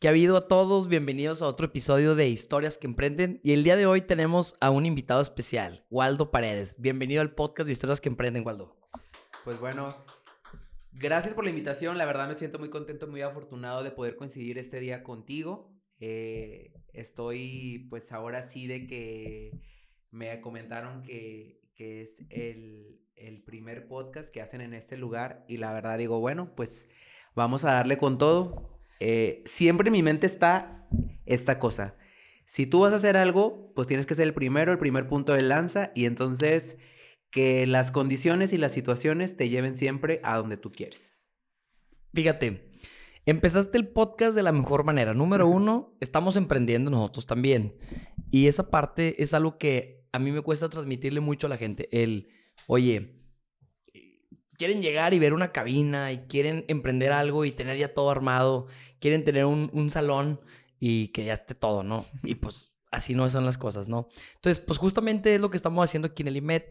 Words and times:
¿Qué 0.00 0.08
ha 0.08 0.12
habido 0.12 0.38
a 0.38 0.48
todos? 0.48 0.88
Bienvenidos 0.88 1.42
a 1.42 1.46
otro 1.46 1.66
episodio 1.66 2.14
de 2.14 2.26
Historias 2.26 2.78
que 2.78 2.86
Emprenden. 2.86 3.38
Y 3.44 3.52
el 3.52 3.64
día 3.64 3.76
de 3.76 3.84
hoy 3.84 4.00
tenemos 4.00 4.54
a 4.58 4.70
un 4.70 4.86
invitado 4.86 5.20
especial, 5.20 5.84
Waldo 5.90 6.30
Paredes. 6.30 6.74
Bienvenido 6.78 7.20
al 7.20 7.34
podcast 7.34 7.66
de 7.66 7.74
Historias 7.74 8.00
que 8.00 8.08
Emprenden, 8.08 8.42
Waldo. 8.46 8.74
Pues 9.44 9.60
bueno, 9.60 9.94
gracias 10.92 11.34
por 11.34 11.44
la 11.44 11.50
invitación. 11.50 11.98
La 11.98 12.06
verdad 12.06 12.28
me 12.28 12.34
siento 12.34 12.58
muy 12.58 12.70
contento, 12.70 13.08
muy 13.08 13.20
afortunado 13.20 13.82
de 13.82 13.90
poder 13.90 14.16
coincidir 14.16 14.56
este 14.56 14.80
día 14.80 15.02
contigo. 15.02 15.70
Eh, 15.98 16.72
estoy 16.94 17.86
pues 17.90 18.10
ahora 18.10 18.42
sí 18.42 18.66
de 18.68 18.86
que 18.86 19.60
me 20.10 20.40
comentaron 20.40 21.02
que, 21.02 21.60
que 21.74 22.00
es 22.00 22.24
el, 22.30 23.02
el 23.16 23.42
primer 23.42 23.86
podcast 23.86 24.30
que 24.30 24.40
hacen 24.40 24.62
en 24.62 24.72
este 24.72 24.96
lugar 24.96 25.44
y 25.46 25.58
la 25.58 25.74
verdad 25.74 25.98
digo, 25.98 26.20
bueno, 26.20 26.54
pues 26.56 26.88
vamos 27.34 27.66
a 27.66 27.74
darle 27.74 27.98
con 27.98 28.16
todo. 28.16 28.79
Eh, 29.00 29.42
siempre 29.46 29.88
en 29.88 29.92
mi 29.92 30.02
mente 30.02 30.26
está 30.26 30.86
esta 31.26 31.58
cosa. 31.58 31.96
Si 32.46 32.66
tú 32.66 32.80
vas 32.80 32.92
a 32.92 32.96
hacer 32.96 33.16
algo, 33.16 33.72
pues 33.74 33.86
tienes 33.88 34.06
que 34.06 34.14
ser 34.14 34.26
el 34.26 34.34
primero, 34.34 34.72
el 34.72 34.78
primer 34.78 35.08
punto 35.08 35.32
de 35.32 35.42
lanza 35.42 35.92
y 35.94 36.04
entonces 36.04 36.78
que 37.30 37.66
las 37.66 37.90
condiciones 37.92 38.52
y 38.52 38.58
las 38.58 38.72
situaciones 38.72 39.36
te 39.36 39.48
lleven 39.48 39.76
siempre 39.76 40.20
a 40.24 40.36
donde 40.36 40.56
tú 40.56 40.72
quieres. 40.72 41.14
Fíjate, 42.12 42.68
empezaste 43.24 43.78
el 43.78 43.88
podcast 43.88 44.34
de 44.34 44.42
la 44.42 44.52
mejor 44.52 44.84
manera. 44.84 45.14
Número 45.14 45.46
uno, 45.46 45.96
estamos 46.00 46.34
emprendiendo 46.36 46.90
nosotros 46.90 47.26
también. 47.26 47.76
Y 48.30 48.48
esa 48.48 48.68
parte 48.68 49.22
es 49.22 49.32
algo 49.32 49.58
que 49.58 50.04
a 50.12 50.18
mí 50.18 50.32
me 50.32 50.42
cuesta 50.42 50.68
transmitirle 50.68 51.20
mucho 51.20 51.46
a 51.46 51.50
la 51.50 51.56
gente. 51.56 51.88
El, 51.92 52.30
oye, 52.66 53.19
quieren 54.60 54.82
llegar 54.82 55.14
y 55.14 55.18
ver 55.18 55.32
una 55.32 55.52
cabina 55.52 56.12
y 56.12 56.18
quieren 56.26 56.66
emprender 56.68 57.12
algo 57.12 57.46
y 57.46 57.50
tener 57.50 57.78
ya 57.78 57.94
todo 57.94 58.10
armado, 58.10 58.66
quieren 58.98 59.24
tener 59.24 59.46
un, 59.46 59.88
salón 59.88 60.38
y 60.78 61.08
que 61.08 61.24
ya 61.24 61.32
esté 61.32 61.54
todo, 61.54 61.82
¿no? 61.82 62.04
Y 62.24 62.34
pues 62.34 62.70
así 62.90 63.14
no 63.14 63.30
son 63.30 63.46
las 63.46 63.56
cosas, 63.56 63.88
¿no? 63.88 64.08
Entonces, 64.34 64.62
pues 64.62 64.78
justamente 64.78 65.34
es 65.34 65.40
lo 65.40 65.48
que 65.48 65.56
estamos 65.56 65.82
haciendo 65.82 66.08
aquí 66.08 66.20
en 66.24 66.28
el 66.28 66.36
IMED, 66.36 66.62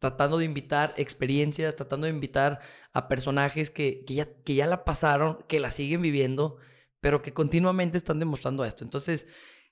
tratando 0.00 0.36
de 0.36 0.46
invitar 0.46 0.94
experiencias, 0.96 1.76
tratando 1.76 2.08
de 2.08 2.12
invitar 2.12 2.58
a 2.92 3.06
personajes 3.06 3.70
que, 3.70 4.04
que, 4.04 4.14
ya, 4.14 4.28
que 4.42 4.56
ya 4.56 4.66
la 4.66 4.84
pasaron, 4.84 5.44
que 5.46 5.60
la 5.60 5.70
siguen 5.70 6.02
viviendo, 6.02 6.56
pero 6.98 7.22
que 7.22 7.32
continuamente 7.32 7.98
están 7.98 8.18
demostrando 8.18 8.64
esto. 8.64 8.82
Entonces, 8.82 9.28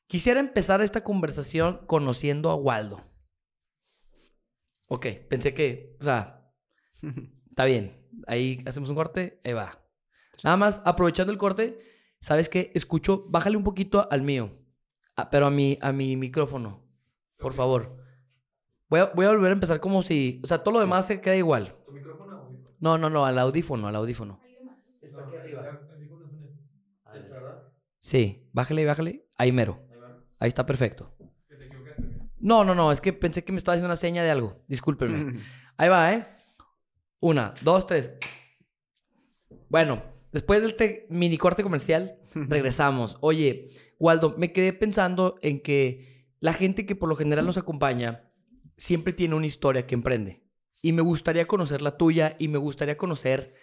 quisiera 0.06 0.38
empezar 0.38 0.82
esta 0.82 1.02
conversación 1.02 1.80
conociendo 1.88 2.48
a 2.50 2.54
Waldo. 2.54 3.04
Ok, 4.86 5.06
pensé 5.28 5.52
que, 5.52 5.96
o 5.98 6.04
sea, 6.04 6.36
Está 7.50 7.64
bien. 7.64 7.96
Ahí 8.26 8.62
hacemos 8.66 8.88
un 8.88 8.96
corte, 8.96 9.40
ahí 9.44 9.52
va. 9.52 9.80
Nada 10.42 10.56
más, 10.56 10.80
aprovechando 10.84 11.32
el 11.32 11.38
corte, 11.38 11.78
¿sabes 12.20 12.48
qué? 12.48 12.72
Escucho, 12.74 13.26
bájale 13.28 13.56
un 13.56 13.64
poquito 13.64 14.08
al 14.10 14.22
mío, 14.22 14.50
ah, 15.16 15.28
pero 15.30 15.46
a 15.46 15.50
mi, 15.50 15.78
a 15.82 15.92
mi 15.92 16.16
micrófono, 16.16 16.82
por 17.38 17.52
favor. 17.52 17.98
Voy 18.88 19.00
a, 19.00 19.06
voy 19.06 19.26
a, 19.26 19.30
volver 19.30 19.50
a 19.50 19.54
empezar 19.54 19.80
como 19.80 20.02
si, 20.02 20.40
o 20.42 20.46
sea, 20.46 20.62
todo 20.62 20.74
lo 20.74 20.80
demás 20.80 21.06
se 21.06 21.20
queda 21.20 21.36
igual. 21.36 21.76
¿Tu 21.84 21.92
micrófono 21.92 22.36
o 22.36 22.46
audífono? 22.46 22.76
No, 22.80 22.98
no, 22.98 23.10
no, 23.10 23.26
al 23.26 23.38
audífono, 23.38 23.86
al 23.86 23.96
audífono. 23.96 24.40
Está 25.02 25.22
aquí 25.22 25.36
arriba. 25.36 25.80
¿Este, 27.14 27.28
verdad? 27.28 27.62
Sí, 28.00 28.48
bájale, 28.52 28.84
bájale. 28.84 29.28
Ahí 29.36 29.52
mero. 29.52 29.80
Ahí 30.38 30.48
está 30.48 30.64
perfecto. 30.66 31.14
No, 32.38 32.64
no, 32.64 32.74
no, 32.74 32.90
es 32.90 33.00
que 33.00 33.12
pensé 33.12 33.44
que 33.44 33.52
me 33.52 33.58
estaba 33.58 33.74
haciendo 33.74 33.88
una 33.88 33.96
seña 33.96 34.24
de 34.24 34.30
algo. 34.30 34.64
Discúlpenme. 34.66 35.38
Ahí 35.76 35.88
va, 35.88 36.14
¿eh? 36.14 36.26
Una, 37.20 37.54
dos, 37.62 37.86
tres. 37.86 38.12
Bueno, 39.68 40.02
después 40.32 40.62
del 40.62 40.70
este 40.70 41.06
mini 41.10 41.36
corte 41.36 41.62
comercial, 41.62 42.18
regresamos. 42.34 43.18
Oye, 43.20 43.68
Waldo, 43.98 44.34
me 44.38 44.52
quedé 44.52 44.72
pensando 44.72 45.38
en 45.42 45.60
que 45.60 46.26
la 46.40 46.54
gente 46.54 46.86
que 46.86 46.96
por 46.96 47.08
lo 47.08 47.16
general 47.16 47.44
nos 47.44 47.58
acompaña 47.58 48.30
siempre 48.76 49.12
tiene 49.12 49.34
una 49.34 49.46
historia 49.46 49.86
que 49.86 49.94
emprende. 49.94 50.42
Y 50.82 50.92
me 50.92 51.02
gustaría 51.02 51.46
conocer 51.46 51.82
la 51.82 51.98
tuya 51.98 52.36
y 52.38 52.48
me 52.48 52.56
gustaría 52.56 52.96
conocer 52.96 53.54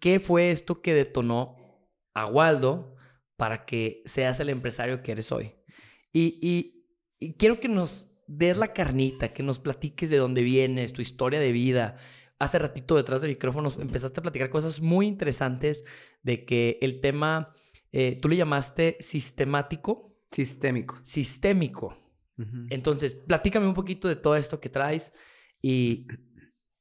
qué 0.00 0.18
fue 0.18 0.50
esto 0.50 0.80
que 0.80 0.94
detonó 0.94 1.56
a 2.14 2.26
Waldo 2.26 2.96
para 3.36 3.66
que 3.66 4.02
seas 4.06 4.40
el 4.40 4.48
empresario 4.48 5.02
que 5.02 5.12
eres 5.12 5.30
hoy. 5.30 5.52
Y, 6.12 6.38
y 7.20 7.34
quiero 7.34 7.60
que 7.60 7.68
nos 7.68 8.14
des 8.26 8.56
la 8.56 8.72
carnita, 8.72 9.34
que 9.34 9.42
nos 9.42 9.58
platiques 9.58 10.08
de 10.08 10.16
dónde 10.16 10.42
vienes, 10.42 10.94
tu 10.94 11.02
historia 11.02 11.40
de 11.40 11.52
vida, 11.52 11.96
hace 12.38 12.58
ratito 12.58 12.96
detrás 12.96 13.22
de 13.22 13.28
micrófonos 13.28 13.78
empezaste 13.78 14.20
a 14.20 14.22
platicar 14.22 14.50
cosas 14.50 14.80
muy 14.80 15.06
interesantes 15.06 15.84
de 16.22 16.44
que 16.44 16.78
el 16.80 17.00
tema, 17.00 17.54
eh, 17.92 18.18
tú 18.20 18.28
le 18.28 18.36
llamaste 18.36 18.96
sistemático. 19.00 20.16
Sistémico. 20.30 20.98
Sistémico. 21.02 21.96
Entonces, 22.70 23.14
platícame 23.14 23.68
un 23.68 23.74
poquito 23.74 24.08
de 24.08 24.16
todo 24.16 24.34
esto 24.34 24.58
que 24.58 24.68
traes 24.68 25.12
y, 25.62 26.08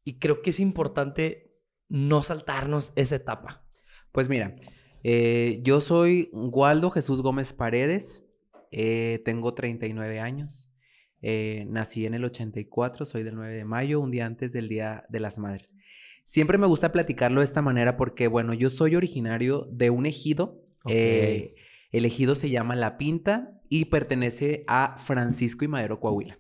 y, 0.04 0.18
creo 0.18 0.42
que 0.42 0.50
es 0.50 0.60
importante 0.60 1.54
no 1.88 2.24
saltarnos 2.24 2.92
esa 2.96 3.18
etapa. 3.18 3.64
Pues 4.12 4.30
mira, 4.30 4.56
eh, 5.04 5.60
yo 5.64 5.80
soy 5.80 6.30
Waldo 6.34 6.90
Jesús 6.90 7.22
Gómez 7.22 7.54
Paredes, 7.54 8.24
eh, 8.72 9.22
tengo 9.26 9.54
39 9.54 10.20
años. 10.20 10.73
Eh, 11.26 11.66
nací 11.70 12.06
en 12.06 12.14
el 12.14 12.26
84, 12.26 13.06
soy 13.06 13.24
del 13.24 13.36
9 13.36 13.56
de 13.56 13.64
mayo, 13.64 14.02
un 14.02 14.12
día 14.12 14.26
antes 14.26 14.52
del 14.52 14.68
Día 14.68 15.06
de 15.08 15.22
las 15.22 15.38
Madres. 15.38 15.74
Siempre 16.26 16.58
me 16.58 16.68
gusta 16.68 16.92
platicarlo 16.92 17.40
de 17.40 17.46
esta 17.46 17.62
manera 17.62 17.96
porque, 17.96 18.28
bueno, 18.28 18.54
yo 18.54 18.70
soy 18.70 18.98
originario 18.98 19.68
de 19.72 19.90
un 19.90 20.06
ejido. 20.06 20.62
Eh, 20.86 21.56
el 21.92 22.04
ejido 22.06 22.36
se 22.36 22.50
llama 22.50 22.76
La 22.76 22.98
Pinta 22.98 23.62
y 23.70 23.86
pertenece 23.86 24.66
a 24.68 24.98
Francisco 24.98 25.64
y 25.64 25.70
Madero, 25.70 26.02
Coahuila. 26.02 26.40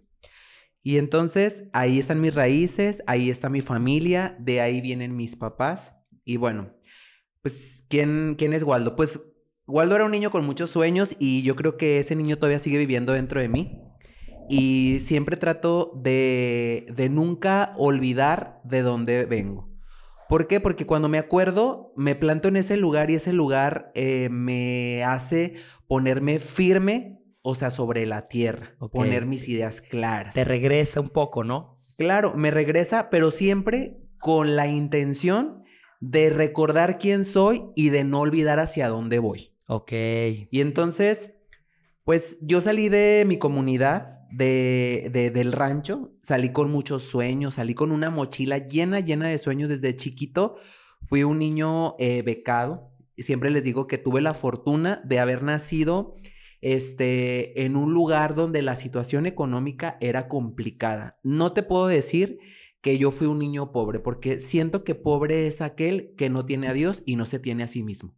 Y 0.84 0.98
entonces 0.98 1.64
ahí 1.72 1.98
están 1.98 2.20
mis 2.20 2.36
raíces, 2.36 3.04
ahí 3.08 3.30
está 3.30 3.48
mi 3.48 3.62
familia, 3.62 4.36
de 4.40 4.60
ahí 4.60 4.82
vienen 4.82 5.16
mis 5.16 5.38
papás. 5.38 5.94
Y 6.26 6.36
bueno, 6.36 6.74
pues, 7.42 7.86
¿quién, 7.88 8.36
quién 8.38 8.52
es 8.52 8.64
Waldo? 8.64 8.98
Pues 8.98 9.22
Waldo 9.66 9.96
era 9.96 10.04
un 10.04 10.12
niño 10.12 10.30
con 10.30 10.46
muchos 10.46 10.72
sueños 10.72 11.16
y 11.20 11.42
yo 11.44 11.56
creo 11.56 11.78
que 11.78 12.00
ese 12.00 12.18
niño 12.18 12.36
todavía 12.38 12.60
sigue 12.60 12.78
viviendo 12.78 13.14
dentro 13.14 13.40
de 13.40 13.48
mí. 13.48 13.80
Y 14.50 15.00
siempre 15.02 15.38
trato 15.38 15.92
de, 15.96 16.86
de 16.94 17.10
nunca 17.10 17.74
olvidar 17.78 18.62
de 18.64 18.82
dónde 18.82 19.26
vengo. 19.26 19.74
¿Por 20.30 20.48
qué? 20.48 20.60
Porque 20.60 20.86
cuando 20.86 21.10
me 21.10 21.20
acuerdo, 21.20 21.94
me 21.96 22.16
planto 22.16 22.48
en 22.48 22.56
ese 22.56 22.78
lugar 22.78 23.12
y 23.12 23.16
ese 23.16 23.34
lugar 23.34 23.92
eh, 23.94 24.30
me 24.30 25.04
hace 25.04 25.56
ponerme 25.88 26.40
firme, 26.40 27.20
o 27.42 27.56
sea, 27.56 27.70
sobre 27.70 28.06
la 28.06 28.28
tierra, 28.28 28.76
poner 28.92 29.26
mis 29.26 29.48
ideas 29.48 29.82
claras. 29.82 30.34
Te 30.34 30.44
regresa 30.44 31.02
un 31.02 31.10
poco, 31.10 31.44
¿no? 31.44 31.78
Claro, 31.98 32.34
me 32.36 32.52
regresa, 32.52 33.10
pero 33.10 33.30
siempre 33.32 34.00
con 34.18 34.56
la 34.56 34.68
intención 34.68 35.64
de 36.00 36.30
recordar 36.30 36.98
quién 36.98 37.26
soy 37.26 37.66
y 37.76 37.90
de 37.90 38.04
no 38.04 38.22
olvidar 38.22 38.60
hacia 38.60 38.90
dónde 38.90 39.20
voy. 39.20 39.54
Ok. 39.68 39.92
Y 39.92 40.62
entonces, 40.62 41.34
pues 42.04 42.38
yo 42.42 42.60
salí 42.60 42.90
de 42.90 43.24
mi 43.28 43.38
comunidad, 43.38 44.13
de, 44.34 45.32
del 45.34 45.52
rancho, 45.52 46.12
salí 46.22 46.52
con 46.52 46.72
muchos 46.72 47.04
sueños, 47.04 47.56
salí 47.56 47.74
con 47.76 47.92
una 47.92 48.10
mochila 48.10 48.58
llena, 48.58 49.00
llena 49.00 49.28
de 49.28 49.38
sueños 49.38 49.70
desde 49.70 49.96
chiquito. 49.96 50.56
Fui 51.04 51.24
un 51.24 51.40
niño 51.40 51.96
eh, 52.00 52.22
becado. 52.24 52.92
Siempre 53.18 53.52
les 53.52 53.64
digo 53.64 53.88
que 53.88 53.98
tuve 53.98 54.22
la 54.22 54.34
fortuna 54.34 55.02
de 55.06 55.20
haber 55.20 55.44
nacido 55.44 56.16
este, 56.62 57.64
en 57.64 57.76
un 57.76 57.94
lugar 57.94 58.34
donde 58.34 58.62
la 58.62 58.76
situación 58.76 59.26
económica 59.26 59.98
era 60.02 60.28
complicada. 60.28 61.20
No 61.22 61.54
te 61.54 61.62
puedo 61.62 61.88
decir 61.88 62.40
que 62.82 62.98
yo 62.98 63.12
fui 63.12 63.28
un 63.28 63.40
niño 63.40 63.72
pobre, 63.72 64.00
porque 64.00 64.40
siento 64.40 64.84
que 64.84 64.96
pobre 64.96 65.48
es 65.48 65.62
aquel 65.62 66.14
que 66.18 66.30
no 66.30 66.46
tiene 66.46 66.68
a 66.68 66.74
Dios 66.74 67.04
y 67.06 67.18
no 67.18 67.26
se 67.26 67.40
tiene 67.40 67.64
a 67.64 67.68
sí 67.68 67.84
mismo. 67.84 68.16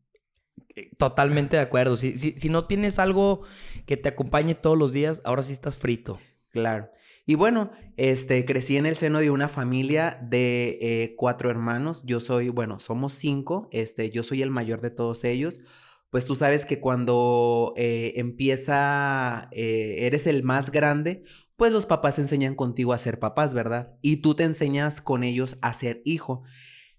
Eh, 0.76 0.92
totalmente 0.98 1.56
de 1.56 1.62
acuerdo. 1.62 1.96
Si, 1.96 2.18
si, 2.18 2.50
no 2.50 2.66
tienes 2.66 3.00
algo 3.00 3.44
que 3.86 3.98
te 3.98 4.10
acompañe 4.10 4.56
todos 4.56 4.78
los 4.78 4.92
días, 4.92 5.22
ahora 5.24 5.42
sí 5.42 5.54
estás 5.54 5.78
frito. 5.78 6.20
Claro. 6.52 6.90
Y 7.26 7.36
bueno, 7.36 7.72
este, 7.98 8.46
crecí 8.46 8.78
en 8.78 8.86
el 8.86 8.98
seno 8.98 9.20
de 9.20 9.32
una 9.32 9.48
familia 9.48 10.20
de 10.22 10.78
eh, 10.82 11.16
cuatro 11.18 11.50
hermanos. 11.50 12.04
Yo 12.06 12.20
soy, 12.20 12.50
bueno, 12.50 12.80
somos 12.80 13.14
cinco. 13.14 13.70
Este, 13.72 14.12
yo 14.12 14.22
soy 14.22 14.42
el 14.42 14.52
mayor 14.52 14.82
de 14.82 14.92
todos 14.92 15.24
ellos. 15.24 15.62
Pues 16.10 16.26
tú 16.26 16.36
sabes 16.36 16.66
que 16.66 16.80
cuando 16.80 17.74
eh, 17.78 18.14
empieza, 18.18 19.50
eres 19.52 20.28
el 20.28 20.44
más 20.44 20.72
grande, 20.72 21.24
pues 21.56 21.74
los 21.74 21.86
papás 21.86 22.20
enseñan 22.20 22.56
contigo 22.56 22.94
a 22.94 22.98
ser 22.98 23.20
papás, 23.20 23.54
¿verdad? 23.54 23.98
Y 24.02 24.18
tú 24.18 24.36
te 24.36 24.44
enseñas 24.44 25.02
con 25.02 25.24
ellos 25.24 25.58
a 25.62 25.74
ser 25.74 26.02
hijo. 26.06 26.44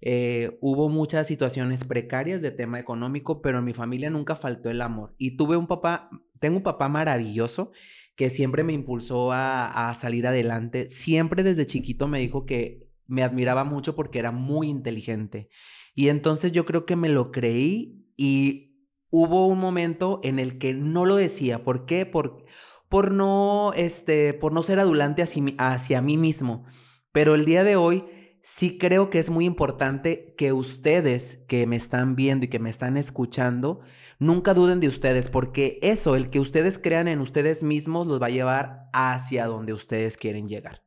Eh, 0.01 0.59
hubo 0.61 0.89
muchas 0.89 1.27
situaciones 1.27 1.85
precarias 1.85 2.43
de 2.43 2.51
tema 2.51 2.79
económico, 2.79 3.41
pero 3.41 3.59
en 3.59 3.65
mi 3.65 3.73
familia 3.73 4.11
nunca 4.11 4.37
faltó 4.37 4.71
el 4.71 4.83
amor. 4.83 5.15
Y 5.19 5.37
tuve 5.37 5.57
un 5.57 5.67
papá, 5.67 6.11
tengo 6.39 6.59
un 6.59 6.63
papá 6.63 6.89
maravilloso 6.89 7.73
que 8.17 8.31
siempre 8.31 8.65
me 8.65 8.73
impulsó 8.73 9.31
a, 9.33 9.93
salir 9.95 10.27
adelante. 10.27 10.89
Siempre 10.89 11.43
desde 11.43 11.67
chiquito 11.67 12.09
me 12.09 12.19
dijo 12.19 12.47
que 12.47 12.89
me 13.07 13.23
admiraba 13.23 13.65
mucho 13.65 13.95
porque 13.95 14.19
era 14.19 14.33
muy 14.33 14.69
inteligente. 14.69 15.49
Y 15.95 16.09
entonces 16.09 16.53
yo 16.53 16.65
creo 16.65 16.87
que 16.87 16.97
me 16.97 17.11
lo 17.11 17.31
creí 17.31 18.07
y 18.17 18.89
hubo 19.11 19.47
un 19.47 19.59
momento 19.59 20.21
en 20.23 20.39
el 20.39 20.59
que 20.59 20.73
no 20.73 21.05
lo 21.05 21.17
decía. 21.17 21.63
¿Por 21.63 21.85
qué? 21.85 22.07
Por, 22.07 22.47
por, 22.89 23.13
no, 23.13 23.73
este, 23.75 24.33
por 24.33 24.53
no 24.53 24.63
ser 24.63 24.81
adulante 24.81 25.23
hacia, 25.23 25.43
hacia 25.59 26.01
mí 26.01 26.17
mismo. 26.17 26.65
Pero 27.13 27.35
el 27.35 27.45
día 27.45 27.65
de 27.65 27.77
hoy 27.77 28.05
sí 28.47 28.79
creo 28.79 29.11
que 29.11 29.19
es 29.19 29.29
muy 29.29 29.45
importante 29.45 30.33
que 30.39 30.53
ustedes 30.53 31.39
que 31.49 31.67
me 31.67 31.75
están 31.75 32.15
viendo 32.15 32.45
y 32.47 32.49
que 32.49 32.61
me 32.61 32.71
están 32.71 32.97
escuchando, 32.97 33.81
nunca 34.21 34.55
duden 34.55 34.79
de 34.79 34.87
ustedes, 34.87 35.29
porque 35.29 35.81
eso, 35.83 36.15
el 36.15 36.31
que 36.31 36.39
ustedes 36.39 36.79
crean 36.79 37.09
en 37.09 37.19
ustedes 37.19 37.65
mismos, 37.65 38.07
los 38.07 38.23
va 38.23 38.27
a 38.27 38.31
llevar 38.31 38.89
hacia 38.93 39.47
donde 39.47 39.73
ustedes 39.73 40.17
quieren 40.17 40.47
llegar. 40.47 40.85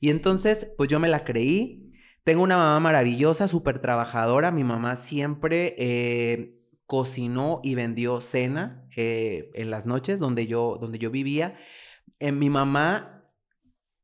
Y 0.00 0.10
entonces, 0.10 0.68
pues 0.76 0.90
yo 0.90 1.00
me 1.00 1.08
la 1.08 1.24
creí. 1.24 1.94
Tengo 2.24 2.42
una 2.42 2.58
mamá 2.58 2.78
maravillosa, 2.78 3.48
súper 3.48 3.78
trabajadora. 3.80 4.50
Mi 4.50 4.62
mamá 4.62 4.94
siempre 4.94 5.76
eh, 5.78 6.60
cocinó 6.84 7.62
y 7.64 7.74
vendió 7.74 8.20
cena 8.20 8.86
eh, 8.96 9.50
en 9.54 9.70
las 9.70 9.86
noches 9.86 10.18
donde 10.18 10.46
yo, 10.46 10.76
donde 10.78 10.98
yo 10.98 11.10
vivía. 11.10 11.56
En 12.18 12.34
eh, 12.34 12.38
mi 12.38 12.50
mamá, 12.50 13.32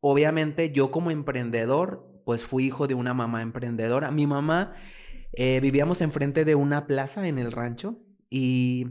obviamente 0.01 0.73
yo 0.73 0.91
como 0.91 1.11
emprendedor, 1.11 2.13
pues 2.25 2.44
fui 2.44 2.67
hijo 2.67 2.87
de 2.87 2.94
una 2.94 3.15
mamá 3.15 3.43
emprendedora. 3.43 4.11
Mi 4.11 4.26
mamá, 4.26 4.75
eh, 5.32 5.61
vivíamos 5.61 6.00
enfrente 6.00 6.44
de 6.44 6.55
una 6.55 6.87
plaza 6.87 7.26
en 7.29 7.38
el 7.38 7.53
rancho 7.53 8.03
y 8.31 8.87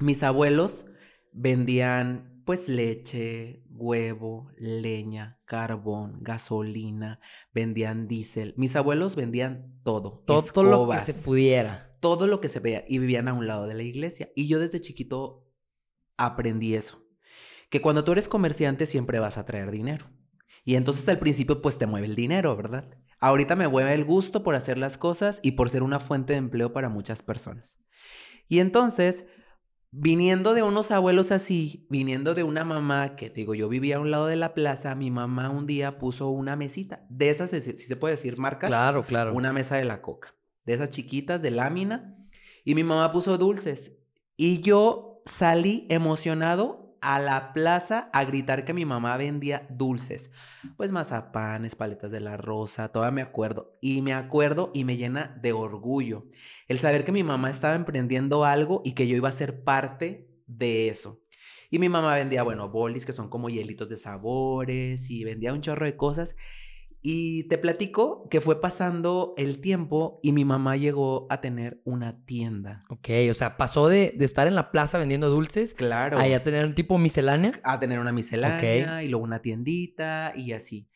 mis 0.00 0.22
abuelos 0.22 0.86
vendían 1.32 2.42
pues 2.44 2.68
leche, 2.68 3.62
huevo, 3.68 4.50
leña, 4.56 5.38
carbón, 5.44 6.18
gasolina, 6.22 7.20
vendían 7.52 8.08
diésel. 8.08 8.54
Mis 8.56 8.74
abuelos 8.74 9.16
vendían 9.16 9.80
todo. 9.84 10.24
Todo 10.26 10.62
lo 10.62 10.88
que 10.88 10.98
se 11.00 11.14
pudiera 11.14 11.88
todo 12.00 12.26
lo 12.26 12.40
que 12.40 12.48
se 12.48 12.60
veía 12.60 12.84
y 12.88 12.98
vivían 12.98 13.28
a 13.28 13.34
un 13.34 13.46
lado 13.46 13.66
de 13.66 13.74
la 13.74 13.82
iglesia. 13.82 14.30
Y 14.34 14.48
yo 14.48 14.58
desde 14.58 14.80
chiquito 14.80 15.46
aprendí 16.16 16.74
eso, 16.74 17.04
que 17.70 17.80
cuando 17.80 18.04
tú 18.04 18.12
eres 18.12 18.28
comerciante 18.28 18.86
siempre 18.86 19.18
vas 19.18 19.38
a 19.38 19.44
traer 19.44 19.70
dinero. 19.70 20.10
Y 20.64 20.76
entonces 20.76 21.08
al 21.08 21.18
principio 21.18 21.62
pues 21.62 21.78
te 21.78 21.86
mueve 21.86 22.06
el 22.06 22.14
dinero, 22.14 22.56
¿verdad? 22.56 22.88
Ahorita 23.20 23.56
me 23.56 23.68
mueve 23.68 23.94
el 23.94 24.04
gusto 24.04 24.42
por 24.42 24.54
hacer 24.54 24.78
las 24.78 24.96
cosas 24.98 25.40
y 25.42 25.52
por 25.52 25.70
ser 25.70 25.82
una 25.82 25.98
fuente 25.98 26.34
de 26.34 26.38
empleo 26.38 26.72
para 26.72 26.88
muchas 26.88 27.22
personas. 27.22 27.78
Y 28.48 28.60
entonces, 28.60 29.24
viniendo 29.90 30.54
de 30.54 30.62
unos 30.62 30.90
abuelos 30.90 31.32
así, 31.32 31.86
viniendo 31.90 32.34
de 32.34 32.44
una 32.44 32.64
mamá 32.64 33.16
que 33.16 33.30
digo, 33.30 33.54
yo 33.54 33.68
vivía 33.68 33.96
a 33.96 34.00
un 34.00 34.10
lado 34.10 34.26
de 34.26 34.36
la 34.36 34.54
plaza, 34.54 34.94
mi 34.94 35.10
mamá 35.10 35.50
un 35.50 35.66
día 35.66 35.98
puso 35.98 36.28
una 36.28 36.56
mesita, 36.56 37.04
de 37.08 37.30
esas, 37.30 37.50
si 37.50 37.76
se 37.76 37.96
puede 37.96 38.14
decir 38.14 38.38
marcas. 38.38 38.68
Claro, 38.68 39.04
claro. 39.04 39.34
Una 39.34 39.52
mesa 39.52 39.76
de 39.76 39.84
la 39.84 40.00
coca 40.00 40.34
de 40.68 40.74
esas 40.74 40.90
chiquitas 40.90 41.40
de 41.40 41.50
lámina, 41.50 42.14
y 42.62 42.74
mi 42.74 42.84
mamá 42.84 43.10
puso 43.10 43.38
dulces. 43.38 43.92
Y 44.36 44.60
yo 44.60 45.22
salí 45.24 45.86
emocionado 45.88 46.87
a 47.00 47.18
la 47.18 47.52
plaza 47.52 48.10
a 48.12 48.24
gritar 48.24 48.64
que 48.64 48.74
mi 48.74 48.84
mamá 48.84 49.16
vendía 49.16 49.66
dulces. 49.70 50.30
Pues 50.76 50.90
mazapanes, 50.90 51.74
paletas 51.74 52.10
de 52.10 52.20
la 52.20 52.36
rosa, 52.36 52.88
todavía 52.88 53.14
me 53.14 53.22
acuerdo. 53.22 53.78
Y 53.80 54.02
me 54.02 54.14
acuerdo 54.14 54.70
y 54.74 54.84
me 54.84 54.96
llena 54.96 55.38
de 55.40 55.52
orgullo 55.52 56.26
el 56.68 56.78
saber 56.78 57.04
que 57.04 57.12
mi 57.12 57.22
mamá 57.22 57.50
estaba 57.50 57.74
emprendiendo 57.74 58.44
algo 58.44 58.82
y 58.84 58.92
que 58.92 59.06
yo 59.06 59.16
iba 59.16 59.28
a 59.28 59.32
ser 59.32 59.64
parte 59.64 60.30
de 60.46 60.88
eso. 60.88 61.20
Y 61.70 61.78
mi 61.78 61.88
mamá 61.88 62.14
vendía, 62.14 62.42
bueno, 62.42 62.70
bolis 62.70 63.04
que 63.04 63.12
son 63.12 63.28
como 63.28 63.50
hielitos 63.50 63.88
de 63.88 63.98
sabores 63.98 65.10
y 65.10 65.24
vendía 65.24 65.52
un 65.52 65.60
chorro 65.60 65.84
de 65.84 65.96
cosas. 65.96 66.34
Y 67.00 67.44
te 67.44 67.58
platico 67.58 68.28
que 68.28 68.40
fue 68.40 68.60
pasando 68.60 69.34
el 69.36 69.60
tiempo 69.60 70.18
y 70.22 70.32
mi 70.32 70.44
mamá 70.44 70.76
llegó 70.76 71.26
a 71.30 71.40
tener 71.40 71.80
una 71.84 72.24
tienda. 72.24 72.84
Ok, 72.88 73.08
o 73.30 73.34
sea, 73.34 73.56
pasó 73.56 73.88
de, 73.88 74.16
estar 74.18 74.48
en 74.48 74.56
la 74.56 74.72
plaza 74.72 74.98
vendiendo 74.98 75.30
dulces. 75.30 75.74
Claro. 75.74 76.18
A 76.18 76.42
tener 76.42 76.64
un 76.64 76.74
tipo 76.74 76.98
miscelánea. 76.98 77.52
A 77.62 77.78
tener 77.78 78.00
una 78.00 78.12
miscelánea 78.12 79.02
y 79.02 79.08
luego 79.08 79.24
una 79.24 79.42
tiendita 79.42 80.32
y 80.34 80.52
así. 80.52 80.88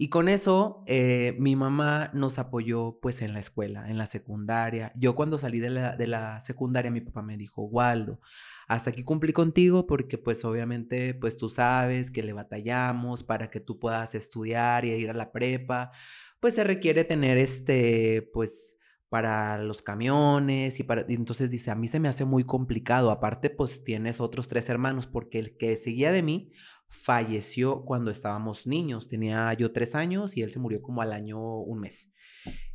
Y 0.00 0.10
con 0.10 0.28
eso, 0.28 0.84
eh, 0.86 1.34
mi 1.40 1.56
mamá 1.56 2.10
nos 2.14 2.38
apoyó 2.38 3.00
pues 3.00 3.20
en 3.20 3.32
la 3.32 3.40
escuela, 3.40 3.90
en 3.90 3.98
la 3.98 4.06
secundaria. 4.06 4.92
Yo 4.94 5.16
cuando 5.16 5.38
salí 5.38 5.58
de 5.58 5.70
la, 5.70 5.96
de 5.96 6.06
la 6.06 6.38
secundaria, 6.40 6.92
mi 6.92 7.00
papá 7.00 7.22
me 7.22 7.36
dijo, 7.36 7.62
Waldo, 7.62 8.20
hasta 8.68 8.90
aquí 8.90 9.02
cumplí 9.02 9.32
contigo 9.32 9.86
porque 9.86 10.18
pues 10.18 10.44
obviamente 10.44 11.14
pues 11.14 11.38
tú 11.38 11.48
sabes 11.48 12.10
que 12.10 12.22
le 12.22 12.34
batallamos 12.34 13.24
para 13.24 13.50
que 13.50 13.60
tú 13.60 13.78
puedas 13.78 14.14
estudiar 14.14 14.84
y 14.84 14.90
ir 14.90 15.10
a 15.10 15.14
la 15.14 15.32
prepa, 15.32 15.90
pues 16.38 16.54
se 16.54 16.64
requiere 16.64 17.04
tener 17.04 17.38
este 17.38 18.28
pues 18.34 18.76
para 19.08 19.56
los 19.56 19.80
camiones 19.80 20.80
y 20.80 20.82
para 20.82 21.06
entonces 21.08 21.50
dice, 21.50 21.70
a 21.70 21.74
mí 21.74 21.88
se 21.88 21.98
me 21.98 22.08
hace 22.08 22.26
muy 22.26 22.44
complicado, 22.44 23.10
aparte 23.10 23.48
pues 23.48 23.82
tienes 23.82 24.20
otros 24.20 24.48
tres 24.48 24.68
hermanos 24.68 25.06
porque 25.06 25.38
el 25.38 25.56
que 25.56 25.74
seguía 25.78 26.12
de 26.12 26.22
mí 26.22 26.52
falleció 26.88 27.86
cuando 27.86 28.10
estábamos 28.10 28.66
niños, 28.66 29.08
tenía 29.08 29.50
yo 29.54 29.72
tres 29.72 29.94
años 29.94 30.36
y 30.36 30.42
él 30.42 30.50
se 30.50 30.58
murió 30.58 30.82
como 30.82 31.00
al 31.00 31.14
año 31.14 31.38
un 31.58 31.80
mes. 31.80 32.12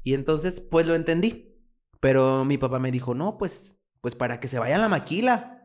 Y 0.01 0.15
entonces 0.15 0.59
pues 0.59 0.87
lo 0.87 0.95
entendí, 0.95 1.55
pero 1.99 2.45
mi 2.45 2.57
papá 2.57 2.79
me 2.79 2.91
dijo, 2.91 3.13
no, 3.13 3.37
pues, 3.37 3.77
pues 4.01 4.15
para 4.15 4.39
que 4.39 4.47
se 4.47 4.57
vaya 4.57 4.75
a 4.75 4.79
la 4.79 4.89
maquila, 4.89 5.62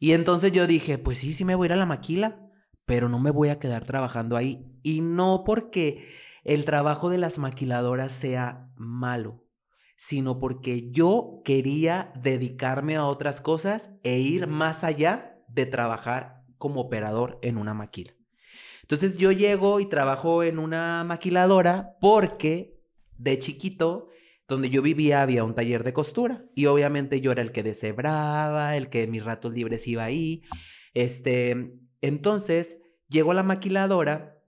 y 0.00 0.12
entonces 0.14 0.50
yo 0.50 0.66
dije, 0.66 0.96
pues 0.96 1.18
sí, 1.18 1.34
sí 1.34 1.44
me 1.44 1.54
voy 1.54 1.66
a 1.66 1.68
ir 1.68 1.72
a 1.74 1.76
la 1.76 1.86
maquila, 1.86 2.50
pero 2.86 3.10
no 3.10 3.20
me 3.20 3.30
voy 3.30 3.50
a 3.50 3.58
quedar 3.58 3.84
trabajando 3.84 4.36
ahí. 4.38 4.66
Y 4.82 5.02
no 5.02 5.44
porque 5.44 6.08
el 6.42 6.64
trabajo 6.64 7.10
de 7.10 7.18
las 7.18 7.36
maquiladoras 7.36 8.10
sea 8.10 8.72
malo, 8.76 9.46
sino 9.96 10.38
porque 10.38 10.90
yo 10.90 11.42
quería 11.44 12.12
dedicarme 12.16 12.96
a 12.96 13.04
otras 13.04 13.42
cosas 13.42 13.90
e 14.02 14.18
ir 14.18 14.46
más 14.46 14.84
allá 14.84 15.38
de 15.48 15.66
trabajar 15.66 16.44
como 16.56 16.80
operador 16.80 17.38
en 17.42 17.58
una 17.58 17.74
maquila. 17.74 18.14
Entonces 18.80 19.18
yo 19.18 19.32
llego 19.32 19.80
y 19.80 19.86
trabajo 19.86 20.42
en 20.42 20.58
una 20.58 21.04
maquiladora 21.04 21.98
porque 22.00 22.80
de 23.18 23.38
chiquito 23.38 24.08
donde 24.50 24.68
yo 24.68 24.82
vivía 24.82 25.22
había 25.22 25.44
un 25.44 25.54
taller 25.54 25.84
de 25.84 25.92
costura 25.92 26.44
y 26.56 26.66
obviamente 26.66 27.20
yo 27.20 27.30
era 27.30 27.40
el 27.40 27.52
que 27.52 27.62
deshebraba, 27.62 28.76
el 28.76 28.88
que 28.88 29.06
mis 29.06 29.24
ratos 29.24 29.54
libres 29.54 29.86
iba 29.86 30.04
ahí. 30.04 30.42
Este, 30.92 31.78
entonces 32.00 32.78
llego 33.08 33.30
a 33.30 33.34
la 33.34 33.44
maquiladora 33.44 34.42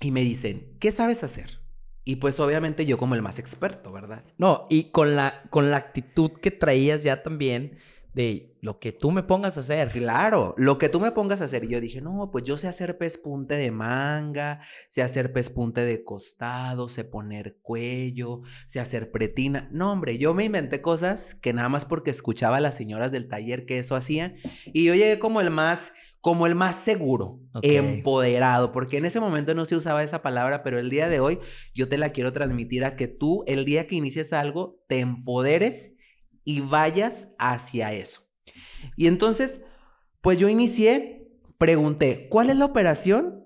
y 0.00 0.10
me 0.10 0.22
dicen, 0.22 0.74
¿qué 0.80 0.90
sabes 0.90 1.22
hacer? 1.22 1.60
Y 2.02 2.16
pues 2.16 2.40
obviamente 2.40 2.86
yo 2.86 2.96
como 2.96 3.14
el 3.14 3.20
más 3.20 3.38
experto, 3.38 3.92
¿verdad? 3.92 4.24
No, 4.38 4.66
y 4.70 4.90
con 4.90 5.16
la, 5.16 5.42
con 5.50 5.70
la 5.70 5.76
actitud 5.76 6.30
que 6.40 6.50
traías 6.50 7.02
ya 7.02 7.22
también 7.22 7.76
de 8.16 8.56
lo 8.62 8.78
que 8.78 8.92
tú 8.92 9.10
me 9.10 9.22
pongas 9.22 9.58
a 9.58 9.60
hacer. 9.60 9.90
Claro, 9.90 10.54
lo 10.56 10.78
que 10.78 10.88
tú 10.88 11.00
me 11.00 11.12
pongas 11.12 11.42
a 11.42 11.44
hacer. 11.44 11.64
Y 11.64 11.68
yo 11.68 11.82
dije, 11.82 12.00
no, 12.00 12.30
pues 12.32 12.44
yo 12.44 12.56
sé 12.56 12.66
hacer 12.66 12.96
pespunte 12.96 13.56
de 13.58 13.70
manga, 13.70 14.62
sé 14.88 15.02
hacer 15.02 15.34
pespunte 15.34 15.82
de 15.82 16.02
costado, 16.02 16.88
sé 16.88 17.04
poner 17.04 17.58
cuello, 17.60 18.40
sé 18.68 18.80
hacer 18.80 19.10
pretina. 19.10 19.68
No, 19.70 19.92
hombre, 19.92 20.16
yo 20.16 20.32
me 20.32 20.44
inventé 20.44 20.80
cosas 20.80 21.34
que 21.34 21.52
nada 21.52 21.68
más 21.68 21.84
porque 21.84 22.10
escuchaba 22.10 22.56
a 22.56 22.60
las 22.60 22.74
señoras 22.74 23.12
del 23.12 23.28
taller 23.28 23.66
que 23.66 23.78
eso 23.78 23.94
hacían. 23.94 24.36
Y 24.64 24.84
yo 24.84 24.94
llegué 24.94 25.18
como 25.18 25.42
el 25.42 25.50
más, 25.50 25.92
como 26.22 26.46
el 26.46 26.54
más 26.54 26.76
seguro, 26.76 27.40
empoderado, 27.60 28.72
porque 28.72 28.96
en 28.96 29.04
ese 29.04 29.20
momento 29.20 29.52
no 29.52 29.66
se 29.66 29.76
usaba 29.76 30.02
esa 30.02 30.22
palabra, 30.22 30.62
pero 30.62 30.78
el 30.78 30.88
día 30.88 31.10
de 31.10 31.20
hoy 31.20 31.38
yo 31.74 31.90
te 31.90 31.98
la 31.98 32.12
quiero 32.12 32.32
transmitir 32.32 32.82
a 32.86 32.96
que 32.96 33.08
tú, 33.08 33.44
el 33.46 33.66
día 33.66 33.86
que 33.86 33.96
inicies 33.96 34.32
algo, 34.32 34.82
te 34.88 35.00
empoderes 35.00 35.92
y 36.46 36.60
vayas 36.60 37.28
hacia 37.38 37.92
eso. 37.92 38.22
Y 38.96 39.08
entonces, 39.08 39.60
pues 40.22 40.38
yo 40.38 40.48
inicié, 40.48 41.28
pregunté, 41.58 42.28
¿cuál 42.30 42.48
es 42.48 42.56
la 42.56 42.64
operación 42.64 43.44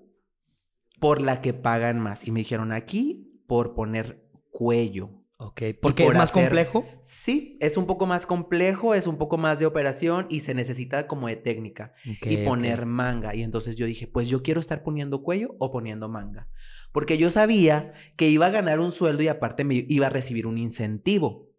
por 0.99 1.19
la 1.19 1.41
que 1.41 1.53
pagan 1.53 1.99
más? 1.99 2.25
Y 2.25 2.31
me 2.31 2.39
dijeron, 2.39 2.71
aquí 2.71 3.43
por 3.47 3.73
poner 3.73 4.23
cuello. 4.51 5.09
Ok, 5.39 5.63
porque 5.81 6.05
es 6.05 6.13
más 6.13 6.29
complejo. 6.29 6.85
Sí, 7.01 7.57
es 7.59 7.75
un 7.75 7.87
poco 7.87 8.05
más 8.05 8.27
complejo, 8.27 8.93
es 8.93 9.07
un 9.07 9.17
poco 9.17 9.39
más 9.39 9.57
de 9.57 9.65
operación 9.65 10.27
y 10.29 10.41
se 10.41 10.53
necesita 10.53 11.07
como 11.07 11.27
de 11.27 11.35
técnica. 11.35 11.95
y 12.05 12.37
poner 12.45 12.85
manga. 12.85 13.33
Y 13.33 13.41
entonces 13.41 13.75
yo 13.75 13.87
dije, 13.87 14.05
pues 14.05 14.27
yo 14.27 14.43
quiero 14.43 14.59
estar 14.59 14.83
poniendo 14.83 15.23
cuello 15.23 15.55
o 15.57 15.71
poniendo 15.71 16.07
manga. 16.07 16.47
Porque 16.91 17.17
yo 17.17 17.31
sabía 17.31 17.93
que 18.15 18.29
iba 18.29 18.45
a 18.45 18.51
ganar 18.51 18.79
un 18.79 18.91
sueldo 18.91 19.23
y 19.23 19.29
aparte 19.29 19.63
me 19.63 19.83
iba 19.89 20.05
a 20.05 20.11
recibir 20.11 20.45
un 20.45 20.59
incentivo. 20.59 21.50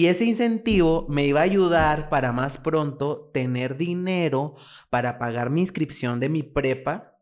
Y 0.00 0.06
ese 0.06 0.24
incentivo 0.24 1.04
me 1.10 1.26
iba 1.26 1.40
a 1.40 1.42
ayudar 1.42 2.08
para 2.08 2.32
más 2.32 2.56
pronto 2.56 3.30
tener 3.34 3.76
dinero 3.76 4.54
para 4.88 5.18
pagar 5.18 5.50
mi 5.50 5.60
inscripción 5.60 6.20
de 6.20 6.30
mi 6.30 6.42
prepa 6.42 7.20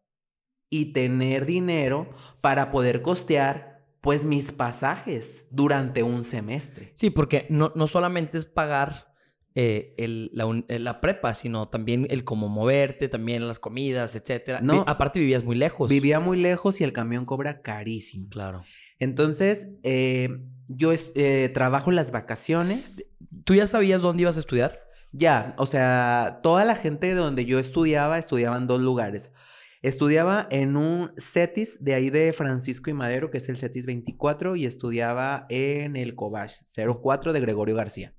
y 0.70 0.92
tener 0.92 1.44
dinero 1.44 2.08
para 2.40 2.70
poder 2.70 3.02
costear 3.02 3.84
pues 4.00 4.24
mis 4.24 4.52
pasajes 4.52 5.44
durante 5.50 6.04
un 6.04 6.22
semestre. 6.22 6.92
Sí, 6.94 7.10
porque 7.10 7.48
no, 7.50 7.72
no 7.74 7.88
solamente 7.88 8.38
es 8.38 8.46
pagar 8.46 9.12
eh, 9.56 9.96
el, 9.98 10.30
la, 10.68 11.00
prepa, 11.00 11.34
sino 11.34 11.68
también 11.68 12.06
el 12.10 12.22
cómo 12.22 12.48
moverte, 12.48 13.08
también 13.08 13.48
las 13.48 13.58
comidas, 13.58 14.14
etcétera. 14.14 14.60
No, 14.60 14.84
aparte 14.86 15.18
vivías 15.18 15.42
muy 15.42 15.56
lejos. 15.56 15.88
Vivía 15.88 16.20
muy 16.20 16.40
lejos 16.40 16.80
y 16.80 16.84
el 16.84 16.92
camión 16.92 17.24
cobra 17.24 17.60
carísimo. 17.60 18.28
Claro. 18.28 18.62
Entonces, 19.00 19.66
eh, 19.82 20.28
yo 20.68 20.92
eh, 20.92 21.50
trabajo 21.52 21.90
las 21.90 22.10
vacaciones. 22.10 23.04
¿Tú 23.44 23.54
ya 23.54 23.66
sabías 23.66 24.02
dónde 24.02 24.22
ibas 24.22 24.36
a 24.36 24.40
estudiar? 24.40 24.80
Ya, 25.12 25.54
o 25.58 25.66
sea, 25.66 26.40
toda 26.42 26.64
la 26.64 26.76
gente 26.76 27.08
de 27.08 27.14
donde 27.14 27.46
yo 27.46 27.58
estudiaba, 27.58 28.18
estudiaba 28.18 28.56
en 28.58 28.66
dos 28.66 28.80
lugares. 28.80 29.32
Estudiaba 29.80 30.46
en 30.50 30.76
un 30.76 31.12
CETIS 31.18 31.82
de 31.82 31.94
ahí 31.94 32.10
de 32.10 32.32
Francisco 32.32 32.90
y 32.90 32.94
Madero, 32.94 33.30
que 33.30 33.38
es 33.38 33.48
el 33.48 33.56
CETIS 33.58 33.86
24, 33.86 34.56
y 34.56 34.66
estudiaba 34.66 35.46
en 35.48 35.96
el 35.96 36.14
Cobach 36.14 36.52
04 37.00 37.32
de 37.32 37.40
Gregorio 37.40 37.76
García. 37.76 38.14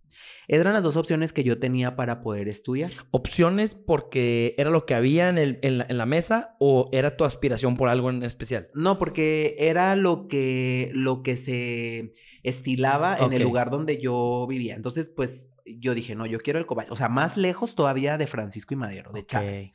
Eran 0.48 0.74
las 0.74 0.84
dos 0.84 0.96
opciones 0.98 1.32
que 1.32 1.44
yo 1.44 1.60
tenía 1.60 1.96
para 1.96 2.22
poder 2.22 2.48
estudiar. 2.50 2.92
¿Opciones 3.12 3.76
porque 3.76 4.56
era 4.58 4.70
lo 4.70 4.86
que 4.86 4.96
había 4.96 5.30
en, 5.30 5.38
el- 5.38 5.60
en 5.62 5.78
la, 5.80 5.86
en 5.88 5.98
la 5.98 6.06
mesa 6.06 6.56
o 6.60 6.90
era 6.92 7.16
tu 7.18 7.24
aspiración 7.26 7.78
por 7.78 7.88
algo 7.90 8.10
en 8.10 8.24
especial? 8.24 8.68
No, 8.74 8.98
porque 8.98 9.56
era 9.60 9.96
lo 9.96 10.28
que, 10.28 10.92
lo 10.94 11.24
que 11.24 11.38
se 11.38 12.14
estilaba 12.44 13.18
en 13.18 13.34
el 13.34 13.44
lugar 13.44 13.70
donde 13.70 14.00
yo 14.02 14.46
vivía. 14.48 14.76
Entonces, 14.76 15.12
pues 15.16 15.50
yo 15.78 15.94
dije, 15.94 16.16
no, 16.16 16.26
yo 16.26 16.40
quiero 16.40 16.60
el 16.60 16.66
Cobach. 16.66 16.92
O 16.92 16.96
sea, 16.96 17.10
más 17.10 17.38
lejos 17.38 17.76
todavía 17.76 18.18
de 18.18 18.28
Francisco 18.28 18.74
y 18.74 18.78
Madero, 18.78 19.12
de 19.12 19.26
Chávez. 19.26 19.72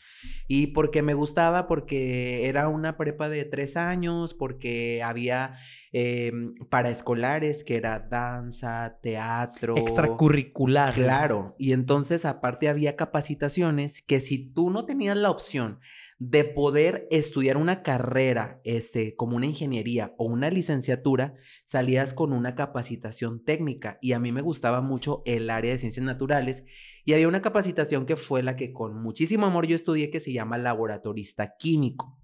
Y 0.49 0.69
porque 0.69 1.03
me 1.03 1.15
gustaba, 1.15 1.67
porque 1.67 2.49
era 2.49 2.69
una 2.69 2.97
prepa 2.97 3.29
de 3.29 3.45
tres 3.45 3.77
años, 3.77 4.35
porque 4.35 5.03
había 5.03 5.57
eh, 5.93 6.33
paraescolares, 6.71 7.65
que 7.65 7.77
era 7.77 8.01
danza, 8.01 8.99
teatro. 9.03 9.77
Extracurricular. 9.77 10.95
Claro, 10.95 11.55
y 11.59 11.73
entonces 11.73 12.25
aparte 12.25 12.69
había 12.69 12.97
capacitaciones 12.97 14.03
que 14.03 14.21
si 14.21 14.39
tú 14.39 14.71
no 14.71 14.85
tenías 14.87 15.17
la 15.17 15.31
opción 15.31 15.81
de 16.19 16.45
poder 16.45 17.07
estudiar 17.11 17.57
una 17.57 17.83
carrera, 17.83 18.61
este, 18.65 19.17
como 19.17 19.37
una 19.37 19.47
ingeniería 19.47 20.15
o 20.17 20.27
una 20.27 20.51
licenciatura, 20.51 21.35
salías 21.65 22.15
con 22.15 22.33
una 22.33 22.55
capacitación 22.55 23.45
técnica 23.45 23.99
y 24.01 24.13
a 24.13 24.21
mí 24.21 24.33
me 24.33 24.41
gustaba 24.41 24.81
mucho 24.81 25.23
el 25.27 25.51
área 25.51 25.73
de 25.73 25.79
ciencias 25.79 26.05
naturales 26.05 26.65
y 27.05 27.15
había 27.15 27.29
una 27.29 27.43
capacitación 27.43 28.07
que 28.07 28.17
fue 28.17 28.43
la 28.43 28.57
que 28.57 28.73
con 28.73 29.03
muchísimo 29.03 29.47
amor 29.47 29.67
yo 29.67 29.77
estudié 29.77 30.11
que 30.11 30.21
se 30.21 30.33
llama 30.33 30.59
laboratorista 30.59 31.57
químico. 31.57 32.21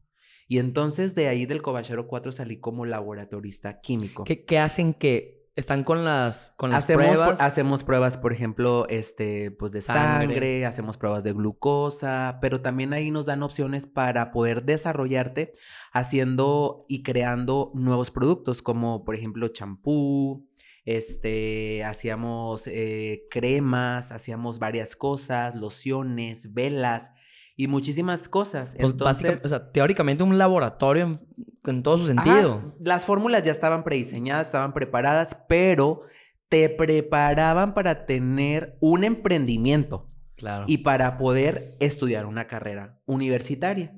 Y 0.49 0.59
entonces 0.59 1.15
de 1.15 1.29
ahí 1.29 1.47
del 1.47 1.63
Cobachero 1.63 2.09
4 2.09 2.33
salí 2.33 2.59
como 2.59 2.85
laboratorista 2.85 3.81
químico. 3.81 4.25
¿Qué, 4.25 4.45
qué 4.45 4.59
hacen 4.59 4.95
que 4.95 5.40
están 5.61 5.85
con 5.85 6.05
las, 6.05 6.53
con 6.57 6.71
las 6.71 6.85
hacemos, 6.85 7.07
por- 7.07 7.15
pruebas? 7.17 7.41
hacemos 7.41 7.85
pruebas, 7.85 8.17
por 8.17 8.33
ejemplo, 8.33 8.87
este, 8.89 9.51
pues 9.53 9.73
de 9.73 9.83
sangre. 9.83 10.27
Sangre. 10.35 10.67
hacemos 10.67 10.99
pruebas 10.99 11.23
de 11.25 11.33
glucosa, 11.33 12.39
pero 12.41 12.61
también 12.61 12.93
ahí 12.93 13.11
nos 13.11 13.27
dan 13.27 13.43
opciones 13.43 13.87
para 13.87 14.33
poder 14.33 14.65
desarrollarte 14.65 15.53
haciendo 15.93 16.85
y 16.89 17.03
creando 17.03 17.71
nuevos 17.75 18.11
productos, 18.11 18.63
como 18.63 19.05
por 19.05 19.15
ejemplo 19.15 19.49
champú, 19.49 20.49
este, 20.85 21.85
hacíamos 21.85 22.67
eh, 22.67 23.25
cremas, 23.31 24.13
hacíamos 24.13 24.59
varias 24.59 24.97
cosas, 24.97 25.55
lociones, 25.55 26.53
velas 26.55 27.13
y 27.57 27.67
muchísimas 27.67 28.29
cosas. 28.29 28.77
Pues, 28.81 28.97
básicamente, 28.97 29.47
o 29.47 29.49
sea, 29.49 29.71
teóricamente 29.73 30.23
un 30.23 30.39
laboratorio 30.39 31.05
en, 31.05 31.19
en 31.65 31.83
todo 31.83 31.99
su 31.99 32.05
Ajá, 32.13 32.25
sentido. 32.25 32.75
las 32.81 33.05
fórmulas 33.05 33.43
ya 33.43 33.53
estaban 33.53 33.85
prediseñadas, 33.85 34.47
estaban 34.49 34.73
preparadas, 34.73 35.37
pero 35.49 36.03
te 36.49 36.69
preparaban 36.69 37.75
para 37.75 38.07
tener 38.07 38.77
un 38.81 39.05
emprendimiento 39.05 40.07
Claro. 40.37 40.65
y 40.67 40.79
para 40.79 41.19
poder 41.19 41.77
estudiar 41.81 42.25
una 42.25 42.47
carrera 42.47 42.99
universitaria. 43.07 43.95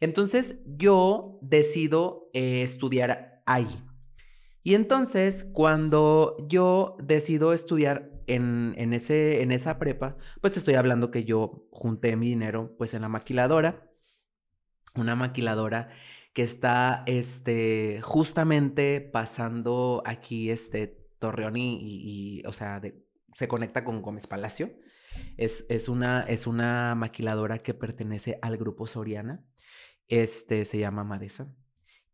Entonces 0.00 0.56
yo 0.66 1.38
decido 1.42 2.28
eh, 2.34 2.62
estudiar 2.62 3.40
ahí. 3.46 3.68
Y 4.64 4.74
entonces 4.74 5.46
cuando 5.52 6.36
yo 6.48 6.96
decido 7.00 7.52
estudiar 7.52 8.15
en, 8.26 8.74
en, 8.78 8.92
ese, 8.94 9.42
en 9.42 9.52
esa 9.52 9.78
prepa, 9.78 10.16
pues 10.40 10.52
te 10.54 10.58
estoy 10.60 10.74
hablando 10.74 11.10
que 11.10 11.24
yo 11.24 11.66
junté 11.70 12.16
mi 12.16 12.28
dinero 12.28 12.74
pues 12.78 12.94
en 12.94 13.02
la 13.02 13.08
maquiladora, 13.08 13.90
una 14.94 15.14
maquiladora 15.16 15.90
que 16.32 16.42
está 16.42 17.02
este, 17.06 18.00
justamente 18.02 19.00
pasando 19.00 20.02
aquí 20.06 20.50
este 20.50 20.86
Torreón 21.18 21.56
y, 21.56 21.78
y- 21.82 22.42
o 22.46 22.52
sea, 22.52 22.80
se 23.34 23.48
conecta 23.48 23.84
con 23.84 24.02
Gómez 24.02 24.26
Palacio. 24.26 24.70
Es, 25.38 25.64
es, 25.70 25.88
una, 25.88 26.22
es 26.22 26.46
una 26.46 26.94
maquiladora 26.94 27.58
que 27.58 27.74
pertenece 27.74 28.38
al 28.42 28.58
grupo 28.58 28.86
Soriana. 28.86 29.42
Este 30.08 30.64
se 30.66 30.78
llama 30.78 31.04
Madesa. 31.04 31.54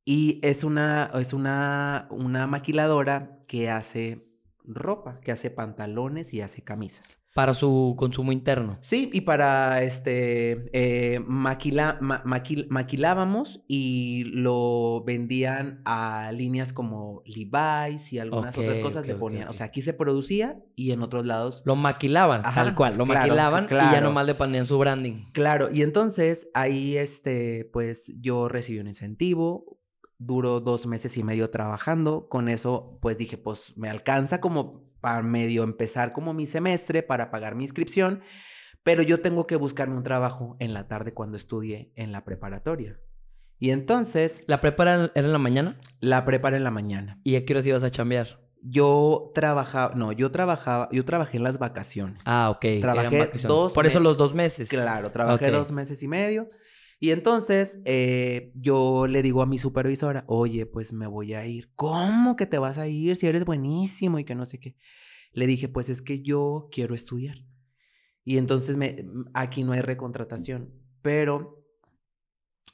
Y 0.04 0.40
es 0.42 0.64
una, 0.64 1.10
es 1.14 1.32
una, 1.32 2.08
una 2.10 2.46
maquiladora 2.46 3.40
que 3.48 3.70
hace 3.70 4.28
ropa, 4.64 5.20
que 5.20 5.32
hace 5.32 5.50
pantalones 5.50 6.32
y 6.34 6.40
hace 6.40 6.62
camisas. 6.62 7.18
Para 7.34 7.54
su 7.54 7.94
consumo 7.96 8.30
interno. 8.30 8.76
Sí, 8.82 9.08
y 9.10 9.22
para 9.22 9.82
este 9.82 10.66
eh, 10.74 11.18
maquila- 11.20 11.96
ma- 12.02 12.22
maquil- 12.24 12.66
maquilábamos 12.68 13.64
y 13.68 14.24
lo 14.24 15.02
vendían 15.06 15.80
a 15.86 16.30
líneas 16.34 16.74
como 16.74 17.22
Levi's 17.24 18.12
y 18.12 18.18
algunas 18.18 18.56
otras 18.58 18.78
cosas 18.80 19.06
le 19.06 19.14
ponían. 19.14 19.48
O 19.48 19.54
sea, 19.54 19.64
aquí 19.64 19.80
se 19.80 19.94
producía 19.94 20.62
y 20.76 20.92
en 20.92 21.00
otros 21.00 21.24
lados. 21.24 21.62
Lo 21.64 21.74
maquilaban, 21.74 22.42
Ajá, 22.44 22.64
tal 22.64 22.74
cual. 22.74 22.98
Lo 22.98 23.06
claro, 23.06 23.20
maquilaban 23.20 23.64
y 23.64 23.92
ya 23.92 24.00
nomás 24.02 24.26
le 24.26 24.34
ponían 24.34 24.66
su 24.66 24.78
branding. 24.78 25.24
Claro, 25.32 25.70
y 25.72 25.80
entonces 25.80 26.50
ahí 26.52 26.98
este, 26.98 27.64
pues 27.72 28.12
yo 28.20 28.48
recibí 28.48 28.78
un 28.78 28.88
incentivo, 28.88 29.78
duró 30.24 30.60
dos 30.60 30.86
meses 30.86 31.16
y 31.16 31.22
medio 31.22 31.50
trabajando, 31.50 32.28
con 32.28 32.48
eso 32.48 32.98
pues 33.00 33.18
dije, 33.18 33.38
pues 33.38 33.76
me 33.76 33.88
alcanza 33.88 34.40
como 34.40 34.84
para 35.00 35.22
medio 35.22 35.64
empezar 35.64 36.12
como 36.12 36.32
mi 36.32 36.46
semestre 36.46 37.02
para 37.02 37.30
pagar 37.30 37.54
mi 37.54 37.64
inscripción, 37.64 38.22
pero 38.82 39.02
yo 39.02 39.20
tengo 39.20 39.46
que 39.46 39.56
buscarme 39.56 39.96
un 39.96 40.02
trabajo 40.02 40.56
en 40.60 40.72
la 40.72 40.88
tarde 40.88 41.12
cuando 41.12 41.36
estudie 41.36 41.92
en 41.96 42.12
la 42.12 42.24
preparatoria. 42.24 43.00
Y 43.58 43.70
entonces 43.70 44.42
¿La 44.46 44.60
prepa 44.60 44.82
era, 44.82 45.12
en 45.14 45.32
la 45.32 45.38
mañana? 45.38 45.78
la 46.00 46.24
prepara 46.24 46.56
en 46.56 46.64
la 46.64 46.70
mañana. 46.70 47.20
¿Y 47.22 47.36
a 47.36 47.44
qué 47.44 47.52
horas 47.52 47.66
ibas 47.66 47.82
a 47.84 47.90
chambear? 47.90 48.40
Yo 48.60 49.32
trabajaba, 49.34 49.94
no, 49.94 50.12
yo 50.12 50.30
trabajaba, 50.30 50.88
yo 50.92 51.04
trabajé 51.04 51.36
en 51.36 51.42
las 51.42 51.58
vacaciones. 51.58 52.22
Ah, 52.26 52.50
ok. 52.50 52.80
Trabajé 52.80 53.18
vacaciones. 53.18 53.48
dos 53.48 53.72
Por 53.72 53.86
eso 53.86 53.98
los 53.98 54.16
dos 54.16 54.34
meses. 54.34 54.68
Claro, 54.68 55.10
trabajé 55.10 55.50
dos 55.50 55.72
meses 55.72 56.02
y 56.02 56.08
medio. 56.08 56.46
Y 57.02 57.10
entonces 57.10 57.80
eh, 57.84 58.52
yo 58.54 59.08
le 59.08 59.22
digo 59.22 59.42
a 59.42 59.46
mi 59.46 59.58
supervisora, 59.58 60.22
oye, 60.28 60.66
pues 60.66 60.92
me 60.92 61.08
voy 61.08 61.34
a 61.34 61.44
ir. 61.44 61.72
¿Cómo 61.74 62.36
que 62.36 62.46
te 62.46 62.58
vas 62.58 62.78
a 62.78 62.86
ir 62.86 63.16
si 63.16 63.26
eres 63.26 63.44
buenísimo 63.44 64.20
y 64.20 64.24
que 64.24 64.36
no 64.36 64.46
sé 64.46 64.60
qué? 64.60 64.76
Le 65.32 65.48
dije, 65.48 65.66
pues 65.66 65.88
es 65.88 66.00
que 66.00 66.22
yo 66.22 66.68
quiero 66.70 66.94
estudiar. 66.94 67.38
Y 68.22 68.38
entonces 68.38 68.76
me, 68.76 69.04
aquí 69.34 69.64
no 69.64 69.72
hay 69.72 69.80
recontratación, 69.80 70.80
pero 71.02 71.66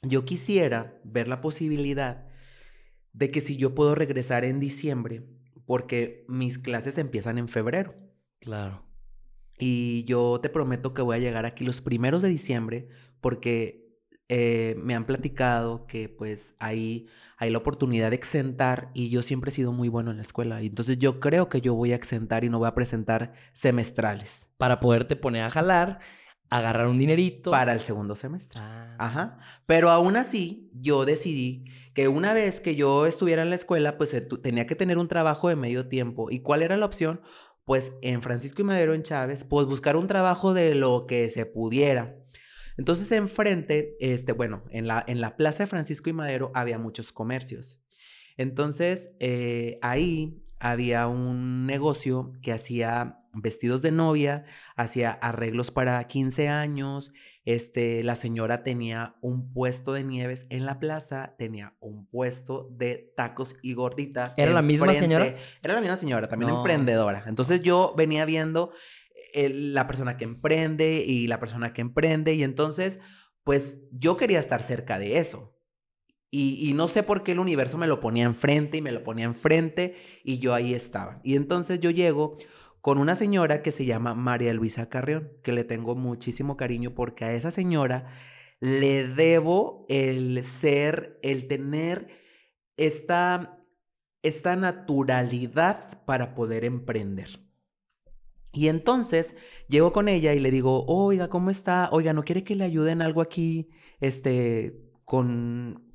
yo 0.03 0.25
quisiera 0.25 1.01
ver 1.03 1.27
la 1.27 1.41
posibilidad 1.41 2.27
de 3.13 3.31
que 3.31 3.41
si 3.41 3.57
yo 3.57 3.73
puedo 3.73 3.95
regresar 3.95 4.45
en 4.45 4.59
diciembre, 4.59 5.27
porque 5.65 6.23
mis 6.27 6.59
clases 6.59 6.99
empiezan 6.99 7.39
en 7.39 7.47
febrero. 7.47 7.95
Claro. 8.41 8.85
Y 9.57 10.03
yo 10.03 10.39
te 10.39 10.49
prometo 10.49 10.93
que 10.93 11.01
voy 11.01 11.15
a 11.15 11.19
llegar 11.19 11.47
aquí 11.47 11.65
los 11.65 11.81
primeros 11.81 12.21
de 12.21 12.29
diciembre 12.29 12.89
porque 13.21 13.88
eh, 14.29 14.75
me 14.77 14.95
han 14.95 15.05
platicado 15.05 15.87
que 15.87 16.07
pues 16.09 16.55
ahí 16.59 17.07
hay 17.37 17.49
la 17.49 17.57
oportunidad 17.57 18.11
de 18.11 18.15
exentar 18.15 18.91
y 18.93 19.09
yo 19.09 19.21
siempre 19.21 19.49
he 19.49 19.53
sido 19.53 19.71
muy 19.73 19.89
bueno 19.89 20.11
en 20.11 20.17
la 20.17 20.23
escuela. 20.23 20.61
Y 20.61 20.67
entonces 20.67 20.99
yo 20.99 21.19
creo 21.19 21.49
que 21.49 21.61
yo 21.61 21.73
voy 21.75 21.91
a 21.93 21.95
exentar 21.95 22.43
y 22.43 22.49
no 22.49 22.59
voy 22.59 22.67
a 22.67 22.75
presentar 22.75 23.33
semestrales 23.53 24.49
Para 24.57 24.79
poderte 24.79 25.15
poner 25.15 25.43
a 25.43 25.49
jalar, 25.49 25.99
agarrar 26.49 26.87
un 26.87 26.99
dinerito. 26.99 27.51
para 27.51 27.73
el 27.73 27.79
segundo 27.79 28.15
semestre. 28.15 28.59
Ah, 28.61 28.95
Ajá. 28.99 29.39
Pero 29.65 29.89
aún 29.89 30.15
así, 30.15 30.69
yo 30.73 31.05
decidí 31.05 31.65
que 31.93 32.07
una 32.07 32.33
vez 32.33 32.59
que 32.61 32.75
yo 32.75 33.05
estuviera 33.07 33.41
en 33.41 33.49
la 33.49 33.55
escuela, 33.55 33.97
pues 33.97 34.13
eh, 34.13 34.21
tenía 34.21 34.67
que 34.67 34.75
tener 34.75 34.97
un 34.97 35.07
trabajo 35.07 35.49
de 35.49 35.55
medio 35.55 35.87
tiempo. 35.87 36.29
¿Y 36.31 36.41
cuál 36.41 36.61
era 36.61 36.77
la 36.77 36.85
opción? 36.85 37.21
Pues 37.65 37.93
en 38.01 38.21
Francisco 38.21 38.61
y 38.61 38.65
Madero, 38.65 38.93
en 38.93 39.03
Chávez, 39.03 39.43
pues 39.43 39.67
buscar 39.67 39.95
un 39.95 40.07
trabajo 40.07 40.53
de 40.53 40.75
lo 40.75 41.05
que 41.07 41.29
se 41.29 41.45
pudiera. 41.45 42.18
Entonces, 42.79 43.11
enfrente, 43.11 43.97
este, 43.99 44.31
bueno, 44.31 44.63
en 44.71 44.87
la, 44.87 45.03
en 45.05 45.19
la 45.19 45.35
plaza 45.35 45.63
de 45.63 45.67
Francisco 45.67 46.09
y 46.09 46.13
Madero 46.13 46.49
había 46.55 46.79
muchos 46.79 47.11
comercios. 47.11 47.77
Entonces, 48.37 49.11
eh, 49.19 49.79
ahí 49.81 50.41
había 50.59 51.07
un 51.07 51.65
negocio 51.65 52.31
que 52.41 52.53
hacía 52.53 53.17
vestidos 53.33 53.81
de 53.81 53.91
novia, 53.91 54.45
hacía 54.77 55.11
arreglos 55.11 55.71
para 55.71 56.01
15 56.05 56.47
años, 56.47 57.11
este, 57.43 58.01
la 58.03 58.15
señora 58.15 58.63
tenía 58.63 59.15
un 59.21 59.51
puesto 59.51 59.91
de 59.91 60.03
nieves 60.03 60.47
en 60.49 60.65
la 60.65 60.79
plaza, 60.79 61.35
tenía 61.37 61.75
un 61.79 62.05
puesto 62.07 62.69
de 62.71 63.11
tacos 63.15 63.55
y 63.61 63.73
gorditas. 63.73 64.35
¿Era 64.37 64.53
la 64.53 64.61
misma 64.61 64.93
señora? 64.93 65.35
Era 65.61 65.73
la 65.73 65.81
misma 65.81 65.97
señora, 65.97 66.29
también 66.29 66.51
No. 66.51 66.57
emprendedora. 66.57 67.23
Entonces 67.27 67.61
yo 67.61 67.93
venía 67.97 68.23
viendo 68.25 68.71
la 69.33 69.87
persona 69.87 70.17
que 70.17 70.23
emprende 70.23 71.03
y 71.05 71.27
la 71.27 71.39
persona 71.39 71.73
que 71.73 71.81
emprende 71.81 72.33
y 72.33 72.43
entonces, 72.43 72.99
pues 73.43 73.79
yo 73.91 74.17
quería 74.17 74.39
estar 74.39 74.61
cerca 74.63 74.99
de 74.99 75.19
eso. 75.19 75.55
Y, 76.31 76.69
y 76.69 76.73
no 76.73 76.87
sé 76.87 77.01
por 77.01 77.23
qué 77.23 77.31
el 77.31 77.39
universo 77.39 77.77
me 77.77 77.87
lo 77.87 77.99
ponía 77.99 78.25
enfrente 78.25 78.77
y 78.77 78.81
me 78.81 78.91
lo 78.91 79.03
ponía 79.03 79.25
enfrente 79.25 79.95
y 80.23 80.37
yo 80.37 80.53
ahí 80.53 80.73
estaba. 80.73 81.21
Y 81.23 81.35
entonces 81.35 81.79
yo 81.79 81.89
llego 81.89 82.37
con 82.81 82.97
una 82.97 83.15
señora 83.15 83.61
que 83.61 83.71
se 83.71 83.85
llama 83.85 84.15
María 84.15 84.53
Luisa 84.53 84.89
Carrión, 84.89 85.31
que 85.43 85.51
le 85.51 85.63
tengo 85.63 85.95
muchísimo 85.95 86.55
cariño 86.55 86.93
porque 86.93 87.25
a 87.25 87.33
esa 87.33 87.51
señora 87.51 88.13
le 88.59 89.07
debo 89.07 89.85
el 89.89 90.43
ser, 90.43 91.19
el 91.23 91.47
tener 91.47 92.07
esta, 92.77 93.63
esta 94.21 94.55
naturalidad 94.55 96.03
para 96.05 96.35
poder 96.35 96.65
emprender. 96.65 97.48
Y 98.51 98.67
entonces 98.67 99.35
llego 99.67 99.93
con 99.93 100.07
ella 100.07 100.33
y 100.33 100.39
le 100.39 100.51
digo, 100.51 100.85
oiga, 100.87 101.29
¿cómo 101.29 101.49
está? 101.49 101.89
Oiga, 101.91 102.13
¿no 102.13 102.23
quiere 102.23 102.43
que 102.43 102.55
le 102.55 102.63
ayuden 102.65 103.01
algo 103.01 103.21
aquí, 103.21 103.69
este, 103.99 104.81
con, 105.05 105.85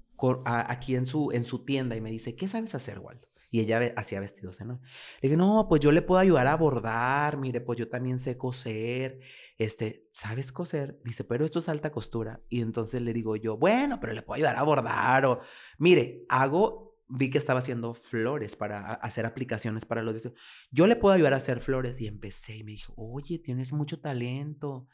aquí 0.44 0.94
en 0.94 1.06
su, 1.06 1.32
en 1.32 1.44
su 1.44 1.64
tienda? 1.64 1.96
Y 1.96 2.00
me 2.00 2.10
dice, 2.10 2.36
¿qué 2.36 2.46
sabes 2.46 2.74
hacer, 2.74 3.00
Waldo? 3.00 3.28
Y 3.50 3.60
ella 3.60 3.92
hacía 3.96 4.18
vestidos, 4.18 4.60
¿no? 4.62 4.80
Le 5.20 5.28
dije, 5.28 5.36
no, 5.36 5.66
pues 5.68 5.80
yo 5.80 5.92
le 5.92 6.02
puedo 6.02 6.20
ayudar 6.20 6.48
a 6.48 6.56
bordar, 6.56 7.38
mire, 7.38 7.60
pues 7.60 7.78
yo 7.78 7.88
también 7.88 8.18
sé 8.18 8.36
coser, 8.36 9.20
este, 9.58 10.08
¿sabes 10.12 10.50
coser? 10.50 11.00
Dice, 11.04 11.22
pero 11.22 11.44
esto 11.44 11.60
es 11.60 11.68
alta 11.68 11.92
costura. 11.92 12.42
Y 12.48 12.62
entonces 12.62 13.00
le 13.00 13.12
digo 13.12 13.36
yo, 13.36 13.56
bueno, 13.56 14.00
pero 14.00 14.12
le 14.12 14.22
puedo 14.22 14.36
ayudar 14.36 14.56
a 14.56 14.64
bordar 14.64 15.26
o, 15.26 15.40
mire, 15.78 16.24
hago 16.28 16.93
vi 17.08 17.30
que 17.30 17.38
estaba 17.38 17.60
haciendo 17.60 17.94
flores 17.94 18.56
para 18.56 18.94
hacer 18.94 19.26
aplicaciones 19.26 19.84
para 19.84 20.02
los 20.02 20.14
vestidos. 20.14 20.38
Yo 20.70 20.86
le 20.86 20.96
puedo 20.96 21.14
ayudar 21.14 21.34
a 21.34 21.38
hacer 21.38 21.60
flores 21.60 22.00
y 22.00 22.06
empecé 22.06 22.56
y 22.56 22.64
me 22.64 22.72
dijo, 22.72 22.94
oye, 22.96 23.38
tienes 23.38 23.72
mucho 23.72 24.00
talento. 24.00 24.88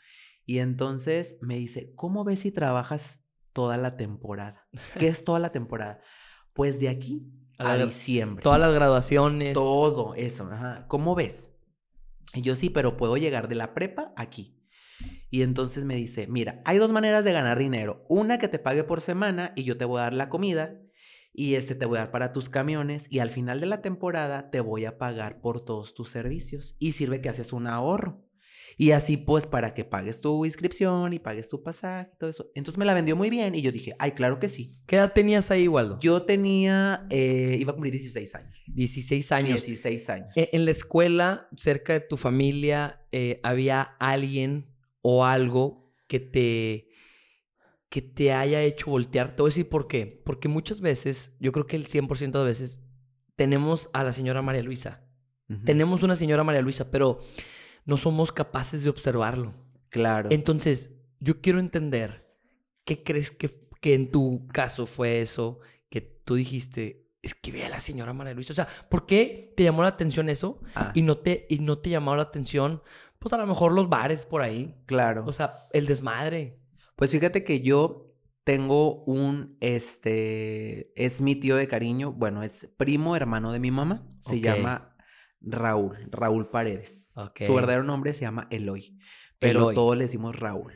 Y 0.45 0.59
entonces 0.59 1.37
me 1.40 1.57
dice, 1.57 1.93
¿cómo 1.95 2.25
ves 2.25 2.40
si 2.40 2.50
trabajas 2.50 3.21
toda 3.52 3.76
la 3.76 3.97
temporada? 3.97 4.69
¿Qué 4.99 5.09
es 5.09 5.25
toda 5.25 5.38
la 5.38 5.52
temporada? 5.52 6.00
Pues 6.52 6.81
de 6.81 6.88
aquí 6.88 7.26
a, 7.59 7.76
diciembre. 7.76 8.43
Todas 8.43 8.61
las 8.61 8.73
graduaciones. 8.73 9.55
Todo 9.55 10.14
eso, 10.14 10.49
ajá. 10.50 10.87
¿Cómo 10.88 11.14
ves? 11.14 11.55
Y 12.35 12.43
yo 12.43 12.57
sí, 12.57 12.71
pero 12.71 12.97
puedo 12.97 13.17
llegar 13.17 13.49
de 13.49 13.55
la 13.55 13.75
prepa 13.75 14.12
aquí. 14.17 14.57
Y 15.31 15.43
entonces 15.43 15.85
me 15.85 15.95
dice, 15.95 16.26
mira, 16.26 16.61
hay 16.64 16.79
dos 16.79 16.90
maneras 16.90 17.25
de 17.25 17.33
ganar 17.33 17.59
dinero. 17.59 18.05
Una 18.09 18.38
que 18.38 18.49
te 18.49 18.59
pague 18.59 18.83
por 18.83 19.00
semana 19.00 19.52
y 19.55 19.62
yo 19.62 19.76
te 19.76 19.85
voy 19.85 20.00
a 20.00 20.05
dar 20.05 20.14
la 20.14 20.29
comida 20.29 20.79
y 21.32 21.54
este 21.54 21.75
te 21.75 21.87
voy 21.87 21.99
a 21.99 22.02
dar 22.02 22.10
para 22.10 22.32
tus 22.32 22.49
camiones 22.49 23.06
y 23.08 23.20
al 23.20 23.30
final 23.30 23.60
de 23.60 23.66
la 23.66 23.82
temporada 23.82 24.50
te 24.50 24.60
voy 24.60 24.84
a 24.84 24.99
pagar 24.99 25.40
por 25.40 25.64
todos 25.64 25.94
tus 25.94 26.10
servicios 26.10 26.76
y 26.78 26.92
sirve 26.92 27.20
que 27.20 27.28
haces 27.28 27.52
un 27.52 27.66
ahorro. 27.66 28.26
Y 28.76 28.92
así 28.92 29.16
pues 29.16 29.46
para 29.46 29.75
que 29.75 29.84
pagues 29.84 30.20
tu 30.20 30.44
inscripción 30.44 31.12
y 31.12 31.18
pagues 31.18 31.49
tu 31.49 31.62
pasaje 31.62 32.10
y 32.14 32.18
todo 32.18 32.30
eso. 32.30 32.50
Entonces 32.54 32.78
me 32.78 32.84
la 32.84 32.94
vendió 32.94 33.16
muy 33.16 33.28
bien 33.28 33.54
y 33.54 33.62
yo 33.62 33.72
dije, 33.72 33.94
ay, 33.99 34.12
claro 34.12 34.38
que 34.38 34.49
sí. 34.49 34.72
¿Qué 34.87 34.96
edad 34.96 35.12
tenías 35.12 35.50
ahí, 35.50 35.68
Waldo? 35.68 35.99
Yo 36.00 36.22
tenía, 36.22 37.06
eh, 37.10 37.56
iba 37.58 37.72
a 37.72 37.75
cumplir 37.75 37.92
16 37.92 38.34
años. 38.34 38.62
16 38.68 39.32
años. 39.32 39.64
16 39.64 40.10
años. 40.10 40.28
E, 40.37 40.50
en, 40.52 40.64
la 40.64 40.70
escuela, 40.70 41.49
cerca 41.56 41.94
de 41.94 42.00
tu 42.00 42.16
familia, 42.16 43.04
eh, 43.12 43.40
¿había 43.42 43.82
alguien 43.82 44.70
o 45.02 45.25
algo 45.25 45.92
que 46.06 46.20
te 46.20 46.89
que 47.90 48.00
te 48.00 48.32
haya 48.32 48.62
hecho 48.62 48.90
voltear. 48.90 49.35
Te 49.37 49.42
voy 49.42 49.50
a 49.50 49.52
decir 49.52 49.68
por 49.68 49.88
qué. 49.88 50.23
Porque 50.25 50.49
muchas 50.49 50.80
veces, 50.80 51.37
yo 51.40 51.52
creo 51.52 51.66
que 51.66 51.76
el 51.76 51.87
100% 51.87 52.38
de 52.38 52.44
veces, 52.44 52.80
tenemos 53.37 53.90
a 53.92 54.04
la 54.04 54.12
señora 54.12 54.40
María 54.40 54.62
Luisa. 54.62 55.04
Tenemos 55.64 56.04
una 56.04 56.14
señora 56.14 56.44
María 56.44 56.62
Luisa, 56.62 56.92
pero 56.92 57.18
no 57.85 57.97
somos 57.97 58.30
capaces 58.30 58.85
de 58.85 58.90
observarlo. 58.90 59.52
Claro. 59.88 60.28
Entonces, 60.30 60.92
yo 61.18 61.40
quiero 61.40 61.59
entender, 61.59 62.25
¿qué 62.85 63.02
crees 63.02 63.32
que, 63.32 63.68
que 63.80 63.94
en 63.94 64.12
tu 64.12 64.47
caso 64.47 64.87
fue 64.87 65.20
eso? 65.20 65.59
Que 65.88 66.00
tú 66.00 66.37
dijiste, 66.37 67.09
es 67.20 67.35
que 67.35 67.50
ve 67.50 67.64
a 67.64 67.68
la 67.68 67.80
señora 67.80 68.12
María 68.12 68.35
Luisa. 68.35 68.52
O 68.52 68.56
sea, 68.56 68.68
¿por 68.88 69.06
qué 69.06 69.52
te 69.56 69.64
llamó 69.64 69.82
la 69.82 69.88
atención 69.88 70.28
eso? 70.28 70.60
Ah. 70.76 70.93
Y, 70.95 71.02
no 71.02 71.19
te, 71.19 71.47
y 71.50 71.58
no 71.58 71.78
te 71.78 71.91
llamó 71.91 72.15
la 72.15 72.23
atención, 72.23 72.82
pues 73.19 73.32
a 73.32 73.38
lo 73.38 73.47
mejor 73.47 73.73
los 73.73 73.88
bares 73.88 74.26
por 74.26 74.43
ahí. 74.43 74.76
Claro. 74.86 75.25
O 75.26 75.32
sea, 75.32 75.54
el 75.73 75.86
desmadre. 75.86 76.59
Pues 77.00 77.13
fíjate 77.13 77.45
que 77.45 77.63
yo 77.63 78.15
tengo 78.45 79.04
un, 79.04 79.56
este, 79.60 80.93
es 81.02 81.23
mi 81.23 81.34
tío 81.34 81.56
de 81.56 81.67
cariño, 81.67 82.13
bueno, 82.13 82.43
es 82.43 82.69
primo 82.76 83.17
hermano 83.17 83.52
de 83.52 83.58
mi 83.58 83.71
mamá, 83.71 84.06
se 84.21 84.43
llama 84.43 84.99
Raúl, 85.41 85.97
Raúl 86.10 86.50
Paredes. 86.50 87.15
Su 87.47 87.54
verdadero 87.54 87.84
nombre 87.84 88.13
se 88.13 88.21
llama 88.21 88.49
Eloy, 88.50 88.99
pero 89.39 89.73
todos 89.73 89.97
le 89.97 90.04
decimos 90.04 90.39
Raúl. 90.39 90.75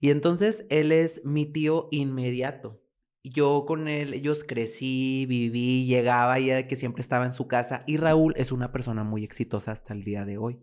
Y 0.00 0.10
entonces 0.10 0.66
él 0.68 0.92
es 0.92 1.22
mi 1.24 1.46
tío 1.46 1.88
inmediato. 1.92 2.82
Yo 3.22 3.64
con 3.66 3.88
él, 3.88 4.12
ellos 4.12 4.44
crecí, 4.44 5.24
viví, 5.24 5.86
llegaba 5.86 6.38
ya 6.40 6.68
que 6.68 6.76
siempre 6.76 7.00
estaba 7.00 7.24
en 7.24 7.32
su 7.32 7.48
casa 7.48 7.84
y 7.86 7.96
Raúl 7.96 8.34
es 8.36 8.52
una 8.52 8.70
persona 8.70 9.02
muy 9.02 9.24
exitosa 9.24 9.72
hasta 9.72 9.94
el 9.94 10.04
día 10.04 10.26
de 10.26 10.36
hoy. 10.36 10.60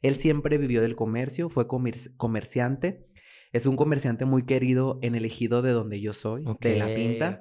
Él 0.00 0.14
siempre 0.14 0.58
vivió 0.58 0.80
del 0.80 0.94
comercio, 0.94 1.48
fue 1.48 1.66
comerciante 1.66 3.12
es 3.54 3.66
un 3.66 3.76
comerciante 3.76 4.24
muy 4.24 4.42
querido 4.42 4.98
en 5.00 5.14
el 5.14 5.24
ejido 5.24 5.62
de 5.62 5.70
donde 5.70 6.00
yo 6.00 6.12
soy, 6.12 6.44
de 6.60 6.76
La 6.76 6.92
Pinta. 6.92 7.40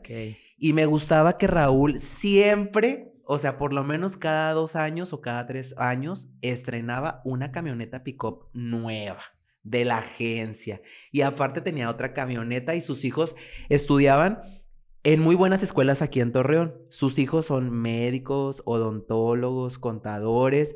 Y 0.60 0.74
me 0.74 0.86
gustaba 0.86 1.40
que 1.40 1.48
Raúl 1.48 2.00
siempre, 2.00 3.12
o 3.26 3.40
sea, 3.40 3.58
por 3.58 3.74
lo 3.74 3.84
menos 3.84 4.16
cada 4.16 4.54
dos 4.54 4.76
años 4.76 5.12
o 5.12 5.22
cada 5.22 5.48
tres 5.48 5.74
años, 5.76 6.30
estrenaba 6.44 7.24
una 7.26 7.52
camioneta 7.52 8.04
pick-up 8.04 8.46
nueva 8.54 9.24
de 9.64 9.86
la 9.86 9.98
agencia. 9.98 10.84
Y 11.12 11.22
aparte 11.22 11.62
tenía 11.62 11.90
otra 11.90 12.14
camioneta 12.14 12.76
y 12.76 12.82
sus 12.82 13.06
hijos 13.06 13.36
estudiaban 13.70 14.44
en 15.02 15.20
muy 15.20 15.34
buenas 15.34 15.64
escuelas 15.64 16.04
aquí 16.04 16.20
en 16.20 16.32
Torreón. 16.32 16.76
Sus 16.90 17.18
hijos 17.18 17.48
son 17.48 17.72
médicos, 17.72 18.62
odontólogos, 18.66 19.80
contadores. 19.80 20.76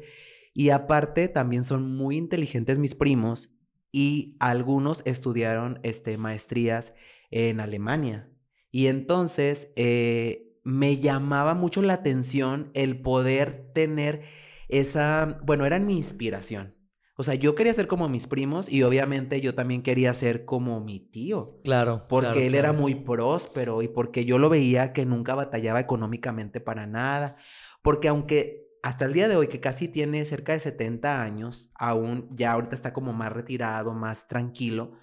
Y 0.56 0.72
aparte 0.72 1.28
también 1.28 1.64
son 1.64 1.96
muy 1.96 2.18
inteligentes 2.18 2.80
mis 2.80 2.96
primos 2.96 3.52
y 3.92 4.36
algunos 4.40 5.02
estudiaron 5.06 5.80
este, 5.84 6.18
maestrías 6.18 6.94
en 7.32 7.60
Alemania. 7.60 8.30
Y 8.72 8.88
entonces 8.88 9.72
eh, 9.76 10.60
me 10.64 10.98
llamaba 10.98 11.54
mucho 11.54 11.82
la 11.82 11.94
atención 11.94 12.72
el 12.74 13.02
poder 13.02 13.72
tener 13.74 14.22
esa, 14.68 15.40
bueno, 15.44 15.66
era 15.66 15.80
mi 15.80 15.98
inspiración. 15.98 16.76
O 17.20 17.24
sea, 17.24 17.34
yo 17.34 17.56
quería 17.56 17.74
ser 17.74 17.88
como 17.88 18.08
mis 18.10 18.28
primos 18.28 18.70
y 18.70 18.84
obviamente 18.84 19.42
yo 19.42 19.56
también 19.56 19.82
quería 19.82 20.14
ser 20.14 20.46
como 20.46 20.80
mi 20.82 21.00
tío. 21.00 21.48
Claro. 21.64 22.06
Porque 22.08 22.46
él 22.46 22.54
era 22.54 22.74
muy 22.74 22.94
próspero 22.94 23.82
y 23.82 23.88
porque 23.88 24.24
yo 24.24 24.38
lo 24.38 24.50
veía 24.50 24.94
que 24.94 25.04
nunca 25.04 25.34
batallaba 25.34 25.80
económicamente 25.80 26.60
para 26.62 26.86
nada. 26.86 27.38
Porque 27.82 28.08
aunque 28.08 28.67
hasta 28.84 29.06
el 29.06 29.14
día 29.14 29.28
de 29.28 29.36
hoy, 29.36 29.48
que 29.48 29.60
casi 29.60 29.88
tiene 29.88 30.24
cerca 30.26 30.54
de 30.54 30.60
70 30.60 31.22
años, 31.22 31.70
aún 31.76 32.30
ya 32.36 32.52
ahorita 32.52 32.76
está 32.76 32.94
como 32.94 33.14
más 33.14 33.32
retirado, 33.32 33.94
más 33.94 34.28
tranquilo, 34.28 34.94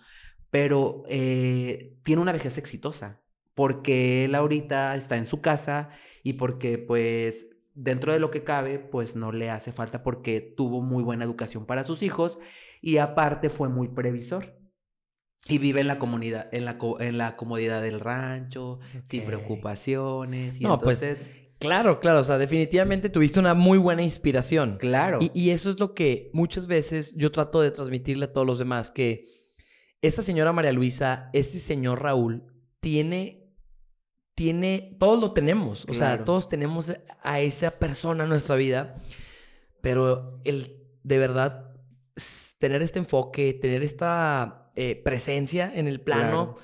pero 0.51 1.03
eh, 1.09 1.97
tiene 2.03 2.23
una 2.23 2.33
vejez 2.33 2.59
exitosa, 2.59 3.23
porque 3.55 4.25
él 4.25 4.35
ahorita 4.35 4.97
está 4.97 5.17
en 5.17 5.27
su 5.27 5.41
casa 5.41 5.91
y 6.23 6.35
porque 6.35 6.79
pues 6.79 7.49
dentro 7.75 8.13
de 8.13 8.21
lo 8.21 8.31
que 8.31 8.45
cabe, 8.45 8.79
pues 8.79 9.17
no 9.17 9.33
le 9.33 9.51
hace 9.51 9.73
falta 9.73 10.03
porque 10.03 10.41
tuvo 10.41 10.81
muy 10.81 11.03
buena 11.03 11.25
educación 11.25 11.67
para 11.67 11.85
sus 11.85 12.03
hijos 12.03 12.39
y 12.81 12.99
aparte 12.99 13.51
fue 13.51 13.69
muy 13.69 13.89
previsor. 13.89 14.59
Y 15.47 15.59
vive 15.59 15.83
en 15.83 15.89
la 15.89 15.99
comunidad, 15.99 16.49
en 16.53 16.65
la, 16.65 16.79
en 17.01 17.19
la 17.19 17.37
comodidad 17.37 17.83
del 17.83 18.01
rancho, 18.01 18.79
sin 19.05 19.27
preocupaciones. 19.27 20.59
Y 20.59 20.65
no, 20.65 20.81
pues, 20.81 21.03
entonces... 21.03 21.29
pues 21.29 21.44
Claro, 21.59 22.01
claro, 22.01 22.21
o 22.21 22.25
sea, 22.25 22.39
definitivamente 22.39 23.09
tuviste 23.09 23.41
una 23.41 23.55
muy 23.55 23.79
buena 23.79 24.03
inspiración. 24.03 24.77
Claro. 24.77 25.19
Y, 25.21 25.51
eso 25.51 25.71
es 25.71 25.79
lo 25.79 25.95
que 25.95 26.31
muchas 26.33 26.67
veces 26.67 27.15
yo 27.17 27.33
trato 27.33 27.61
de 27.61 27.71
transmitirle 27.71 28.27
a 28.27 28.33
todos 28.33 28.47
los 28.47 28.59
demás, 28.59 28.91
que 28.91 29.25
esta 30.03 30.23
señora 30.23 30.53
María 30.53 30.73
Luisa, 30.73 31.31
ese 31.33 31.59
señor 31.59 32.03
Raúl, 32.03 32.45
tiene, 32.81 33.55
tiene, 34.35 34.97
todos 34.99 35.21
lo 35.21 35.33
tenemos, 35.33 35.87
o 35.89 35.95
sea, 35.95 36.25
todos 36.25 36.49
tenemos 36.49 36.93
a 37.23 37.41
esa 37.41 37.71
persona 37.71 38.25
en 38.25 38.31
nuestra 38.31 38.57
vida, 38.57 38.97
pero 39.81 40.41
el, 40.45 40.85
de 41.03 41.19
verdad, 41.19 41.75
tener 42.59 42.83
este 42.83 42.99
enfoque, 42.99 43.55
tener 43.55 43.83
esta 43.83 44.71
eh, 44.77 45.01
presencia 45.03 45.73
en 45.75 45.89
el 45.89 46.01
plano 46.01 46.57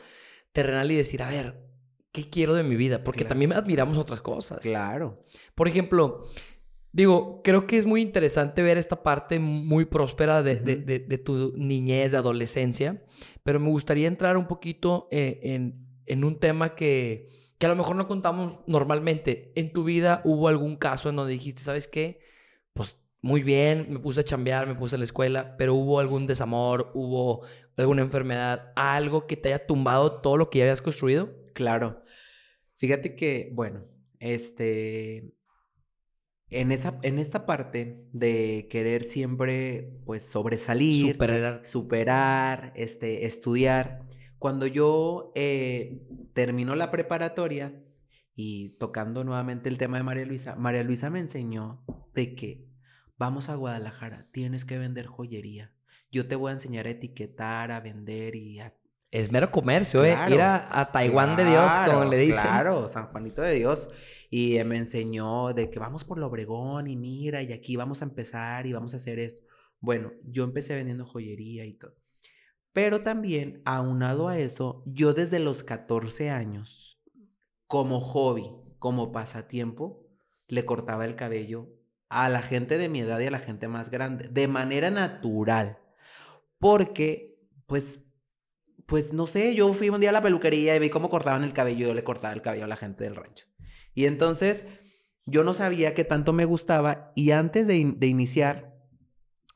terrenal 0.53 0.91
y 0.91 0.97
decir, 0.97 1.23
a 1.23 1.29
ver, 1.29 1.70
¿qué 2.13 2.29
quiero 2.29 2.55
de 2.55 2.63
mi 2.63 2.77
vida? 2.77 3.03
Porque 3.05 3.25
también 3.25 3.53
admiramos 3.53 3.99
otras 3.99 4.21
cosas. 4.21 4.61
Claro. 4.61 5.25
Por 5.55 5.69
ejemplo, 5.69 6.25
digo, 6.93 7.43
creo 7.43 7.67
que 7.67 7.77
es 7.77 7.87
muy 7.87 8.01
interesante 8.01 8.63
ver 8.63 8.79
esta 8.79 9.03
parte 9.03 9.39
muy 9.39 9.85
próspera 9.85 10.43
de, 10.43 11.23
tu 11.25 11.53
niñez, 11.57 12.13
de 12.13 12.17
adolescencia, 12.17 13.03
pero 13.43 13.61
me 13.61 13.69
gustaría 13.69 14.09
entrar 14.09 14.37
un 14.37 14.47
poquito 14.47 15.09
eh, 15.11 15.41
en, 16.07 16.25
un 16.25 16.39
tema 16.39 16.75
que, 16.75 17.29
que, 17.59 17.67
a 17.67 17.69
lo 17.69 17.77
mejor 17.77 17.97
no 17.97 18.09
contamos 18.09 18.59
normalmente. 18.67 19.53
¿En 19.55 19.73
tu 19.73 19.85
vida 19.85 20.23
hubo 20.25 20.49
algún 20.49 20.77
caso 20.77 21.09
en 21.09 21.17
donde 21.17 21.33
dijiste, 21.33 21.63
¿sabes 21.63 21.87
qué? 21.87 22.21
Pues 22.73 22.99
muy 23.23 23.43
bien, 23.43 23.87
me 23.91 23.99
puse 23.99 24.21
a 24.21 24.25
chambear, 24.25 24.67
me 24.67 24.75
puse 24.75 24.97
a 24.97 24.99
la 24.99 25.05
escuela, 25.05 25.55
pero 25.57 25.75
hubo 25.75 26.01
algún 26.01 26.27
desamor, 26.27 26.91
hubo 26.95 27.43
alguna 27.77 28.03
enfermedad, 28.03 28.73
algo 28.75 29.27
que 29.27 29.37
te 29.37 29.51
haya 29.51 29.67
tumbado 29.67 30.21
todo 30.21 30.37
lo 30.37 30.51
que 30.51 30.59
ya 30.59 30.65
habías 30.65 30.81
construido? 30.81 31.40
Claro. 31.61 32.03
Fíjate 32.77 33.15
que, 33.15 33.51
bueno, 33.53 33.85
este, 34.19 35.35
en, 36.49 36.73
esa, 36.73 36.99
en 37.03 37.19
esta 37.19 37.45
parte 37.45 38.09
de 38.15 38.67
querer 38.71 39.05
siempre, 39.05 40.01
pues, 40.07 40.25
sobresalir, 40.25 41.13
Superar. 41.13 41.67
superar, 41.67 42.73
este, 42.77 43.27
estudiar, 43.27 44.07
cuando 44.39 44.67
yo 44.67 45.33
eh, 45.35 46.01
terminó 46.33 46.77
la 46.77 46.91
preparatoria 46.91 47.79
y 48.35 48.71
tocando 48.79 49.23
nuevamente 49.23 49.69
el 49.69 49.77
tema 49.77 49.99
de 49.99 50.05
María 50.05 50.25
Luisa, 50.25 50.57
María 50.57 50.83
Luisa 50.83 51.11
me 51.11 51.21
enseñó 51.21 51.85
de 52.15 52.35
que 52.35 52.67
vamos 53.19 53.51
a 53.51 53.55
Guadalajara, 53.55 54.31
tienes 54.33 54.65
que 54.65 54.79
vender 54.79 55.05
joyería. 55.05 55.75
Yo 56.11 56.27
te 56.27 56.37
voy 56.37 56.49
a 56.49 56.55
enseñar 56.55 56.87
a 56.87 56.91
etiquetar, 56.91 57.71
a 57.71 57.81
vender 57.81 58.35
y 58.35 58.61
a 58.61 58.80
Es 59.11 59.33
mero 59.33 59.51
comercio, 59.51 60.05
¿eh? 60.05 60.13
Claro, 60.13 60.35
Ir 60.35 60.41
a, 60.41 60.81
a 60.81 60.93
Taiwán 60.93 61.37
de 61.37 61.45
Dios, 61.45 61.73
como 61.87 62.05
le 62.05 62.17
dicen. 62.19 62.43
Claro, 62.43 62.89
San 62.89 63.07
Juanito 63.09 63.43
de 63.43 63.55
Dios. 63.55 63.89
Y 64.31 64.59
eh, 64.59 64.65
me 64.65 64.77
enseñó 64.77 65.53
de 65.53 65.69
que 65.69 65.81
vamos 65.81 66.05
por 66.05 66.19
lo 66.19 66.29
Obregón 66.29 66.87
y 66.87 66.97
mira, 66.97 67.43
y 67.43 67.53
aquí 67.53 67.75
vamos 67.75 68.03
a 68.03 68.05
empezar 68.05 68.67
y 68.67 68.73
vamos 68.73 68.95
a 68.95 68.99
hacer 68.99 69.19
esto. 69.19 69.43
Bueno, 69.81 70.13
yo 70.25 70.45
empecé 70.45 70.77
vendiendo 70.77 71.05
joyería 71.05 71.65
y 71.65 71.75
todo. 71.75 71.97
Pero 72.73 73.03
también, 73.03 73.63
aunado 73.65 74.29
a 74.29 74.39
eso, 74.39 74.85
yo 74.87 75.13
desde 75.13 75.41
los 75.41 75.65
14 75.65 76.31
años, 76.31 77.01
como 77.67 78.01
hobby, 78.01 78.53
como 78.79 79.11
pasatiempo, 79.11 80.07
le 80.47 80.65
cortaba 80.65 81.05
el 81.05 81.17
cabello 81.17 81.69
a 82.09 82.29
la 82.29 82.43
gente 82.43 82.79
de 82.79 82.89
mi 82.89 83.01
edad 83.01 83.19
y 83.19 83.27
a 83.27 83.31
la 83.33 83.41
gente 83.41 83.67
más 83.67 83.91
grande, 83.91 84.29
de 84.29 84.47
manera 84.47 84.91
natural. 84.91 85.79
Porque, 86.59 87.41
pues, 87.67 88.05
pues 88.91 89.13
no 89.15 89.27
sé, 89.27 89.55
yo 89.55 89.73
fui 89.73 89.89
un 89.89 90.01
día 90.01 90.11
a 90.11 90.13
la 90.13 90.21
peluquería 90.23 90.75
y 90.77 90.81
vi 90.81 90.91
cómo 90.91 91.09
cortaban 91.09 91.45
el 91.45 91.53
cabello 91.55 91.87
yo 91.89 91.95
le 91.95 92.05
cortaba 92.05 92.35
el 92.35 92.43
cabello 92.43 92.65
a 92.65 92.69
la 92.69 92.77
gente 92.77 93.05
del 93.05 93.15
rancho. 93.17 93.47
Y 93.95 94.05
entonces 94.07 94.67
yo 95.25 95.45
no 95.45 95.55
sabía 95.55 95.95
qué 95.95 96.05
tanto 96.05 96.33
me 96.33 96.45
gustaba 96.45 97.13
y 97.15 97.31
antes 97.31 97.67
de, 97.69 97.77
in- 97.77 98.01
de 98.01 98.09
iniciar, 98.09 98.75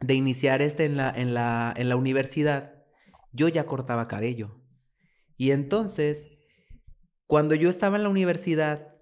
de 0.00 0.14
iniciar 0.14 0.62
este 0.62 0.84
en, 0.84 0.96
la, 0.96 1.12
en 1.16 1.34
la 1.88 1.96
universidad, 1.96 2.84
yo 3.32 3.48
ya 3.48 3.66
cortaba 3.66 4.06
cabello. 4.08 4.62
Y 5.36 5.50
entonces, 5.50 6.30
cuando 7.26 7.56
yo 7.56 7.68
estaba 7.70 7.96
en 7.96 8.04
la 8.04 8.08
universidad, 8.10 8.93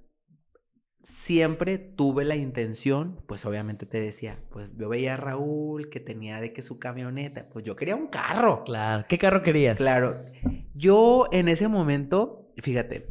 siempre 1.04 1.78
tuve 1.78 2.24
la 2.24 2.36
intención, 2.36 3.20
pues 3.26 3.44
obviamente 3.46 3.86
te 3.86 4.00
decía, 4.00 4.38
pues 4.50 4.72
yo 4.76 4.88
veía 4.88 5.14
a 5.14 5.16
Raúl 5.16 5.88
que 5.88 6.00
tenía 6.00 6.40
de 6.40 6.52
que 6.52 6.62
su 6.62 6.78
camioneta, 6.78 7.48
pues 7.48 7.64
yo 7.64 7.76
quería 7.76 7.96
un 7.96 8.06
carro. 8.08 8.62
Claro. 8.64 9.04
¿Qué 9.08 9.18
carro 9.18 9.42
querías? 9.42 9.76
Claro. 9.78 10.16
Yo 10.74 11.26
en 11.32 11.48
ese 11.48 11.68
momento, 11.68 12.52
fíjate, 12.58 13.08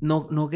no, 0.00 0.26
no, 0.30 0.50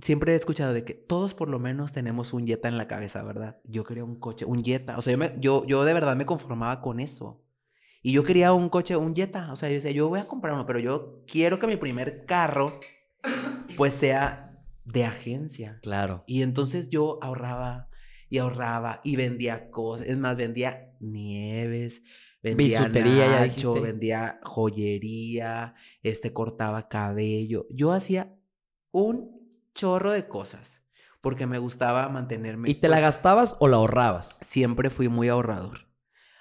siempre 0.00 0.32
he 0.32 0.36
escuchado 0.36 0.72
de 0.72 0.84
que 0.84 0.94
todos 0.94 1.34
por 1.34 1.48
lo 1.48 1.58
menos 1.58 1.92
tenemos 1.92 2.32
un 2.32 2.46
Jetta 2.46 2.68
en 2.68 2.78
la 2.78 2.86
cabeza, 2.86 3.22
¿verdad? 3.22 3.58
Yo 3.64 3.84
quería 3.84 4.04
un 4.04 4.18
coche, 4.18 4.44
un 4.44 4.62
Jetta. 4.64 4.98
O 4.98 5.02
sea, 5.02 5.12
yo, 5.12 5.18
me- 5.18 5.34
yo, 5.40 5.64
yo 5.66 5.84
de 5.84 5.94
verdad 5.94 6.16
me 6.16 6.26
conformaba 6.26 6.80
con 6.80 7.00
eso. 7.00 7.42
Y 8.04 8.12
yo 8.12 8.24
quería 8.24 8.52
un 8.52 8.68
coche, 8.68 8.96
un 8.96 9.14
Jetta. 9.14 9.52
O 9.52 9.56
sea, 9.56 9.68
yo 9.68 9.76
decía, 9.76 9.90
yo 9.92 10.08
voy 10.08 10.20
a 10.20 10.26
comprar 10.26 10.54
uno, 10.54 10.66
pero 10.66 10.78
yo 10.78 11.22
quiero 11.26 11.58
que 11.58 11.66
mi 11.68 11.76
primer 11.76 12.24
carro, 12.26 12.80
pues 13.76 13.92
sea 13.92 14.51
de 14.84 15.04
agencia. 15.04 15.78
Claro. 15.82 16.24
Y 16.26 16.42
entonces 16.42 16.88
yo 16.88 17.18
ahorraba 17.22 17.88
y 18.28 18.38
ahorraba 18.38 19.00
y 19.04 19.16
vendía 19.16 19.70
cosas. 19.70 20.06
Es 20.06 20.16
más, 20.16 20.36
vendía 20.36 20.92
nieves, 21.00 22.02
vendía 22.42 22.80
Bisutería, 22.80 23.26
ya 23.26 23.40
nacho, 23.40 23.74
dijiste. 23.74 23.80
vendía 23.80 24.40
joyería, 24.42 25.74
este, 26.02 26.32
cortaba 26.32 26.88
cabello. 26.88 27.66
Yo 27.70 27.92
hacía 27.92 28.34
un 28.90 29.40
chorro 29.74 30.12
de 30.12 30.28
cosas 30.28 30.82
porque 31.20 31.46
me 31.46 31.58
gustaba 31.58 32.08
mantenerme. 32.08 32.70
¿Y 32.70 32.74
te 32.74 32.88
la 32.88 32.96
pues, 32.96 33.02
gastabas 33.02 33.56
o 33.60 33.68
la 33.68 33.76
ahorrabas? 33.76 34.38
Siempre 34.40 34.90
fui 34.90 35.08
muy 35.08 35.28
ahorrador. 35.28 35.88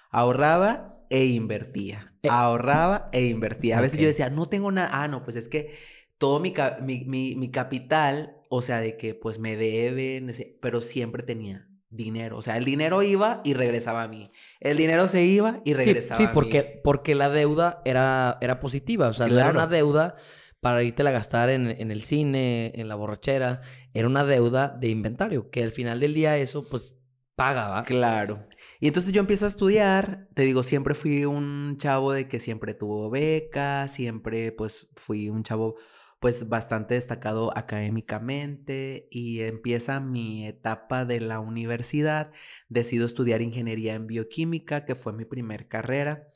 Ahorraba 0.09 1.05
e 1.09 1.25
invertía. 1.25 2.15
Eh. 2.23 2.29
Ahorraba 2.31 3.09
e 3.11 3.25
invertía. 3.25 3.77
A 3.77 3.81
veces 3.81 3.99
yo 3.99 4.07
decía, 4.07 4.29
no 4.29 4.47
tengo 4.47 4.71
nada. 4.71 4.89
Ah, 4.91 5.07
no, 5.07 5.23
pues 5.23 5.35
es 5.35 5.49
que 5.49 5.77
todo 6.21 6.39
mi, 6.39 6.53
mi, 6.83 7.03
mi- 7.05 7.35
mi 7.35 7.49
capital, 7.49 8.37
o 8.47 8.61
sea, 8.61 8.79
de 8.79 8.95
que 8.95 9.15
pues 9.15 9.39
me 9.39 9.57
deben, 9.57 10.31
pero 10.61 10.79
siempre 10.81 11.23
tenía 11.23 11.67
dinero. 11.89 12.37
O 12.37 12.41
sea, 12.43 12.57
el 12.57 12.63
dinero 12.63 13.01
iba 13.01 13.41
y 13.43 13.53
regresaba 13.55 14.03
a 14.03 14.07
mí. 14.07 14.31
El 14.59 14.77
dinero 14.77 15.07
se 15.07 15.23
iba 15.25 15.61
y 15.65 15.71
Sí, 15.71 15.73
regresaba 15.73 16.17
sí, 16.17 16.23
a 16.23 16.27
mí. 16.27 16.33
porque, 16.33 16.79
porque 16.83 17.15
la 17.15 17.29
deuda 17.29 17.81
era, 17.85 18.37
era 18.39 18.59
positiva. 18.59 19.07
O 19.09 19.13
sea, 19.13 19.27
no 19.27 19.39
era 19.39 19.49
una 19.49 19.65
deuda 19.67 20.15
para 20.61 20.83
irte 20.83 21.01
a 21.01 21.09
gastar 21.11 21.49
en, 21.49 21.67
en 21.67 21.89
el 21.89 22.03
cine, 22.03 22.71
en 22.75 22.87
la 22.87 22.93
borrachera. 22.95 23.61
Era 23.95 24.07
una 24.07 24.23
deuda 24.23 24.69
de 24.69 24.89
inventario, 24.89 25.49
que 25.49 25.63
al 25.63 25.71
final 25.71 25.99
del 25.99 26.13
día 26.13 26.37
eso, 26.37 26.65
pues, 26.69 26.95
paga, 27.35 27.67
¿va? 27.67 27.83
Claro. 27.83 28.39
Y 28.79 28.87
entonces 28.87 29.11
yo 29.11 29.21
empiezo 29.21 29.45
a 29.45 29.47
estudiar, 29.49 30.27
te 30.35 30.43
digo, 30.43 30.61
siempre 30.61 30.93
fui 30.93 31.25
un 31.25 31.77
chavo 31.77 32.13
de 32.13 32.27
que 32.27 32.39
siempre 32.39 32.73
tuvo 32.75 33.09
beca, 33.09 33.87
siempre 33.87 34.51
pues 34.51 34.87
fui 34.95 35.29
un 35.29 35.41
chavo 35.43 35.75
pues 36.21 36.47
bastante 36.49 36.93
destacado 36.93 37.51
académicamente 37.57 39.07
y 39.09 39.39
empieza 39.39 39.99
mi 39.99 40.45
etapa 40.45 41.03
de 41.03 41.19
la 41.19 41.39
universidad, 41.39 42.31
decido 42.69 43.07
estudiar 43.07 43.41
ingeniería 43.41 43.95
en 43.95 44.05
bioquímica, 44.05 44.85
que 44.85 44.93
fue 44.93 45.13
mi 45.13 45.25
primer 45.25 45.67
carrera. 45.67 46.27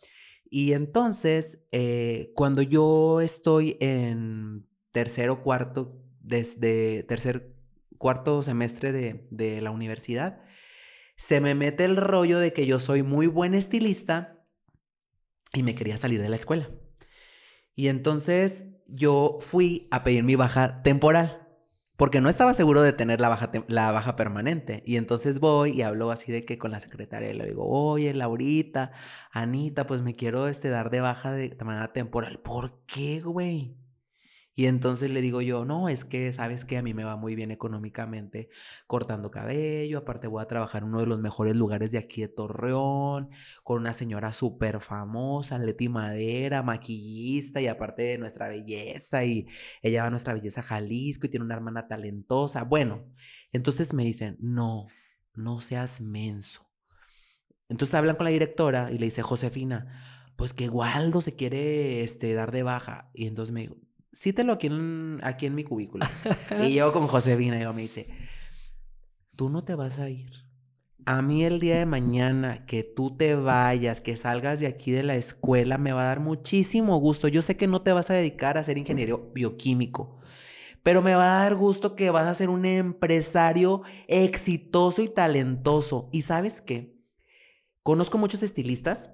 Y 0.49 0.73
entonces, 0.73 1.59
eh, 1.71 2.31
cuando 2.33 2.63
yo 2.63 3.21
estoy 3.21 3.77
en 3.79 4.67
tercero, 4.91 5.43
cuarto, 5.43 6.01
desde 6.19 7.03
tercer, 7.03 7.53
cuarto 7.99 8.41
semestre 8.41 8.91
de, 8.91 9.27
de 9.29 9.61
la 9.61 9.69
universidad, 9.69 10.41
se 11.15 11.39
me 11.41 11.53
mete 11.53 11.85
el 11.85 11.97
rollo 11.97 12.39
de 12.39 12.53
que 12.53 12.65
yo 12.65 12.79
soy 12.79 13.03
muy 13.03 13.27
buen 13.27 13.53
estilista 13.53 14.47
y 15.53 15.61
me 15.61 15.75
quería 15.75 15.99
salir 15.99 16.23
de 16.23 16.29
la 16.29 16.37
escuela. 16.37 16.71
Y 17.75 17.89
entonces 17.89 18.74
yo 18.87 19.37
fui 19.39 19.87
a 19.91 20.03
pedir 20.03 20.23
mi 20.23 20.35
baja 20.35 20.81
temporal. 20.83 21.41
Porque 21.97 22.19
no 22.19 22.27
estaba 22.27 22.53
seguro 22.53 22.81
de 22.81 22.91
tener 22.91 23.21
la 23.21 23.29
baja, 23.29 23.49
la 23.67 23.91
baja 23.91 24.17
permanente. 24.17 24.83
Y 24.85 24.97
entonces 24.97 25.39
voy 25.39 25.71
y 25.71 25.81
hablo 25.81 26.11
así 26.11 26.29
de 26.31 26.43
que 26.43 26.57
con 26.57 26.71
la 26.71 26.81
secretaria 26.81 27.33
le 27.33 27.45
digo, 27.45 27.65
oye, 27.65 28.13
Laurita, 28.13 28.91
Anita, 29.31 29.87
pues 29.87 30.01
me 30.01 30.13
quiero 30.13 30.49
este, 30.49 30.67
dar 30.69 30.89
de 30.89 30.99
baja 30.99 31.31
de 31.31 31.55
manera 31.63 31.93
temporal. 31.93 32.39
¿Por 32.39 32.81
qué, 32.85 33.21
güey? 33.21 33.77
Y 34.57 34.67
entonces 34.67 35.11
le 35.11 35.19
digo 35.21 35.41
yo, 35.41 35.65
no, 35.65 35.89
es 35.89 36.05
que 36.05 36.31
sabes 36.31 36.63
que 36.63 36.77
a 36.77 36.81
mí 36.81 36.93
me 36.93 37.03
va 37.03 37.17
muy 37.17 37.35
bien 37.35 37.51
económicamente 37.51 38.49
cortando 38.87 39.29
cabello, 39.29 39.99
aparte 39.99 40.27
voy 40.27 40.41
a 40.41 40.47
trabajar 40.47 40.83
en 40.83 40.89
uno 40.89 41.01
de 41.01 41.07
los 41.07 41.19
mejores 41.19 41.55
lugares 41.57 41.91
de 41.91 41.97
aquí 41.97 42.21
de 42.21 42.29
Torreón, 42.29 43.29
con 43.63 43.81
una 43.81 43.91
señora 43.91 44.31
súper 44.31 44.79
famosa, 44.79 45.59
Leti 45.59 45.89
Madera, 45.89 46.63
maquillista 46.63 47.59
y 47.59 47.67
aparte 47.67 48.03
de 48.03 48.17
nuestra 48.17 48.47
belleza 48.47 49.25
y 49.25 49.45
ella 49.81 50.03
va 50.03 50.07
a 50.07 50.11
nuestra 50.11 50.33
belleza 50.33 50.61
a 50.61 50.63
Jalisco 50.63 51.27
y 51.27 51.29
tiene 51.29 51.45
una 51.45 51.55
hermana 51.55 51.87
talentosa. 51.87 52.63
Bueno, 52.63 53.05
entonces 53.51 53.93
me 53.93 54.05
dicen, 54.05 54.37
no, 54.39 54.87
no 55.33 55.59
seas 55.59 55.99
menso. 55.99 56.65
Entonces 57.67 57.95
hablan 57.95 58.15
con 58.15 58.25
la 58.25 58.31
directora 58.31 58.91
y 58.91 58.97
le 58.99 59.07
dice, 59.07 59.21
Josefina, 59.21 60.31
pues 60.35 60.53
que 60.53 60.69
Waldo 60.69 61.21
se 61.21 61.35
quiere 61.35 62.03
este, 62.03 62.33
dar 62.33 62.51
de 62.51 62.63
baja. 62.63 63.09
Y 63.13 63.27
entonces 63.27 63.53
me 63.53 63.61
dijo, 63.61 63.77
cítelo 64.15 64.53
aquí 64.53 64.67
en, 64.67 65.19
aquí 65.23 65.45
en 65.45 65.55
mi 65.55 65.63
cubículo. 65.63 66.05
y 66.63 66.73
yo 66.73 66.91
con 66.93 67.07
Josefina, 67.07 67.57
y 67.57 67.61
ella 67.61 67.73
me 67.73 67.81
dice, 67.81 68.07
tú 69.35 69.49
no 69.49 69.63
te 69.63 69.75
vas 69.75 69.99
a 69.99 70.09
ir. 70.09 70.31
A 71.05 71.21
mí 71.21 71.43
el 71.43 71.59
día 71.59 71.77
de 71.77 71.85
mañana 71.85 72.65
que 72.65 72.83
tú 72.83 73.15
te 73.15 73.35
vayas, 73.35 74.01
que 74.01 74.17
salgas 74.17 74.59
de 74.59 74.65
aquí 74.65 74.91
de 74.91 75.03
la 75.03 75.15
escuela, 75.15 75.77
me 75.77 75.91
va 75.91 76.01
a 76.01 76.05
dar 76.05 76.19
muchísimo 76.19 76.97
gusto. 76.97 77.27
Yo 77.27 77.43
sé 77.43 77.57
que 77.57 77.67
no 77.67 77.83
te 77.83 77.93
vas 77.93 78.09
a 78.09 78.15
dedicar 78.15 78.57
a 78.57 78.63
ser 78.63 78.79
ingeniero 78.79 79.31
bioquímico, 79.35 80.17
pero 80.81 81.03
me 81.03 81.13
va 81.13 81.25
a 81.25 81.43
dar 81.43 81.55
gusto 81.55 81.95
que 81.95 82.09
vas 82.09 82.25
a 82.25 82.33
ser 82.33 82.49
un 82.49 82.65
empresario 82.65 83.83
exitoso 84.07 85.03
y 85.03 85.09
talentoso. 85.09 86.09
¿Y 86.11 86.23
sabes 86.23 86.61
qué? 86.61 86.95
Conozco 87.83 88.17
muchos 88.17 88.41
estilistas 88.41 89.11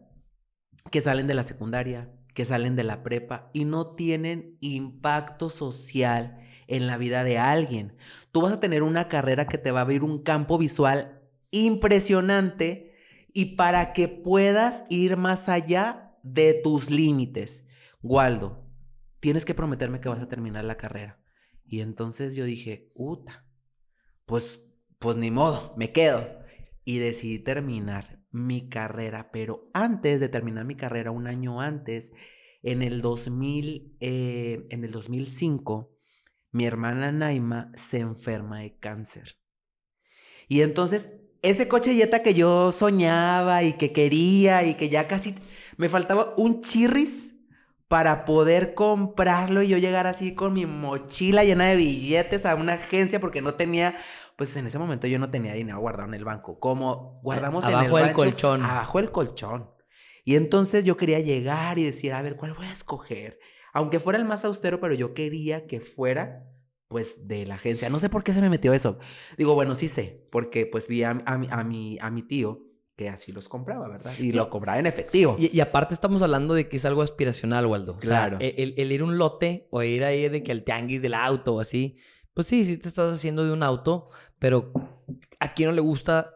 que 0.92 1.02
salen 1.02 1.28
de 1.28 1.34
la 1.34 1.44
secundaria, 1.44 2.10
que 2.34 2.46
salen 2.46 2.76
de 2.76 2.84
la 2.84 3.04
prepa 3.04 3.50
y 3.54 3.66
no 3.66 3.96
tienen 3.96 4.58
impacto 4.62 5.50
social 5.50 6.40
en 6.68 6.88
la 6.88 6.98
vida 6.98 7.24
de 7.24 7.38
alguien. 7.38 7.96
Tú 8.32 8.42
vas 8.42 8.54
a 8.54 8.60
tener 8.60 8.84
una 8.84 9.08
carrera 9.08 9.48
que 9.48 9.58
te 9.58 9.72
va 9.72 9.80
a 9.80 9.84
abrir 9.84 10.04
un 10.04 10.24
campo 10.24 10.58
visual 10.58 11.22
impresionante 11.52 12.96
y 13.34 13.56
para 13.56 13.94
que 13.94 14.08
puedas 14.08 14.86
ir 14.90 15.18
más 15.18 15.50
allá 15.50 16.18
de 16.24 16.54
tus 16.54 16.90
límites. 16.90 17.66
Waldo, 18.02 18.66
tienes 19.20 19.46
que 19.46 19.54
prometerme 19.54 20.00
que 20.00 20.10
vas 20.10 20.22
a 20.22 20.28
terminar 20.28 20.64
la 20.64 20.78
carrera. 20.78 21.22
Y 21.66 21.82
entonces 21.82 22.36
yo 22.36 22.46
dije, 22.46 22.92
uta, 22.96 23.46
pues, 24.26 24.64
pues 25.00 25.18
ni 25.18 25.32
modo, 25.32 25.74
me 25.78 25.92
quedo. 25.92 26.28
Y 26.84 26.98
decidí 27.00 27.40
terminar 27.40 28.21
mi 28.32 28.70
carrera, 28.70 29.30
pero 29.32 29.70
antes 29.74 30.20
de 30.20 30.30
terminar 30.30 30.66
mi 30.66 30.76
carrera, 30.76 31.12
un 31.12 31.28
año 31.28 31.62
antes, 31.62 32.12
en 32.64 32.82
el 32.82 33.02
2000, 33.02 33.98
eh, 34.00 34.68
en 34.70 34.84
el 34.84 34.92
2005, 34.92 35.98
mi 36.52 36.66
hermana 36.66 37.12
Naima 37.12 37.72
se 37.76 38.00
enferma 38.00 38.60
de 38.60 38.78
cáncer. 38.78 39.38
Y 40.48 40.62
entonces, 40.62 41.10
ese 41.42 41.68
coche 41.68 41.96
Jetta 41.96 42.24
que 42.24 42.34
yo 42.34 42.72
soñaba 42.72 43.64
y 43.64 43.74
que 43.74 43.92
quería 43.92 44.64
y 44.64 44.76
que 44.76 44.90
ya 44.90 45.08
casi 45.08 45.36
me 45.78 45.90
faltaba 45.90 46.34
un 46.38 46.62
chirris 46.62 47.36
para 47.88 48.24
poder 48.24 48.74
comprarlo 48.74 49.62
y 49.62 49.68
yo 49.68 49.78
llegar 49.78 50.08
así 50.08 50.34
con 50.34 50.54
mi 50.54 50.66
mochila 50.66 51.44
llena 51.44 51.66
de 51.66 51.76
billetes 51.76 52.46
a 52.46 52.56
una 52.56 52.74
agencia 52.74 53.20
porque 53.20 53.42
no 53.42 53.56
tenía, 53.56 53.98
pues 54.42 54.56
en 54.58 54.66
ese 54.66 54.80
momento 54.80 55.06
yo 55.06 55.20
no 55.20 55.30
tenía 55.30 55.54
dinero 55.54 55.78
guardado 55.80 56.08
en 56.10 56.16
el 56.16 56.26
banco. 56.26 56.60
Como 56.60 57.20
guardamos 57.22 57.64
en 57.64 57.70
el 57.70 57.76
Abajo 57.76 57.98
del 57.98 58.06
rancho, 58.08 58.16
colchón. 58.22 58.64
Abajo 58.64 58.98
del 58.98 59.12
colchón. 59.12 59.70
Y 60.26 60.36
entonces 60.36 60.84
yo 60.84 60.98
quería 60.98 61.20
llegar 61.20 61.78
y 61.78 61.84
decir, 61.84 62.12
a 62.12 62.24
ver, 62.24 62.38
¿cuál 62.38 62.56
voy 62.56 62.66
a 62.66 62.72
escoger? 62.72 63.38
Aunque 63.72 64.00
fuera 64.00 64.18
el 64.18 64.26
más 64.26 64.44
austero, 64.44 64.80
pero 64.80 64.96
yo 64.96 65.14
quería 65.14 65.68
que 65.68 65.80
fuera 65.80 66.48
pues 66.88 67.28
de 67.28 67.46
la 67.46 67.54
agencia. 67.54 67.88
No 67.92 68.00
sé 68.00 68.10
por 68.10 68.24
qué 68.24 68.34
se 68.34 68.42
me 68.42 68.50
metió 68.50 68.74
eso. 68.74 68.98
Digo, 69.38 69.54
bueno, 69.54 69.76
sí 69.76 69.88
sé, 69.88 70.28
porque 70.32 70.66
pues 70.66 70.88
vi 70.88 71.04
a, 71.04 71.12
a 71.12 71.38
mi- 71.38 71.48
a 71.52 71.64
mi, 71.64 72.00
a 72.02 72.10
mi 72.10 72.24
tío 72.24 72.64
que 72.98 73.10
así 73.10 73.32
los 73.32 73.48
compraba, 73.48 73.88
¿verdad? 73.88 74.12
Y 74.18 74.32
lo 74.32 74.50
compraba 74.50 74.80
en 74.80 74.88
efectivo. 74.88 75.36
Y, 75.38 75.56
y 75.56 75.60
aparte 75.60 75.94
estamos 75.94 76.24
hablando 76.24 76.56
de 76.56 76.68
que 76.68 76.78
es 76.78 76.86
algo 76.86 77.04
aspiracional, 77.04 77.68
Waldo. 77.68 77.94
O 77.94 78.00
Claro. 78.00 78.38
el, 78.40 78.56
el- 78.58 78.74
el 78.76 78.92
ir 78.92 79.02
a 79.02 79.04
un 79.04 79.20
lote 79.20 79.68
o 79.70 79.84
ir 79.84 80.04
ahí 80.04 80.30
de 80.30 80.42
que 80.42 80.52
al 80.52 80.64
tianguis 80.64 81.04
del 81.04 81.14
auto 81.14 81.54
o 81.54 81.60
así, 81.60 81.98
pues 82.42 82.48
sí, 82.48 82.66
sí 82.66 82.78
te 82.78 82.88
estás 82.88 83.14
haciendo 83.14 83.46
de 83.46 83.52
un 83.54 83.62
auto, 83.62 84.10
pero 84.40 84.72
a 85.40 85.54
quién 85.54 85.70
no 85.70 85.76
le 85.76 85.82
gusta 85.82 86.34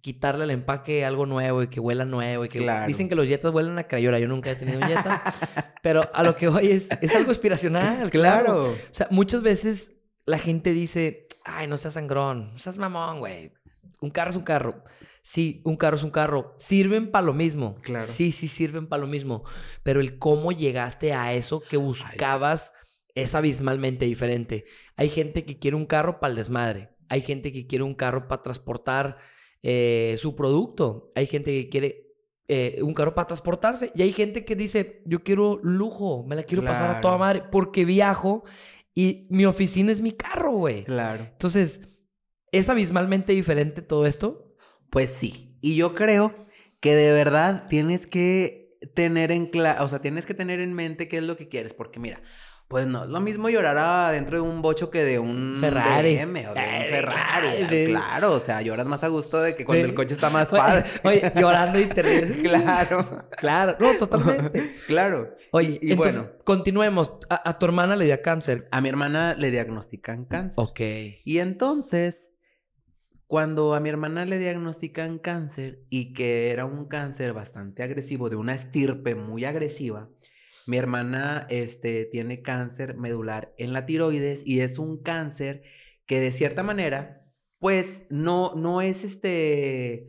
quitarle 0.00 0.44
al 0.44 0.50
empaque 0.50 1.04
algo 1.04 1.26
nuevo 1.26 1.62
y 1.62 1.68
que 1.68 1.78
huela 1.78 2.06
nuevo 2.06 2.44
y 2.44 2.48
que 2.48 2.60
Claro. 2.60 2.86
dicen 2.86 3.06
que 3.08 3.14
los 3.14 3.26
Jetas 3.28 3.52
huelen 3.52 3.78
a 3.78 3.84
Crayola. 3.86 4.18
Yo 4.18 4.28
nunca 4.28 4.50
he 4.50 4.56
tenido 4.56 4.78
un 4.78 4.84
Jetta, 4.86 5.22
pero 5.82 6.08
a 6.14 6.22
lo 6.22 6.34
que 6.36 6.48
voy 6.48 6.70
es, 6.72 6.88
es 7.02 7.14
algo 7.14 7.30
aspiracional, 7.32 8.10
claro. 8.10 8.44
Claro. 8.44 8.62
O 8.70 8.74
sea, 8.90 9.08
muchas 9.10 9.42
veces 9.42 10.00
la 10.24 10.38
gente 10.38 10.72
dice, 10.72 11.26
ay, 11.44 11.66
no 11.66 11.76
seas 11.76 11.94
sangrón, 11.94 12.54
no 12.54 12.58
seas 12.58 12.78
mamón, 12.78 13.18
güey. 13.20 13.52
Un 14.00 14.10
carro 14.10 14.30
es 14.30 14.36
un 14.36 14.42
carro. 14.42 14.82
Sí, 15.20 15.60
un 15.64 15.76
carro 15.76 15.96
es 15.96 16.02
un 16.02 16.10
carro. 16.10 16.54
Sirven 16.56 17.10
para 17.12 17.26
lo 17.26 17.34
mismo. 17.34 17.76
Claro. 17.82 18.04
Sí, 18.04 18.32
sí 18.32 18.48
sirven 18.48 18.88
para 18.88 19.02
lo 19.02 19.06
mismo. 19.06 19.44
Pero 19.84 20.00
el 20.00 20.18
cómo 20.18 20.50
llegaste 20.50 21.12
a 21.12 21.32
eso 21.34 21.60
que 21.60 21.76
buscabas 21.76 22.72
es 23.14 23.34
abismalmente 23.34 24.04
diferente. 24.06 24.64
Hay 24.96 25.08
gente 25.10 25.44
que 25.44 25.58
quiere 25.58 25.76
un 25.76 25.86
carro 25.86 26.20
para 26.20 26.30
el 26.30 26.36
desmadre. 26.36 26.90
Hay 27.08 27.20
gente 27.20 27.52
que 27.52 27.66
quiere 27.66 27.84
un 27.84 27.94
carro 27.94 28.26
para 28.28 28.42
transportar 28.42 29.18
eh, 29.62 30.16
su 30.18 30.34
producto. 30.34 31.12
Hay 31.14 31.26
gente 31.26 31.50
que 31.52 31.68
quiere 31.68 32.06
eh, 32.48 32.78
un 32.82 32.94
carro 32.94 33.14
para 33.14 33.26
transportarse. 33.28 33.92
Y 33.94 34.02
hay 34.02 34.12
gente 34.12 34.44
que 34.44 34.56
dice, 34.56 35.02
yo 35.04 35.22
quiero 35.22 35.60
lujo, 35.62 36.24
me 36.26 36.36
la 36.36 36.42
quiero 36.42 36.64
pasar 36.64 36.90
a 36.96 37.00
toda 37.00 37.18
madre 37.18 37.42
porque 37.50 37.84
viajo 37.84 38.44
y 38.94 39.26
mi 39.30 39.44
oficina 39.46 39.92
es 39.92 40.00
mi 40.00 40.12
carro, 40.12 40.52
güey. 40.52 40.84
Claro. 40.84 41.24
Entonces, 41.24 41.90
¿es 42.50 42.68
abismalmente 42.68 43.32
diferente 43.32 43.82
todo 43.82 44.06
esto? 44.06 44.54
Pues 44.90 45.10
sí. 45.10 45.56
Y 45.60 45.76
yo 45.76 45.94
creo 45.94 46.46
que 46.80 46.94
de 46.94 47.12
verdad 47.12 47.66
tienes 47.68 48.06
que 48.06 48.70
tener 48.94 49.30
en 49.30 49.50
cla- 49.50 49.76
o 49.80 49.88
sea, 49.88 50.00
tienes 50.00 50.26
que 50.26 50.34
tener 50.34 50.60
en 50.60 50.72
mente 50.74 51.08
qué 51.08 51.18
es 51.18 51.22
lo 51.22 51.36
que 51.36 51.48
quieres, 51.48 51.72
porque 51.72 52.00
mira, 52.00 52.20
pues 52.72 52.86
no 52.88 53.04
es 53.04 53.10
lo 53.10 53.20
mismo 53.20 53.48
llorar 53.50 53.78
adentro 53.78 54.36
de 54.38 54.40
un 54.42 54.62
bocho 54.62 54.90
que 54.90 55.04
de 55.04 55.18
un 55.20 55.58
Ferrari. 55.60 56.16
BM 56.16 56.48
o 56.48 56.54
de 56.54 56.60
Eh, 56.60 56.80
un 56.82 56.86
Ferrari. 56.88 57.06
claro, 57.12 57.48
ah, 57.62 57.66
sí. 57.70 57.84
Claro, 57.86 58.32
o 58.32 58.40
sea, 58.40 58.62
lloras 58.62 58.86
más 58.86 59.04
a 59.04 59.08
gusto 59.08 59.40
de 59.40 59.54
que 59.54 59.64
cuando 59.64 59.84
Sí. 59.84 59.90
el 59.90 59.94
coche 59.94 60.14
está 60.14 60.30
más 60.30 60.48
Oye, 60.52 60.60
padre. 60.60 60.84
Oye, 61.04 61.32
llorando 61.36 61.78
y 61.78 61.86
te 61.86 62.02
ríes. 62.02 62.32
claro. 62.42 63.28
Claro, 63.36 63.76
no, 63.78 63.94
totalmente. 63.98 64.72
Claro. 64.88 65.36
Oye, 65.52 65.78
Y- 65.82 65.88
y 65.88 65.92
entonces, 65.92 66.16
bueno. 66.22 66.32
continuemos. 66.44 67.12
A, 67.30 67.48
a 67.50 67.58
tu 67.58 67.66
hermana 67.66 67.94
le 67.94 68.06
dio 68.06 68.20
cáncer. 68.22 68.66
A 68.72 68.80
mi 68.80 68.88
hermana 68.88 69.34
le 69.34 69.50
diagnostican 69.50 70.24
cáncer. 70.24 70.54
Ok. 70.56 70.80
Y 71.24 71.38
entonces, 71.38 72.30
cuando 73.26 73.74
a 73.74 73.80
mi 73.80 73.88
hermana 73.88 74.24
le 74.24 74.38
diagnostican 74.38 75.18
cáncer 75.18 75.80
y 75.88 76.12
que 76.14 76.50
era 76.50 76.64
un 76.64 76.86
cáncer 76.86 77.32
bastante 77.32 77.82
agresivo, 77.82 78.28
de 78.28 78.36
una 78.36 78.54
estirpe 78.54 79.14
muy 79.14 79.44
agresiva, 79.44 80.08
mi 80.66 80.76
hermana 80.78 81.46
este, 81.50 82.04
tiene 82.06 82.42
cáncer 82.42 82.96
medular 82.96 83.54
en 83.58 83.72
la 83.72 83.86
tiroides 83.86 84.42
y 84.46 84.60
es 84.60 84.78
un 84.78 85.02
cáncer 85.02 85.62
que 86.06 86.20
de 86.20 86.32
cierta 86.32 86.62
manera, 86.62 87.26
pues 87.58 88.02
no, 88.10 88.54
no 88.56 88.80
es 88.82 89.04
este, 89.04 90.08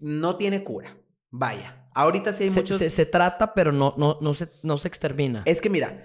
no 0.00 0.36
tiene 0.36 0.64
cura. 0.64 0.98
Vaya, 1.30 1.88
ahorita 1.94 2.32
sí 2.32 2.44
hay 2.44 2.50
Se, 2.50 2.60
muchos... 2.60 2.78
se- 2.78 2.90
se 2.90 3.06
trata, 3.06 3.54
pero 3.54 3.72
no, 3.72 3.94
no, 3.96 4.18
no, 4.20 4.34
se, 4.34 4.48
no 4.62 4.78
se 4.78 4.88
extermina. 4.88 5.42
Es 5.44 5.60
que 5.60 5.70
mira, 5.70 6.04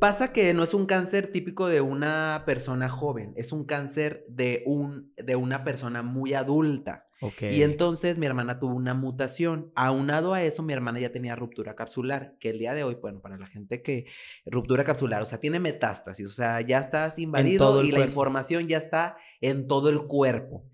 pasa 0.00 0.32
que 0.32 0.52
no 0.54 0.62
es 0.64 0.74
un 0.74 0.86
cáncer 0.86 1.30
típico 1.32 1.68
de 1.68 1.80
una 1.80 2.42
persona 2.46 2.88
joven, 2.88 3.32
es 3.36 3.52
un 3.52 3.64
cáncer 3.64 4.24
de, 4.28 4.62
un, 4.66 5.12
de 5.16 5.36
una 5.36 5.64
persona 5.64 6.02
muy 6.02 6.34
adulta. 6.34 7.05
Y 7.40 7.62
entonces 7.62 8.18
mi 8.18 8.26
hermana 8.26 8.58
tuvo 8.58 8.74
una 8.74 8.94
mutación. 8.94 9.72
Aunado 9.74 10.34
a 10.34 10.42
eso, 10.42 10.62
mi 10.62 10.72
hermana 10.72 11.00
ya 11.00 11.12
tenía 11.12 11.34
ruptura 11.34 11.74
capsular, 11.74 12.36
que 12.38 12.50
el 12.50 12.58
día 12.58 12.74
de 12.74 12.84
hoy, 12.84 12.96
bueno, 13.00 13.20
para 13.20 13.38
la 13.38 13.46
gente 13.46 13.82
que 13.82 14.06
ruptura 14.44 14.84
capsular, 14.84 15.22
o 15.22 15.26
sea, 15.26 15.40
tiene 15.40 15.58
metástasis, 15.58 16.26
o 16.26 16.32
sea, 16.32 16.60
ya 16.60 16.78
estás 16.78 17.18
invadido 17.18 17.82
y 17.82 17.92
la 17.92 18.04
información 18.04 18.68
ya 18.68 18.78
está 18.78 19.16
en 19.40 19.66
todo 19.66 19.88
el 19.88 20.06
cuerpo. 20.06 20.64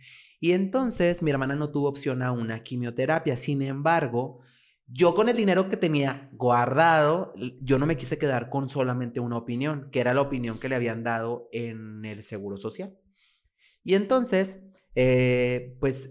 Y 0.40 0.52
entonces 0.52 1.22
mi 1.22 1.30
hermana 1.30 1.54
no 1.54 1.70
tuvo 1.70 1.88
opción 1.88 2.22
a 2.22 2.32
una 2.32 2.64
quimioterapia. 2.64 3.36
Sin 3.36 3.62
embargo, 3.62 4.40
yo 4.88 5.14
con 5.14 5.28
el 5.28 5.36
dinero 5.36 5.68
que 5.68 5.76
tenía 5.76 6.28
guardado, 6.32 7.32
yo 7.60 7.78
no 7.78 7.86
me 7.86 7.96
quise 7.96 8.18
quedar 8.18 8.50
con 8.50 8.68
solamente 8.68 9.20
una 9.20 9.36
opinión, 9.36 9.88
que 9.92 10.00
era 10.00 10.12
la 10.12 10.20
opinión 10.20 10.58
que 10.58 10.68
le 10.68 10.74
habían 10.74 11.04
dado 11.04 11.48
en 11.52 12.04
el 12.04 12.24
Seguro 12.24 12.56
Social. 12.56 12.98
Y 13.84 13.94
entonces, 13.94 14.58
eh, 14.96 15.76
pues 15.80 16.10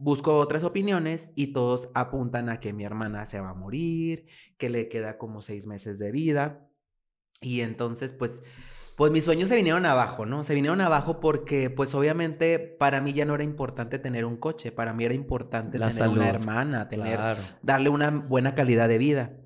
busco 0.00 0.36
otras 0.38 0.64
opiniones 0.64 1.28
y 1.34 1.52
todos 1.52 1.90
apuntan 1.94 2.48
a 2.48 2.58
que 2.58 2.72
mi 2.72 2.84
hermana 2.84 3.26
se 3.26 3.38
va 3.38 3.50
a 3.50 3.54
morir, 3.54 4.26
que 4.56 4.70
le 4.70 4.88
queda 4.88 5.18
como 5.18 5.42
seis 5.42 5.66
meses 5.66 5.98
de 5.98 6.10
vida. 6.10 6.66
Y 7.42 7.60
entonces, 7.60 8.12
pues, 8.14 8.42
pues 8.96 9.12
mis 9.12 9.24
sueños 9.24 9.48
se 9.50 9.56
vinieron 9.56 9.84
abajo, 9.86 10.24
¿no? 10.26 10.42
Se 10.42 10.54
vinieron 10.54 10.80
abajo 10.80 11.20
porque, 11.20 11.68
pues, 11.70 11.94
obviamente, 11.94 12.58
para 12.58 13.00
mí 13.00 13.12
ya 13.12 13.24
no 13.26 13.34
era 13.34 13.44
importante 13.44 13.98
tener 13.98 14.24
un 14.24 14.36
coche, 14.38 14.72
para 14.72 14.92
mí 14.94 15.04
era 15.04 15.14
importante 15.14 15.78
La 15.78 15.88
tener 15.90 16.08
una 16.08 16.28
hermana, 16.28 16.88
tener, 16.88 17.16
Claro. 17.16 17.42
darle 17.62 17.90
una 17.90 18.10
buena 18.10 18.54
calidad 18.54 18.88
de 18.88 18.98
vida. 18.98 19.36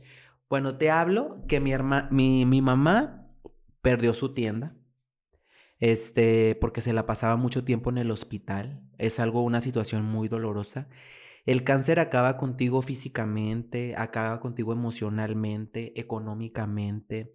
Bueno, 0.48 0.76
te 0.78 0.90
hablo 0.90 1.44
que 1.48 1.58
mi, 1.60 1.72
herma- 1.72 2.08
mi, 2.12 2.44
mi 2.46 2.62
mamá 2.62 3.28
perdió 3.82 4.14
su 4.14 4.34
tienda, 4.34 4.76
este, 5.78 6.56
porque 6.60 6.80
se 6.80 6.92
la 6.92 7.06
pasaba 7.06 7.36
mucho 7.36 7.64
tiempo 7.64 7.90
en 7.90 7.98
el 7.98 8.10
hospital. 8.10 8.80
Es 8.98 9.20
algo, 9.20 9.42
una 9.42 9.60
situación 9.60 10.04
muy 10.04 10.28
dolorosa. 10.28 10.88
El 11.46 11.62
cáncer 11.62 12.00
acaba 12.00 12.38
contigo 12.38 12.80
físicamente, 12.80 13.94
acaba 13.96 14.40
contigo 14.40 14.72
emocionalmente, 14.72 15.98
económicamente. 16.00 17.34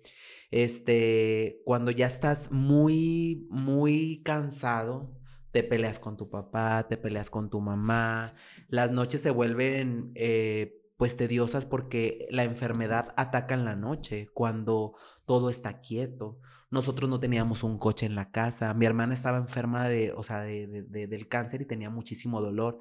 Este, 0.49 1.61
cuando 1.63 1.91
ya 1.91 2.07
estás 2.07 2.51
muy, 2.51 3.47
muy 3.51 4.23
cansado, 4.23 5.15
te 5.51 5.63
peleas 5.63 5.99
con 5.99 6.17
tu 6.17 6.29
papá, 6.29 6.87
te 6.87 6.97
peleas 6.97 7.29
con 7.29 7.49
tu 7.49 7.61
mamá. 7.61 8.23
Las 8.67 8.91
noches 8.91 9.21
se 9.21 9.29
vuelven, 9.29 10.11
eh, 10.15 10.75
pues, 10.99 11.15
tediosas 11.15 11.65
porque 11.65 12.27
la 12.29 12.43
enfermedad 12.43 13.13
ataca 13.17 13.55
en 13.55 13.63
la 13.65 13.75
noche, 13.77 14.27
cuando 14.33 14.95
todo 15.25 15.49
está 15.49 15.79
quieto. 15.79 16.39
Nosotros 16.71 17.09
no 17.09 17.19
teníamos 17.21 17.63
un 17.63 17.79
coche 17.79 18.05
en 18.05 18.15
la 18.15 18.31
casa. 18.31 18.73
Mi 18.73 18.85
hermana 18.85 19.13
estaba 19.13 19.37
enferma 19.37 19.87
de, 19.87 20.11
o 20.13 20.23
sea, 20.23 20.41
de, 20.41 20.67
de- 20.67 20.83
de- 20.83 21.07
del 21.07 21.27
cáncer 21.29 21.61
y 21.61 21.65
tenía 21.67 21.89
muchísimo 21.89 22.41
dolor. 22.41 22.79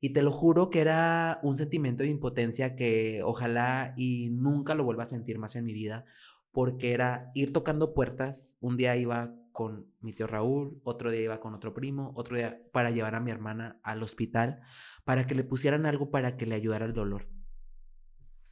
Y 0.00 0.12
te 0.12 0.22
lo 0.22 0.32
juro 0.32 0.70
que 0.70 0.80
era 0.80 1.38
un 1.42 1.56
sentimiento 1.56 2.02
de 2.02 2.10
impotencia 2.10 2.74
que 2.76 3.22
ojalá 3.24 3.94
y 3.96 4.30
nunca 4.30 4.74
lo 4.74 4.84
vuelva 4.84 5.04
a 5.04 5.06
sentir 5.06 5.38
más 5.38 5.54
en 5.56 5.64
mi 5.64 5.72
vida, 5.72 6.04
porque 6.50 6.92
era 6.92 7.30
ir 7.34 7.52
tocando 7.52 7.94
puertas. 7.94 8.56
Un 8.60 8.76
día 8.76 8.96
iba 8.96 9.34
con 9.52 9.86
mi 10.00 10.12
tío 10.12 10.26
Raúl, 10.26 10.80
otro 10.84 11.10
día 11.12 11.22
iba 11.22 11.40
con 11.40 11.54
otro 11.54 11.74
primo, 11.74 12.12
otro 12.16 12.36
día 12.36 12.60
para 12.72 12.90
llevar 12.90 13.14
a 13.14 13.20
mi 13.20 13.30
hermana 13.30 13.78
al 13.84 14.02
hospital, 14.02 14.60
para 15.04 15.26
que 15.26 15.34
le 15.36 15.44
pusieran 15.44 15.86
algo 15.86 16.10
para 16.10 16.36
que 16.36 16.46
le 16.46 16.54
ayudara 16.56 16.84
el 16.86 16.92
dolor. 16.94 17.28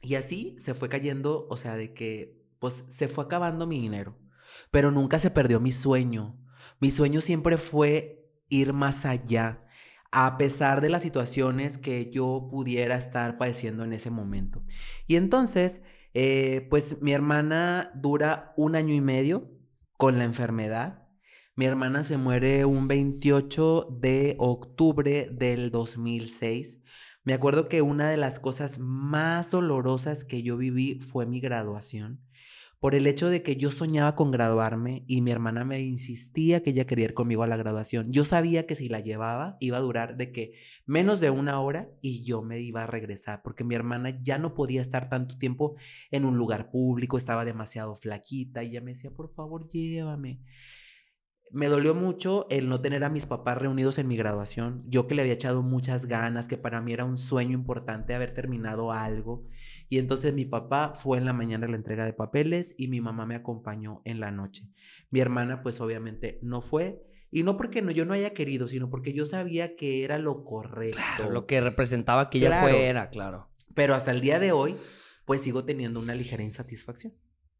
Y 0.01 0.15
así 0.15 0.55
se 0.59 0.73
fue 0.73 0.89
cayendo, 0.89 1.47
o 1.49 1.57
sea, 1.57 1.75
de 1.75 1.93
que 1.93 2.41
pues 2.59 2.85
se 2.89 3.07
fue 3.07 3.23
acabando 3.23 3.65
mi 3.67 3.79
dinero, 3.79 4.17
pero 4.69 4.91
nunca 4.91 5.19
se 5.19 5.31
perdió 5.31 5.59
mi 5.59 5.71
sueño. 5.71 6.37
Mi 6.79 6.91
sueño 6.91 7.21
siempre 7.21 7.57
fue 7.57 8.29
ir 8.49 8.73
más 8.73 9.05
allá, 9.05 9.65
a 10.11 10.37
pesar 10.37 10.81
de 10.81 10.89
las 10.89 11.01
situaciones 11.01 11.77
que 11.77 12.11
yo 12.11 12.47
pudiera 12.51 12.95
estar 12.95 13.37
padeciendo 13.37 13.83
en 13.83 13.93
ese 13.93 14.11
momento. 14.11 14.63
Y 15.07 15.15
entonces, 15.15 15.81
eh, 16.13 16.67
pues 16.69 17.01
mi 17.01 17.13
hermana 17.13 17.91
dura 17.95 18.53
un 18.57 18.75
año 18.75 18.93
y 18.93 19.01
medio 19.01 19.49
con 19.97 20.17
la 20.17 20.25
enfermedad. 20.25 21.07
Mi 21.55 21.65
hermana 21.65 22.03
se 22.03 22.17
muere 22.17 22.65
un 22.65 22.87
28 22.87 23.87
de 23.99 24.35
octubre 24.39 25.29
del 25.31 25.71
2006. 25.71 26.81
Me 27.23 27.35
acuerdo 27.35 27.69
que 27.69 27.83
una 27.83 28.09
de 28.09 28.17
las 28.17 28.39
cosas 28.39 28.79
más 28.79 29.51
dolorosas 29.51 30.23
que 30.23 30.41
yo 30.41 30.57
viví 30.57 30.99
fue 31.01 31.27
mi 31.27 31.39
graduación, 31.39 32.19
por 32.79 32.95
el 32.95 33.05
hecho 33.05 33.29
de 33.29 33.43
que 33.43 33.57
yo 33.57 33.69
soñaba 33.69 34.15
con 34.15 34.31
graduarme 34.31 35.03
y 35.05 35.21
mi 35.21 35.29
hermana 35.29 35.63
me 35.63 35.79
insistía 35.81 36.63
que 36.63 36.71
ella 36.71 36.87
quería 36.87 37.05
ir 37.05 37.13
conmigo 37.13 37.43
a 37.43 37.47
la 37.47 37.57
graduación. 37.57 38.11
Yo 38.11 38.25
sabía 38.25 38.65
que 38.65 38.73
si 38.73 38.89
la 38.89 39.01
llevaba 39.01 39.57
iba 39.59 39.77
a 39.77 39.81
durar 39.81 40.17
de 40.17 40.31
que 40.31 40.53
menos 40.87 41.19
de 41.19 41.29
una 41.29 41.61
hora 41.61 41.91
y 42.01 42.23
yo 42.23 42.41
me 42.41 42.59
iba 42.59 42.85
a 42.85 42.87
regresar 42.87 43.43
porque 43.43 43.63
mi 43.63 43.75
hermana 43.75 44.17
ya 44.23 44.39
no 44.39 44.55
podía 44.55 44.81
estar 44.81 45.07
tanto 45.07 45.37
tiempo 45.37 45.75
en 46.09 46.25
un 46.25 46.37
lugar 46.37 46.71
público, 46.71 47.19
estaba 47.19 47.45
demasiado 47.45 47.95
flaquita 47.95 48.63
y 48.63 48.69
ella 48.69 48.81
me 48.81 48.93
decía, 48.93 49.11
por 49.11 49.31
favor, 49.31 49.67
llévame 49.69 50.39
me 51.53 51.67
dolió 51.67 51.93
mucho 51.93 52.47
el 52.49 52.69
no 52.69 52.79
tener 52.81 53.03
a 53.03 53.09
mis 53.09 53.25
papás 53.25 53.57
reunidos 53.57 53.97
en 53.97 54.07
mi 54.07 54.15
graduación. 54.15 54.83
Yo 54.87 55.07
que 55.07 55.15
le 55.15 55.21
había 55.21 55.33
echado 55.33 55.61
muchas 55.61 56.05
ganas, 56.05 56.47
que 56.47 56.57
para 56.57 56.81
mí 56.81 56.93
era 56.93 57.03
un 57.03 57.17
sueño 57.17 57.53
importante 57.53 58.13
haber 58.13 58.33
terminado 58.33 58.91
algo. 58.91 59.45
Y 59.89 59.97
entonces 59.97 60.33
mi 60.33 60.45
papá 60.45 60.93
fue 60.95 61.17
en 61.17 61.25
la 61.25 61.33
mañana 61.33 61.67
a 61.67 61.69
la 61.69 61.75
entrega 61.75 62.05
de 62.05 62.13
papeles 62.13 62.73
y 62.77 62.87
mi 62.87 63.01
mamá 63.01 63.25
me 63.25 63.35
acompañó 63.35 64.01
en 64.05 64.19
la 64.19 64.31
noche. 64.31 64.69
Mi 65.09 65.19
hermana 65.19 65.61
pues 65.61 65.81
obviamente 65.81 66.39
no 66.41 66.61
fue. 66.61 67.03
Y 67.29 67.43
no 67.43 67.57
porque 67.57 67.81
no, 67.81 67.91
yo 67.91 68.05
no 68.05 68.13
haya 68.13 68.33
querido, 68.33 68.67
sino 68.67 68.89
porque 68.89 69.13
yo 69.13 69.25
sabía 69.25 69.75
que 69.75 70.03
era 70.03 70.17
lo 70.17 70.43
correcto. 70.43 70.97
Claro, 71.17 71.31
lo 71.31 71.45
que 71.45 71.61
representaba 71.61 72.29
que 72.29 72.39
ella 72.39 72.61
fuera, 72.61 73.09
claro. 73.09 73.49
Pero 73.73 73.95
hasta 73.95 74.11
el 74.11 74.21
día 74.21 74.39
de 74.39 74.51
hoy, 74.51 74.75
pues 75.25 75.41
sigo 75.41 75.63
teniendo 75.63 75.99
una 75.99 76.13
ligera 76.13 76.43
insatisfacción. 76.43 77.13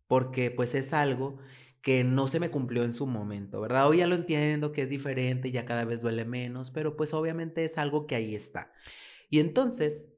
Porque 0.08 0.52
pues 0.52 0.76
es 0.76 0.92
algo 0.92 1.38
que 1.82 2.04
no 2.04 2.28
se 2.28 2.40
me 2.40 2.52
cumplió 2.52 2.84
en 2.84 2.94
su 2.94 3.08
momento, 3.08 3.60
¿verdad? 3.60 3.88
Hoy 3.90 3.98
ya 3.98 4.08
lo 4.08 4.16
entiendo 4.16 4.72
que 4.72 4.84
es 4.84 4.90
diferente, 4.90 5.52
ya 5.52 5.66
cada 5.66 5.84
vez 5.84 6.02
duele 6.02 6.26
menos, 6.26 6.72
pero 6.72 6.96
pues 6.96 7.14
obviamente 7.14 7.66
es 7.66 7.78
algo 7.78 8.06
que 8.06 8.16
ahí 8.16 8.36
está. 8.36 8.72
Y 9.30 9.40
entonces, 9.40 10.10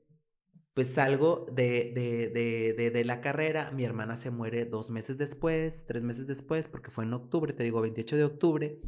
pues 0.73 0.89
salgo 0.89 1.45
de, 1.53 1.93
de, 1.95 2.73
de, 2.73 2.91
de, 2.91 3.05
la 3.05 3.21
carrera, 3.21 3.71
mi 3.71 3.85
hermana 3.85 4.17
se 4.17 4.31
muere 4.31 4.65
dos 4.65 4.89
meses 4.89 5.17
después, 5.17 5.85
tres 5.85 6.03
meses 6.03 6.27
después, 6.27 6.67
porque 6.67 6.91
fue 6.91 7.05
en 7.05 7.13
octubre, 7.13 7.53
te 7.53 7.63
digo, 7.63 7.81
28 7.81 8.17
de 8.17 8.23
octubre. 8.25 8.81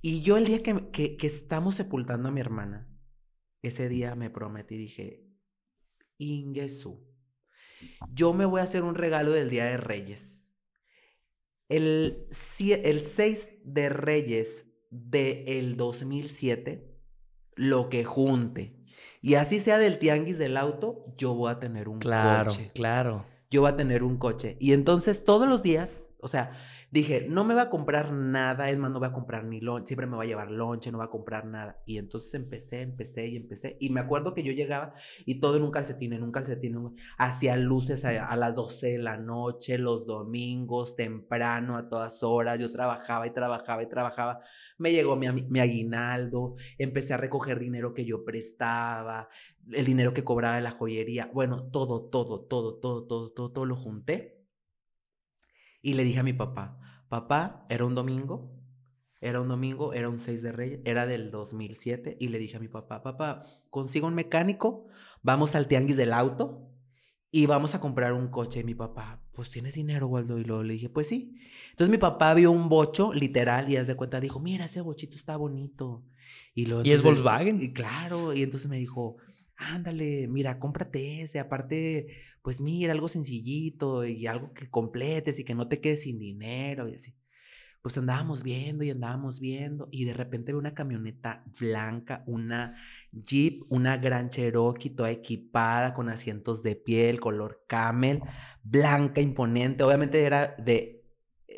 Y 0.00 0.22
yo 0.22 0.36
el 0.38 0.46
día 0.46 0.62
que, 0.62 0.90
que, 0.92 1.16
que 1.16 1.26
estamos 1.26 1.74
sepultando 1.74 2.28
a 2.28 2.32
mi 2.32 2.40
hermana, 2.40 2.88
ese 3.60 3.88
día 3.88 4.14
me 4.14 4.30
prometí, 4.30 4.76
dije, 4.76 5.26
Ingesu, 6.18 7.06
yo 8.12 8.32
me 8.32 8.46
voy 8.46 8.60
a 8.60 8.64
hacer 8.64 8.82
un 8.82 8.94
regalo 8.94 9.32
del 9.32 9.50
Día 9.50 9.66
de 9.66 9.76
Reyes 9.76 10.41
el, 11.76 12.26
el 12.84 13.00
6 13.00 13.48
de 13.64 13.88
Reyes 13.88 14.66
del 14.90 15.44
el 15.46 15.76
2007, 15.76 16.86
lo 17.54 17.88
que 17.88 18.04
junte. 18.04 18.76
Y 19.22 19.34
así 19.34 19.58
sea 19.58 19.78
del 19.78 19.98
tianguis 19.98 20.36
del 20.36 20.56
auto, 20.56 21.06
yo 21.16 21.34
voy 21.34 21.50
a 21.50 21.58
tener 21.58 21.88
un 21.88 21.98
claro, 21.98 22.50
coche. 22.50 22.70
Claro, 22.74 23.10
claro. 23.10 23.26
Yo 23.50 23.62
voy 23.62 23.70
a 23.70 23.76
tener 23.76 24.02
un 24.02 24.18
coche. 24.18 24.56
Y 24.60 24.72
entonces 24.72 25.24
todos 25.24 25.48
los 25.48 25.62
días, 25.62 26.10
o 26.20 26.28
sea, 26.28 26.52
dije, 26.92 27.26
no 27.26 27.44
me 27.44 27.54
va 27.54 27.62
a 27.62 27.70
comprar 27.70 28.12
nada, 28.12 28.68
es 28.68 28.78
más, 28.78 28.90
no 28.92 28.98
voy 28.98 29.08
a 29.08 29.12
comprar 29.12 29.44
ni 29.44 29.60
lonche, 29.60 29.88
siempre 29.88 30.06
me 30.06 30.14
va 30.14 30.24
a 30.24 30.26
llevar 30.26 30.50
lonche, 30.50 30.92
no 30.92 30.98
va 30.98 31.04
a 31.04 31.10
comprar 31.10 31.46
nada. 31.46 31.82
Y 31.86 31.96
entonces 31.96 32.34
empecé, 32.34 32.82
empecé 32.82 33.28
y 33.28 33.36
empecé. 33.36 33.78
Y 33.80 33.88
me 33.88 34.00
acuerdo 34.00 34.34
que 34.34 34.42
yo 34.42 34.52
llegaba 34.52 34.92
y 35.24 35.40
todo 35.40 35.56
en 35.56 35.62
un 35.62 35.70
calcetín, 35.70 36.12
en 36.12 36.22
un 36.22 36.30
calcetín, 36.30 36.94
hacía 37.16 37.56
luces 37.56 38.04
a, 38.04 38.36
las 38.36 38.54
12 38.54 38.88
de 38.90 38.98
la 38.98 39.16
noche, 39.16 39.78
los 39.78 40.06
domingos, 40.06 40.94
temprano, 40.94 41.78
a 41.78 41.88
todas 41.88 42.22
horas. 42.22 42.60
Yo 42.60 42.70
trabajaba 42.70 43.26
y 43.26 43.30
trabajaba 43.32 43.82
y 43.82 43.88
trabajaba. 43.88 44.40
Me 44.76 44.92
llegó 44.92 45.16
mi, 45.16 45.32
mi 45.32 45.60
aguinaldo, 45.60 46.56
empecé 46.76 47.14
a 47.14 47.16
recoger 47.16 47.58
dinero 47.58 47.94
que 47.94 48.04
yo 48.04 48.22
prestaba, 48.22 49.30
el 49.72 49.86
dinero 49.86 50.12
que 50.12 50.24
cobraba 50.24 50.56
de 50.56 50.62
la 50.62 50.72
joyería. 50.72 51.30
Bueno, 51.32 51.70
todo, 51.70 52.10
todo, 52.10 52.40
todo, 52.42 52.74
todo, 52.78 53.06
todo, 53.06 53.30
todo, 53.32 53.50
todo 53.50 53.64
lo 53.64 53.76
junté 53.76 54.41
y 55.82 55.94
le 55.94 56.04
dije 56.04 56.20
a 56.20 56.22
mi 56.22 56.32
papá, 56.32 56.78
papá, 57.08 57.66
era 57.68 57.84
un 57.84 57.94
domingo, 57.94 58.58
era 59.20 59.40
un 59.40 59.48
domingo, 59.48 59.92
era 59.92 60.08
un 60.08 60.18
6 60.18 60.42
de 60.42 60.52
Reyes, 60.52 60.80
era 60.84 61.06
del 61.06 61.30
2007, 61.30 62.16
y 62.18 62.28
le 62.28 62.38
dije 62.38 62.56
a 62.56 62.60
mi 62.60 62.68
papá, 62.68 63.02
papá, 63.02 63.42
consigo 63.70 64.06
un 64.06 64.14
mecánico, 64.14 64.86
vamos 65.22 65.54
al 65.54 65.68
tianguis 65.68 65.96
del 65.96 66.12
auto 66.12 66.72
y 67.30 67.46
vamos 67.46 67.74
a 67.74 67.80
comprar 67.80 68.12
un 68.12 68.28
coche. 68.28 68.60
Y 68.60 68.64
mi 68.64 68.74
papá, 68.74 69.24
pues 69.32 69.48
tienes 69.48 69.74
dinero, 69.74 70.06
Waldo. 70.06 70.38
Y 70.38 70.44
luego 70.44 70.62
le 70.62 70.74
dije, 70.74 70.90
pues 70.90 71.08
sí. 71.08 71.34
Entonces 71.70 71.90
mi 71.90 71.98
papá 71.98 72.34
vio 72.34 72.50
un 72.50 72.68
bocho, 72.68 73.12
literal, 73.14 73.72
y 73.72 73.76
de 73.76 73.94
cuenta 73.94 74.20
dijo, 74.20 74.38
mira, 74.38 74.66
ese 74.66 74.82
bochito 74.82 75.16
está 75.16 75.36
bonito. 75.36 76.04
Y, 76.54 76.66
lo, 76.66 76.84
¿Y 76.84 76.92
es 76.92 77.02
Volkswagen. 77.02 77.60
Y 77.60 77.72
claro, 77.72 78.34
y 78.34 78.42
entonces 78.42 78.68
me 78.68 78.76
dijo, 78.76 79.16
ándale, 79.70 80.28
mira, 80.28 80.58
cómprate 80.58 81.22
ese, 81.22 81.38
aparte, 81.38 82.06
pues 82.42 82.60
mira, 82.60 82.92
algo 82.92 83.08
sencillito 83.08 84.04
y 84.04 84.26
algo 84.26 84.52
que 84.52 84.68
completes 84.68 85.38
y 85.38 85.44
que 85.44 85.54
no 85.54 85.68
te 85.68 85.80
quedes 85.80 86.02
sin 86.02 86.18
dinero 86.18 86.88
y 86.88 86.94
así. 86.94 87.14
Pues 87.82 87.98
andábamos 87.98 88.44
viendo 88.44 88.84
y 88.84 88.90
andábamos 88.90 89.40
viendo 89.40 89.88
y 89.90 90.04
de 90.04 90.14
repente 90.14 90.52
veo 90.52 90.60
una 90.60 90.74
camioneta 90.74 91.44
blanca, 91.58 92.22
una 92.26 92.76
Jeep, 93.10 93.64
una 93.70 93.96
Gran 93.96 94.28
Cherokee 94.28 94.90
toda 94.90 95.10
equipada 95.10 95.92
con 95.92 96.08
asientos 96.08 96.62
de 96.62 96.76
piel, 96.76 97.18
color 97.18 97.64
camel, 97.66 98.20
blanca, 98.62 99.20
imponente. 99.20 99.82
Obviamente 99.82 100.22
era 100.22 100.54
de 100.58 101.02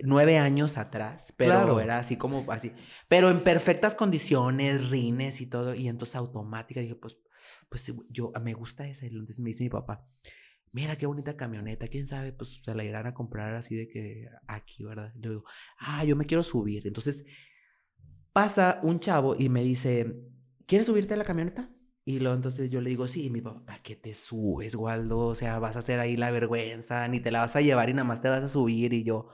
nueve 0.02 0.38
años 0.38 0.76
atrás, 0.78 1.32
pero 1.36 1.78
era 1.78 1.98
así 1.98 2.16
como 2.16 2.50
así, 2.50 2.72
pero 3.08 3.30
en 3.30 3.44
perfectas 3.44 3.94
condiciones, 3.94 4.90
rines 4.90 5.40
y 5.40 5.46
todo, 5.46 5.74
y 5.74 5.88
entonces 5.88 6.16
automática, 6.16 6.80
dije, 6.80 6.96
pues 6.96 7.18
pues 7.68 7.92
yo 8.08 8.32
me 8.42 8.54
gusta 8.54 8.88
esa. 8.88 9.06
Entonces 9.06 9.40
me 9.40 9.50
dice 9.50 9.64
mi 9.64 9.70
papá, 9.70 10.06
mira 10.72 10.96
qué 10.96 11.06
bonita 11.06 11.36
camioneta, 11.36 11.88
quién 11.88 12.06
sabe, 12.06 12.32
pues 12.32 12.60
se 12.62 12.74
la 12.74 12.84
irán 12.84 13.06
a 13.06 13.14
comprar 13.14 13.54
así 13.54 13.76
de 13.76 13.88
que 13.88 14.28
aquí, 14.46 14.84
¿verdad? 14.84 15.12
Le 15.14 15.30
digo, 15.30 15.44
ah, 15.78 16.04
yo 16.04 16.16
me 16.16 16.26
quiero 16.26 16.42
subir. 16.42 16.86
Entonces 16.86 17.24
pasa 18.32 18.80
un 18.82 18.98
chavo 18.98 19.36
y 19.38 19.48
me 19.48 19.62
dice, 19.62 20.14
¿quieres 20.66 20.86
subirte 20.86 21.14
a 21.14 21.16
la 21.16 21.24
camioneta? 21.24 21.70
Y 22.04 22.18
luego 22.18 22.36
entonces 22.36 22.68
yo 22.68 22.80
le 22.80 22.90
digo, 22.90 23.08
sí, 23.08 23.30
mi 23.30 23.40
papá, 23.40 23.62
¿a 23.72 23.82
qué 23.82 23.96
te 23.96 24.12
subes, 24.12 24.74
Waldo? 24.74 25.20
O 25.20 25.34
sea, 25.34 25.58
vas 25.58 25.76
a 25.76 25.78
hacer 25.78 26.00
ahí 26.00 26.16
la 26.16 26.30
vergüenza, 26.30 27.08
ni 27.08 27.20
te 27.20 27.30
la 27.30 27.40
vas 27.40 27.56
a 27.56 27.62
llevar 27.62 27.88
y 27.88 27.94
nada 27.94 28.04
más 28.04 28.20
te 28.20 28.28
vas 28.28 28.42
a 28.42 28.48
subir. 28.48 28.92
Y 28.92 29.04
yo, 29.04 29.28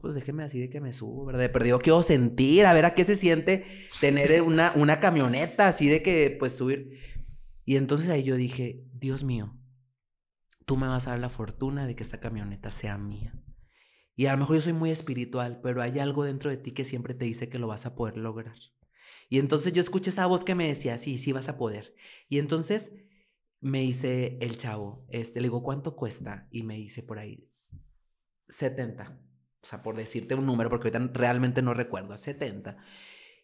pues 0.00 0.14
déjeme 0.14 0.42
así 0.42 0.58
de 0.58 0.68
que 0.68 0.80
me 0.80 0.92
subo, 0.92 1.24
¿verdad? 1.26 1.40
De 1.40 1.48
perdido 1.48 1.78
quiero 1.78 2.02
sentir, 2.02 2.66
a 2.66 2.72
ver 2.72 2.84
a 2.84 2.94
qué 2.94 3.04
se 3.04 3.16
siente 3.16 3.64
tener 4.00 4.42
una, 4.42 4.72
una 4.74 4.98
camioneta 4.98 5.68
así 5.68 5.88
de 5.88 6.02
que, 6.02 6.34
pues 6.38 6.52
subir. 6.52 6.98
Y 7.66 7.76
entonces 7.76 8.08
ahí 8.08 8.22
yo 8.22 8.36
dije, 8.36 8.86
Dios 8.94 9.24
mío, 9.24 9.58
tú 10.64 10.76
me 10.76 10.86
vas 10.86 11.06
a 11.06 11.10
dar 11.10 11.18
la 11.18 11.28
fortuna 11.28 11.86
de 11.86 11.96
que 11.96 12.04
esta 12.04 12.20
camioneta 12.20 12.70
sea 12.70 12.96
mía. 12.96 13.34
Y 14.14 14.26
a 14.26 14.32
lo 14.32 14.38
mejor 14.38 14.56
yo 14.56 14.62
soy 14.62 14.72
muy 14.72 14.90
espiritual, 14.90 15.60
pero 15.62 15.82
hay 15.82 15.98
algo 15.98 16.24
dentro 16.24 16.48
de 16.48 16.56
ti 16.56 16.70
que 16.70 16.84
siempre 16.84 17.12
te 17.12 17.24
dice 17.24 17.48
que 17.48 17.58
lo 17.58 17.66
vas 17.66 17.84
a 17.84 17.96
poder 17.96 18.16
lograr. 18.16 18.56
Y 19.28 19.40
entonces 19.40 19.72
yo 19.72 19.82
escuché 19.82 20.10
esa 20.10 20.26
voz 20.26 20.44
que 20.44 20.54
me 20.54 20.68
decía, 20.68 20.96
sí, 20.96 21.18
sí 21.18 21.32
vas 21.32 21.48
a 21.48 21.58
poder. 21.58 21.94
Y 22.28 22.38
entonces 22.38 22.92
me 23.60 23.80
dice 23.80 24.38
el 24.40 24.56
chavo, 24.56 25.04
este, 25.10 25.40
le 25.40 25.48
digo, 25.48 25.64
¿cuánto 25.64 25.96
cuesta? 25.96 26.46
Y 26.52 26.62
me 26.62 26.76
dice 26.76 27.02
por 27.02 27.18
ahí, 27.18 27.50
70. 28.48 29.20
O 29.60 29.66
sea, 29.66 29.82
por 29.82 29.96
decirte 29.96 30.36
un 30.36 30.46
número, 30.46 30.70
porque 30.70 30.88
ahorita 30.88 31.18
realmente 31.18 31.62
no 31.62 31.74
recuerdo, 31.74 32.16
70. 32.16 32.76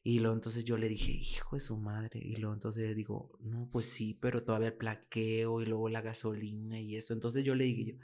Y 0.04 0.18
luego 0.18 0.34
entonces 0.34 0.64
yo 0.64 0.76
le 0.76 0.88
dije, 0.88 1.12
hijo 1.12 1.56
de 1.56 1.60
su 1.60 1.76
madre. 1.76 2.18
Y 2.20 2.36
luego 2.36 2.54
entonces 2.54 2.96
digo, 2.96 3.38
no, 3.40 3.68
pues 3.70 3.86
sí, 3.86 4.18
pero 4.20 4.42
todavía 4.42 4.68
el 4.68 4.74
plaqueo 4.74 5.62
y 5.62 5.66
luego 5.66 5.88
la 5.88 6.00
gasolina 6.00 6.80
y 6.80 6.96
eso. 6.96 7.12
Entonces 7.12 7.44
yo 7.44 7.54
le 7.54 7.64
dije, 7.64 7.84
yo, 7.84 7.94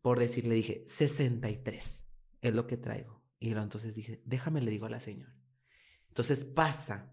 por 0.00 0.18
decir, 0.18 0.46
le 0.46 0.54
dije, 0.54 0.84
63 0.86 2.06
es 2.40 2.54
lo 2.54 2.66
que 2.66 2.78
traigo. 2.78 3.22
Y 3.38 3.50
luego 3.50 3.64
entonces 3.64 3.94
dije, 3.94 4.22
déjame, 4.24 4.60
le 4.62 4.70
digo 4.70 4.86
a 4.86 4.90
la 4.90 5.00
señora. 5.00 5.34
Entonces 6.08 6.44
pasa. 6.44 7.12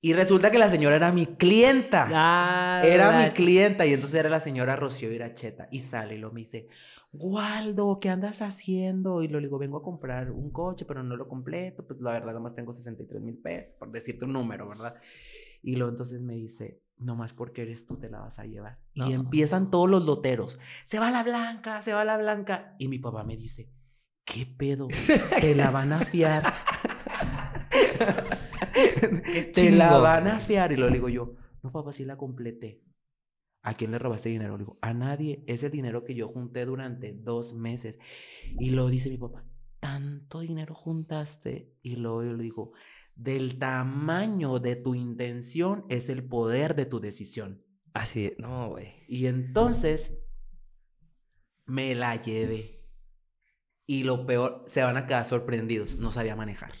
Y 0.00 0.12
resulta 0.12 0.50
que 0.50 0.58
la 0.58 0.68
señora 0.68 0.96
era 0.96 1.12
mi 1.12 1.26
clienta. 1.26 2.08
Ah, 2.10 2.82
era 2.84 3.22
mi 3.22 3.32
clienta. 3.32 3.86
Y 3.86 3.94
entonces 3.94 4.20
era 4.20 4.28
la 4.28 4.40
señora 4.40 4.76
Rocío 4.76 5.12
Iracheta. 5.12 5.68
Y 5.70 5.80
sale 5.80 6.16
y 6.16 6.18
lo 6.18 6.30
me 6.30 6.40
dice, 6.40 6.68
Waldo, 7.16 7.98
¿qué 8.00 8.10
andas 8.10 8.42
haciendo? 8.42 9.22
Y 9.22 9.28
lo 9.28 9.40
digo, 9.40 9.58
vengo 9.58 9.78
a 9.78 9.82
comprar 9.82 10.30
un 10.30 10.50
coche, 10.50 10.84
pero 10.84 11.02
no 11.02 11.16
lo 11.16 11.28
completo. 11.28 11.86
Pues 11.86 12.00
la 12.00 12.12
verdad, 12.12 12.34
nomás 12.34 12.54
tengo 12.54 12.72
63 12.72 13.22
mil 13.22 13.38
pesos, 13.38 13.74
por 13.76 13.90
decirte 13.90 14.24
un 14.24 14.32
número, 14.32 14.68
¿verdad? 14.68 14.94
Y 15.62 15.76
luego 15.76 15.90
entonces 15.90 16.20
me 16.20 16.34
dice, 16.34 16.82
nomás 16.98 17.32
porque 17.32 17.62
eres 17.62 17.86
tú 17.86 17.96
te 17.98 18.10
la 18.10 18.20
vas 18.20 18.38
a 18.38 18.44
llevar. 18.44 18.78
Y 18.92 19.12
empiezan 19.12 19.70
todos 19.70 19.88
los 19.88 20.06
loteros. 20.06 20.58
Se 20.84 20.98
va 20.98 21.10
la 21.10 21.22
blanca, 21.22 21.82
se 21.82 21.92
va 21.92 22.04
la 22.04 22.16
blanca. 22.16 22.74
Y 22.78 22.88
mi 22.88 22.98
papá 22.98 23.24
me 23.24 23.36
dice, 23.36 23.70
¿qué 24.24 24.46
pedo? 24.46 24.88
Te 25.40 25.54
la 25.54 25.70
van 25.70 25.92
a 25.92 26.00
fiar. 26.00 26.42
te 29.54 29.70
la 29.70 29.96
van 29.98 30.28
a 30.28 30.40
fiar. 30.40 30.72
Y 30.72 30.76
lo 30.76 30.88
digo 30.90 31.08
yo, 31.08 31.34
no, 31.62 31.70
papá, 31.70 31.92
sí 31.92 32.04
la 32.04 32.16
completé. 32.16 32.82
¿A 33.64 33.74
quién 33.74 33.90
le 33.90 33.98
robaste 33.98 34.28
dinero? 34.28 34.56
Le 34.56 34.64
digo, 34.64 34.78
a 34.82 34.94
nadie. 34.94 35.42
Es 35.46 35.64
el 35.64 35.72
dinero 35.72 36.04
que 36.04 36.14
yo 36.14 36.28
junté 36.28 36.66
durante 36.66 37.14
dos 37.14 37.54
meses. 37.54 37.98
Y 38.58 38.70
lo 38.70 38.88
dice 38.88 39.10
mi 39.10 39.18
papá, 39.18 39.44
¿tanto 39.80 40.40
dinero 40.40 40.74
juntaste? 40.74 41.74
Y 41.82 41.96
luego 41.96 42.24
yo 42.24 42.34
le 42.34 42.42
digo, 42.44 42.72
del 43.16 43.58
tamaño 43.58 44.58
de 44.60 44.76
tu 44.76 44.94
intención 44.94 45.86
es 45.88 46.08
el 46.10 46.24
poder 46.28 46.74
de 46.76 46.86
tu 46.86 47.00
decisión. 47.00 47.64
Así, 47.94 48.34
no, 48.38 48.70
güey. 48.70 48.92
Y 49.08 49.26
entonces, 49.26 50.12
Me 51.66 51.94
la 51.94 52.16
llevé. 52.20 52.84
Y 53.86 54.04
lo 54.04 54.26
peor, 54.26 54.64
se 54.66 54.82
van 54.82 54.96
a 54.96 55.06
quedar 55.06 55.24
sorprendidos. 55.24 55.96
No 55.96 56.10
sabía 56.10 56.36
manejar. 56.36 56.72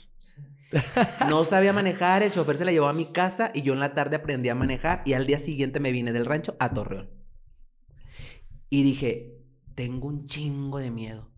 No 1.28 1.44
sabía 1.44 1.72
manejar, 1.72 2.22
el 2.22 2.30
chofer 2.30 2.56
se 2.56 2.64
la 2.64 2.72
llevó 2.72 2.88
a 2.88 2.92
mi 2.92 3.06
casa 3.06 3.50
y 3.54 3.62
yo 3.62 3.72
en 3.72 3.80
la 3.80 3.94
tarde 3.94 4.16
aprendí 4.16 4.48
a 4.48 4.54
manejar 4.54 5.02
y 5.04 5.12
al 5.12 5.26
día 5.26 5.38
siguiente 5.38 5.80
me 5.80 5.92
vine 5.92 6.12
del 6.12 6.26
rancho 6.26 6.56
a 6.58 6.72
Torreón. 6.72 7.10
Y 8.70 8.82
dije, 8.82 9.38
tengo 9.74 10.08
un 10.08 10.26
chingo 10.26 10.78
de 10.78 10.90
miedo, 10.90 11.30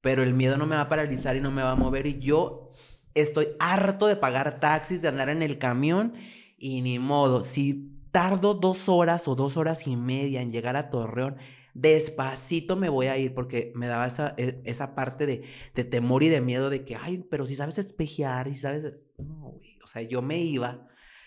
pero 0.00 0.22
el 0.22 0.34
miedo 0.34 0.56
no 0.56 0.66
me 0.66 0.76
va 0.76 0.82
a 0.82 0.88
paralizar 0.88 1.36
y 1.36 1.40
no 1.40 1.50
me 1.50 1.62
va 1.62 1.72
a 1.72 1.76
mover 1.76 2.06
y 2.06 2.20
yo 2.20 2.70
estoy 3.14 3.48
harto 3.58 4.06
de 4.06 4.16
pagar 4.16 4.60
taxis, 4.60 5.02
de 5.02 5.08
andar 5.08 5.28
en 5.28 5.42
el 5.42 5.58
camión 5.58 6.14
y 6.56 6.80
ni 6.82 6.98
modo, 6.98 7.42
si 7.42 7.92
tardo 8.12 8.54
dos 8.54 8.88
horas 8.88 9.26
o 9.26 9.34
dos 9.34 9.56
horas 9.56 9.86
y 9.86 9.96
media 9.96 10.42
en 10.42 10.52
llegar 10.52 10.76
a 10.76 10.90
Torreón, 10.90 11.36
despacito 11.74 12.76
me 12.76 12.88
voy 12.88 13.06
a 13.06 13.18
ir 13.18 13.34
porque 13.34 13.72
me 13.74 13.86
daba 13.86 14.06
esa, 14.06 14.34
e, 14.36 14.60
esa 14.64 14.94
parte 14.94 15.26
de, 15.26 15.44
de, 15.74 15.84
temor 15.84 16.22
y 16.22 16.28
de 16.28 16.40
miedo 16.40 16.70
de 16.70 16.84
que, 16.84 16.96
ay, 16.96 17.24
pero 17.30 17.46
si 17.46 17.54
sabes 17.54 17.78
espejear, 17.78 18.48
si 18.48 18.56
sabes... 18.56 18.84
No, 19.18 19.52
güey. 19.52 19.78
O 19.82 19.86
sea, 19.86 20.02
yo 20.02 20.22
me 20.22 20.38
iba, 20.38 20.86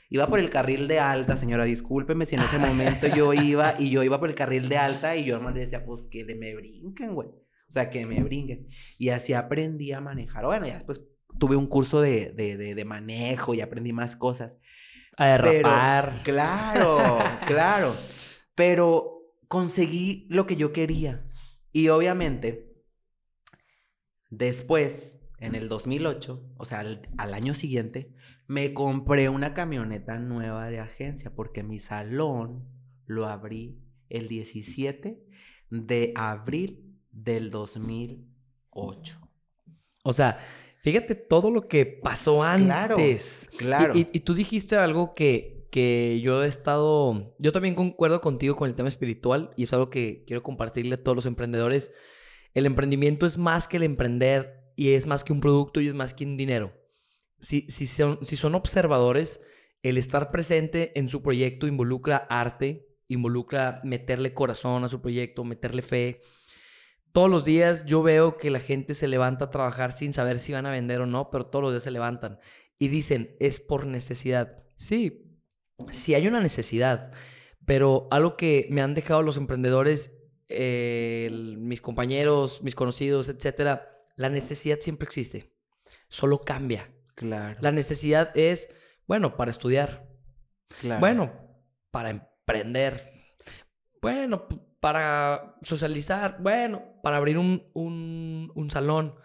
iba 0.10 0.28
por 0.28 0.40
el 0.40 0.50
carril 0.50 0.88
de 0.88 1.00
alta, 1.00 1.38
señora, 1.38 1.66
discúlpeme 1.66 2.26
si 2.26 2.36
en 2.36 2.42
ese 2.42 2.58
momento 2.58 3.08
yo 3.08 3.34
iba 3.34 3.76
y 3.80 3.90
yo 3.90 4.04
iba 4.04 4.20
por 4.20 4.30
el 4.30 4.36
carril 4.36 4.70
de 4.70 4.78
alta 4.78 5.16
y 5.16 5.26
yo 5.26 5.36
además 5.36 5.56
le 5.56 5.62
decía, 5.62 5.86
pues 5.86 6.08
que 6.08 6.24
me 6.24 6.56
brinquen, 6.56 7.16
güey. 7.16 7.30
O 7.68 7.72
sea, 7.72 7.90
que 7.90 8.06
me 8.06 8.22
brinquen. 8.24 8.68
Y 8.98 9.10
así 9.10 9.34
aprendí 9.34 9.92
a 9.92 10.00
manejar. 10.00 10.46
Bueno, 10.46 10.68
ya 10.68 10.76
después 10.76 11.02
tuve 11.40 11.56
un 11.56 11.68
curso 11.68 12.00
de, 12.00 12.32
de, 12.32 12.58
de, 12.58 12.76
de 12.76 12.86
manejo 12.86 13.54
y 13.54 13.62
aprendí 13.62 13.92
más 13.92 14.16
cosas. 14.16 14.60
A 15.18 15.28
derrapar. 15.28 16.22
claro, 16.24 16.98
claro. 17.48 17.96
Pero 18.54 19.15
conseguí 19.56 20.28
lo 20.28 20.46
que 20.46 20.58
yo 20.58 20.74
quería. 20.74 21.30
Y 21.72 21.88
obviamente, 21.88 22.76
después, 24.30 25.16
en 25.40 25.56
el 25.56 25.70
2008, 25.70 26.56
o 26.58 26.66
sea, 26.66 26.82
al, 26.82 27.34
año 27.34 27.54
siguiente, 27.54 28.14
me 28.48 28.74
compré 28.74 29.30
una 29.30 29.54
camioneta 29.54 30.20
nueva 30.20 30.70
de 30.70 30.82
agencia 30.82 31.34
porque 31.34 31.64
mi 31.64 31.80
salón 31.80 32.68
lo 33.06 33.28
abrí 33.28 33.80
el 34.10 34.28
17 34.28 35.24
de 35.70 36.12
abril 36.18 37.00
del 37.14 37.50
2008. 37.50 39.22
O 40.04 40.12
sea, 40.12 40.38
fíjate 40.82 41.16
todo 41.16 41.50
lo 41.50 41.70
que 41.70 41.86
pasó 41.86 42.44
antes. 42.44 43.50
Claro, 43.58 43.94
Y, 43.96 44.10
y, 44.12 44.20
tú 44.20 44.34
dijiste 44.34 44.76
algo 44.76 45.14
que, 45.14 45.55
que 45.76 46.22
yo 46.24 46.42
he 46.42 46.48
estado, 46.48 47.36
yo 47.38 47.52
también 47.52 47.76
concuerdo 47.76 48.22
contigo 48.22 48.56
con 48.56 48.70
el 48.70 48.76
tema 48.76 48.88
espiritual 48.88 49.52
y 49.58 49.64
es 49.64 49.74
algo 49.74 49.90
que 49.90 50.24
quiero 50.26 50.42
compartirle 50.42 50.96
a 50.96 51.04
todos 51.04 51.18
los 51.18 51.26
emprendedores. 51.26 51.92
El 52.54 52.66
emprendimiento 52.66 53.26
es 53.26 53.38
más 53.38 53.68
que 53.68 53.76
el 53.76 53.84
emprender 53.84 54.72
y 54.78 54.92
es 54.92 55.06
más 55.06 55.26
que 55.26 55.34
un 55.34 55.42
producto 55.42 55.82
y 55.82 55.90
es 55.90 55.94
más 55.94 56.14
que 56.14 56.24
un 56.24 56.38
dinero. 56.38 56.72
Si, 57.42 57.68
si, 57.68 57.88
son, 57.88 58.20
si 58.22 58.38
son 58.38 58.56
observadores, 58.56 59.42
el 59.84 59.98
estar 59.98 60.32
presente 60.32 60.98
en 60.98 61.10
su 61.10 61.22
proyecto 61.22 61.68
involucra 61.68 62.26
arte, 62.30 62.88
involucra 63.10 63.82
meterle 63.84 64.34
corazón 64.34 64.86
a 64.86 64.88
su 64.88 65.02
proyecto, 65.02 65.44
meterle 65.44 65.82
fe. 65.82 66.22
Todos 67.12 67.30
los 67.30 67.44
días 67.44 67.86
yo 67.86 68.02
veo 68.02 68.38
que 68.38 68.50
la 68.50 68.62
gente 68.62 68.94
se 68.94 69.10
levanta 69.10 69.44
a 69.44 69.50
trabajar 69.50 69.92
sin 69.92 70.14
saber 70.14 70.40
si 70.40 70.54
van 70.54 70.68
a 70.68 70.72
vender 70.72 71.02
o 71.02 71.06
no, 71.06 71.30
pero 71.32 71.48
todos 71.48 71.64
los 71.64 71.74
días 71.74 71.84
se 71.84 71.92
levantan 71.92 72.40
y 72.80 72.88
dicen, 72.88 73.36
es 73.42 73.60
por 73.60 73.86
necesidad. 73.86 74.64
Sí, 74.76 75.25
si 75.90 76.14
hay 76.14 76.28
una 76.28 76.40
necesidad, 76.40 77.12
pero 77.66 78.08
algo 78.12 78.38
que 78.38 78.68
me 78.70 78.82
han 78.82 78.94
dejado 78.94 79.22
los 79.22 79.38
emprendedores, 79.38 80.18
eh, 80.48 81.30
mis 81.58 81.82
compañeros, 81.82 82.62
mis 82.64 82.76
conocidos, 82.76 83.30
etcétera, 83.30 83.92
la 84.16 84.30
necesidad 84.30 84.80
siempre 84.80 85.06
existe, 85.06 85.54
solo 86.08 86.40
cambia. 86.40 86.92
Claro. 87.16 87.58
La 87.62 87.72
necesidad 87.72 88.38
es, 88.38 88.70
bueno, 89.08 89.38
para 89.38 89.52
estudiar. 89.52 90.08
Claro. 90.82 91.00
Bueno, 91.00 91.34
para 91.92 92.10
emprender. 92.10 93.14
Bueno, 94.02 94.48
para 94.80 95.56
socializar. 95.62 96.38
Bueno, 96.42 97.00
para 97.02 97.18
abrir 97.18 97.38
un, 97.38 97.70
un, 97.74 98.52
un 98.54 98.70
salón. 98.70 99.16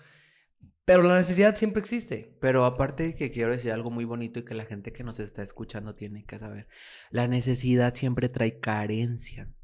Pero 0.91 1.05
la 1.05 1.15
necesidad 1.15 1.55
siempre 1.55 1.79
existe. 1.79 2.37
Pero 2.41 2.65
aparte 2.65 3.15
que 3.15 3.31
quiero 3.31 3.53
decir 3.53 3.71
algo 3.71 3.93
muy 3.93 4.05
bonito 4.05 4.41
y 4.41 4.45
que 4.45 4.57
la 4.57 4.65
gente 4.65 4.93
que 4.93 5.05
nos 5.05 5.21
está 5.21 5.41
escuchando 5.41 5.95
tiene 5.95 6.25
que 6.25 6.37
saber. 6.37 6.67
La 7.13 7.29
necesidad 7.29 7.95
siempre 7.95 8.29
trae 8.29 8.59
carencia. 8.59 9.55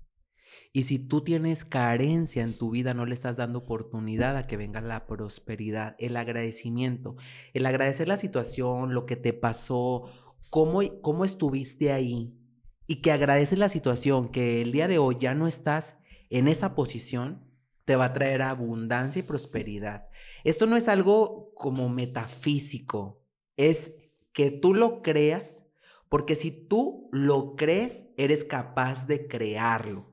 Y 0.72 0.84
si 0.84 1.00
tú 1.00 1.22
tienes 1.22 1.64
carencia 1.64 2.44
en 2.44 2.54
tu 2.56 2.70
vida, 2.70 2.94
no 2.94 3.06
le 3.06 3.14
estás 3.14 3.38
dando 3.38 3.58
oportunidad 3.58 4.36
a 4.36 4.46
que 4.46 4.56
venga 4.56 4.80
la 4.80 5.08
prosperidad, 5.08 5.96
el 5.98 6.16
agradecimiento, 6.16 7.16
el 7.54 7.66
agradecer 7.66 8.06
la 8.06 8.18
situación, 8.18 8.94
lo 8.94 9.04
que 9.04 9.16
te 9.16 9.32
pasó, 9.32 10.04
cómo, 10.50 10.80
cómo 11.02 11.24
estuviste 11.24 11.90
ahí 11.90 12.38
y 12.86 13.02
que 13.02 13.10
agradeces 13.10 13.58
la 13.58 13.68
situación, 13.68 14.28
que 14.28 14.62
el 14.62 14.70
día 14.70 14.86
de 14.86 14.98
hoy 14.98 15.16
ya 15.18 15.34
no 15.34 15.48
estás 15.48 15.96
en 16.30 16.46
esa 16.46 16.76
posición, 16.76 17.45
te 17.86 17.96
va 17.96 18.06
a 18.06 18.12
traer 18.12 18.42
abundancia 18.42 19.20
y 19.20 19.22
prosperidad. 19.22 20.08
Esto 20.44 20.66
no 20.66 20.76
es 20.76 20.88
algo 20.88 21.54
como 21.54 21.88
metafísico, 21.88 23.24
es 23.56 23.92
que 24.32 24.50
tú 24.50 24.74
lo 24.74 25.02
creas, 25.02 25.64
porque 26.08 26.34
si 26.34 26.50
tú 26.50 27.08
lo 27.12 27.54
crees, 27.56 28.06
eres 28.16 28.44
capaz 28.44 29.06
de 29.06 29.28
crearlo. 29.28 30.12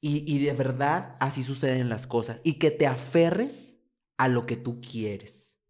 Y, 0.00 0.24
y 0.32 0.44
de 0.44 0.52
verdad 0.54 1.16
así 1.20 1.42
suceden 1.44 1.88
las 1.88 2.06
cosas. 2.06 2.40
Y 2.42 2.54
que 2.54 2.70
te 2.70 2.86
aferres 2.86 3.78
a 4.16 4.28
lo 4.28 4.46
que 4.46 4.56
tú 4.56 4.80
quieres. 4.80 5.60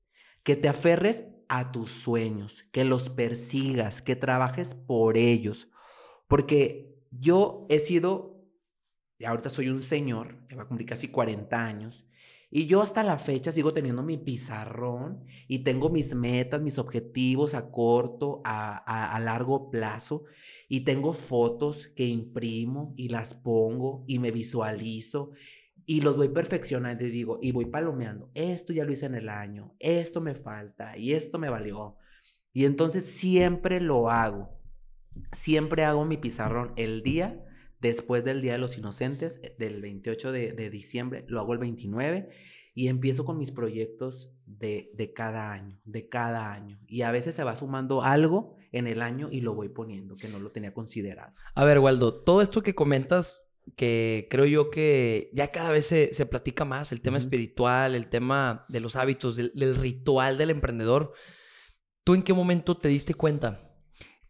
Que 0.45 0.55
te 0.55 0.69
aferres 0.69 1.25
a 1.49 1.73
tus 1.73 1.91
sueños, 1.91 2.65
que 2.73 2.85
los 2.85 3.11
persigas, 3.11 4.03
que 4.03 4.17
trabajes 4.17 4.75
por 4.75 5.17
ellos. 5.17 5.69
Porque 6.29 7.03
yo 7.11 7.67
he 7.69 7.81
sido 7.81 8.38
y 9.19 9.25
ahorita 9.25 9.51
soy 9.51 9.69
un 9.69 9.83
señor, 9.83 10.47
que 10.49 10.57
va 10.57 10.63
a 10.63 10.69
cumplir 10.69 10.89
casi 10.89 11.09
40 11.09 11.65
años, 11.65 12.05
y 12.51 12.67
yo 12.67 12.81
hasta 12.81 13.03
la 13.03 13.19
fecha 13.19 13.53
sigo 13.53 13.75
teniendo 13.75 14.03
mi 14.03 14.17
pizarrón 14.17 15.27
y 15.49 15.59
tengo 15.65 15.91
mis 15.91 16.15
metas, 16.15 16.63
mis 16.63 16.79
objetivos 16.79 17.53
a 17.53 17.71
corto, 17.71 18.41
a, 18.43 18.77
a, 19.15 19.21
largo 19.21 19.71
plazo, 19.71 20.25
y 20.67 20.81
tengo 20.81 21.13
fotos 21.13 21.89
que 21.89 22.07
imprimo 22.07 22.95
y 22.97 23.11
las 23.11 23.35
pongo 23.35 24.05
y 24.07 24.19
me 24.19 24.31
visualizo 24.31 25.33
y 25.85 26.01
los 26.01 26.17
voy 26.17 26.29
perfeccionando 26.29 27.05
y 27.05 27.11
digo, 27.11 27.39
y 27.43 27.53
voy 27.53 27.67
palomeando, 27.67 28.31
esto 28.35 28.73
ya 28.73 28.85
lo 28.85 28.93
hice 28.93 29.07
en 29.07 29.15
el 29.15 29.29
año, 29.29 29.75
esto 29.79 30.21
me 30.21 30.35
falta 30.35 30.97
y 30.99 31.13
esto 31.13 31.39
me 31.39 31.49
valió. 31.49 31.97
Y 32.53 32.67
entonces 32.67 33.07
siempre 33.07 33.81
lo 33.81 34.11
hago, 34.11 34.51
siempre 35.33 35.85
hago 35.85 36.05
mi 36.05 36.19
pizarrón 36.19 36.73
el 36.77 37.03
día 37.03 37.43
Después 37.81 38.25
del 38.25 38.41
Día 38.41 38.53
de 38.53 38.59
los 38.59 38.77
Inocentes, 38.77 39.39
eh, 39.43 39.55
del 39.59 39.81
28 39.81 40.33
de, 40.33 40.71
diciembre, 40.71 41.25
lo 41.29 41.41
hago 41.41 41.53
el 41.53 41.59
29 41.59 42.29
y 42.75 42.89
empiezo 42.89 43.25
con 43.25 43.39
mis 43.39 43.53
proyectos 43.53 44.33
de, 44.47 44.91
de, 44.95 45.13
cada 45.13 45.53
año, 45.53 45.81
de 45.85 46.09
cada 46.09 46.53
año. 46.53 46.79
Y 46.87 47.03
a 47.03 47.11
veces 47.11 47.35
se 47.35 47.45
va 47.45 47.57
sumando 47.57 48.03
algo 48.03 48.57
en 48.73 48.87
el 48.87 49.03
año 49.03 49.29
y 49.31 49.41
lo 49.41 49.55
voy 49.55 49.69
poniendo, 49.69 50.17
que 50.17 50.29
no 50.29 50.39
lo 50.39 50.51
tenía 50.51 50.75
considerado. 50.75 51.35
A 51.55 51.65
ver, 51.65 51.79
Waldo, 51.79 52.23
todo 52.23 52.43
esto 52.43 52.63
que 52.63 52.75
comentas, 52.75 53.41
que 53.77 54.27
creo 54.31 54.47
yo 54.47 54.71
que 54.71 55.31
ya 55.33 55.53
cada 55.53 55.71
vez 55.71 55.87
se, 55.87 56.13
se 56.13 56.27
platica 56.27 56.65
más, 56.65 56.91
el 56.93 57.01
tema 57.01 57.19
espiritual, 57.19 57.95
el 57.95 58.09
tema 58.09 58.65
de 58.69 58.81
los 58.81 58.97
hábitos, 58.97 59.37
del, 59.37 59.53
del, 59.55 59.77
ritual 59.77 60.39
del 60.39 60.51
emprendedor, 60.51 61.13
¿tú 62.05 62.15
en 62.15 62.23
qué 62.23 62.33
momento 62.33 62.77
te 62.77 62.89
diste 62.89 63.15
cuenta? 63.15 63.73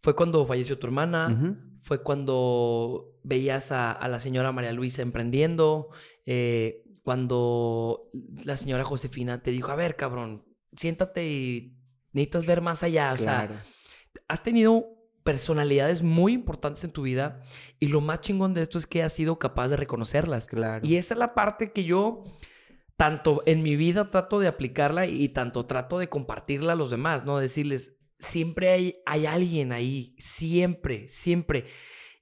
¿Fue 0.01 0.15
cuando 0.15 0.45
falleció 0.45 0.77
tu 0.77 0.87
hermana? 0.87 1.27
Uh 1.29 1.43
-huh 1.43 1.68
fue 1.81 2.03
cuando 2.03 3.19
veías 3.23 3.71
a, 3.71 4.07
la 4.07 4.19
señora 4.19 4.51
María 4.51 4.73
Luisa 4.73 5.01
emprendiendo, 5.01 5.89
eh, 6.25 6.83
cuando 7.03 8.09
la 8.43 8.57
señora 8.57 8.83
Josefina 8.83 9.41
te 9.41 9.51
dijo, 9.51 9.71
a 9.71 9.75
ver, 9.75 9.95
cabrón, 9.95 10.45
siéntate 10.75 11.27
y 11.27 11.77
necesitas 12.11 12.45
ver 12.45 12.61
más 12.61 12.83
allá. 12.83 13.13
O 13.13 13.17
sea, 13.17 13.49
has 14.27 14.43
tenido 14.43 14.99
personalidades 15.23 16.01
muy 16.01 16.33
importantes 16.33 16.83
en 16.83 16.91
tu 16.91 17.03
vida 17.03 17.41
y 17.79 17.87
lo 17.87 18.01
más 18.01 18.21
chingón 18.21 18.53
de 18.53 18.61
esto 18.61 18.77
es 18.77 18.87
que 18.87 19.03
has 19.03 19.13
sido 19.13 19.39
capaz 19.39 19.69
de 19.69 19.77
reconocerlas. 19.77 20.47
Claro. 20.47 20.85
Y 20.85 20.95
esa 20.95 21.13
es 21.13 21.19
la 21.19 21.33
parte 21.33 21.71
que 21.71 21.83
yo 21.83 22.23
tanto 22.97 23.43
en 23.45 23.63
mi 23.63 23.75
vida 23.75 24.11
trato 24.11 24.39
de 24.39 24.47
aplicarla 24.47 25.05
y 25.05 25.29
tanto 25.29 25.65
trato 25.65 25.99
de 25.99 26.09
compartirla 26.09 26.73
a 26.73 26.75
los 26.75 26.91
demás, 26.91 27.25
¿no? 27.25 27.37
Decirles, 27.37 27.98
siempre 28.19 28.69
hay, 28.69 28.95
hay 29.05 29.25
alguien 29.25 29.71
ahí, 29.71 30.15
siempre, 30.19 31.07
siempre. 31.07 31.65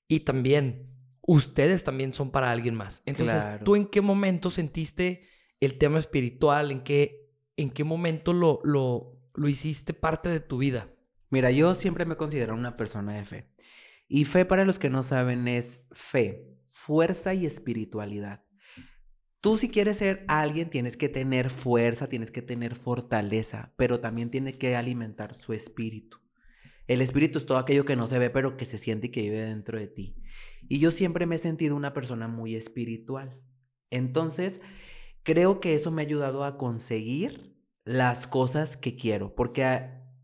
Y 0.08 0.22
también, 0.22 0.94
ustedes 1.22 1.84
también 1.84 2.14
son 2.14 2.32
para 2.32 2.52
alguien 2.52 2.76
más. 2.76 3.02
Entonces, 3.06 3.42
Claro. 3.42 3.64
¿tú 3.66 3.76
en 3.76 3.88
qué 3.88 4.02
momento 4.02 4.50
sentiste 4.50 5.22
el 5.60 5.78
tema 5.78 6.00
espiritual? 6.00 6.72
¿En 6.72 6.84
qué, 6.84 7.34
en 7.58 7.72
qué 7.72 7.84
momento 7.84 8.32
lo, 8.34 8.62
lo, 8.64 9.20
lo 9.34 9.50
hiciste 9.50 9.94
parte 9.94 10.30
de 10.30 10.40
tu 10.40 10.60
vida? 10.60 10.94
Mira, 11.30 11.52
yo 11.52 11.76
siempre 11.76 12.06
me 12.06 12.16
considero 12.16 12.54
una 12.54 12.76
persona 12.76 13.16
de 13.16 13.26
fe. 13.26 13.52
Y 14.08 14.24
fe, 14.24 14.46
para 14.46 14.64
los 14.64 14.80
que 14.80 14.90
no 14.90 15.04
saben, 15.04 15.50
es 15.50 15.82
fe, 15.92 16.58
fuerza 16.66 17.34
y 17.34 17.46
espiritualidad. 17.46 18.46
Tú 19.40 19.58
si 19.58 19.70
quieres 19.70 19.98
ser 19.98 20.26
alguien 20.28 20.70
tienes 20.70 20.98
que 20.98 21.10
tener 21.10 21.50
fuerza, 21.50 22.10
tienes 22.10 22.32
que 22.32 22.42
tener 22.42 22.76
fortaleza, 22.76 23.74
pero 23.78 24.00
también 24.00 24.32
tiene 24.32 24.58
que 24.58 24.76
alimentar 24.76 25.36
su 25.36 25.54
espíritu. 25.54 26.18
El 26.88 27.02
espíritu 27.02 27.38
es 27.38 27.46
todo 27.46 27.58
aquello 27.58 27.86
que 27.86 27.96
no 27.96 28.08
se 28.08 28.18
ve, 28.18 28.30
pero 28.30 28.58
que 28.58 28.66
se 28.66 28.78
siente 28.78 29.08
y 29.08 29.12
que 29.12 29.22
vive 29.22 29.42
dentro 29.42 29.78
de 29.78 29.88
ti. 29.88 30.16
Y 30.70 30.80
yo 30.80 30.92
siempre 30.92 31.26
me 31.26 31.36
he 31.36 31.40
sentido 31.40 31.76
una 31.76 31.94
persona 31.94 32.28
muy 32.28 32.56
espiritual. 32.56 33.42
Entonces, 33.92 34.62
creo 35.24 35.60
que 35.60 35.76
eso 35.76 35.92
me 35.92 36.02
ha 36.02 36.06
ayudado 36.06 36.44
a 36.44 36.58
conseguir 36.58 37.58
las 37.84 38.26
cosas 38.28 38.78
que 38.78 38.96
quiero, 38.96 39.36
porque 39.36 39.64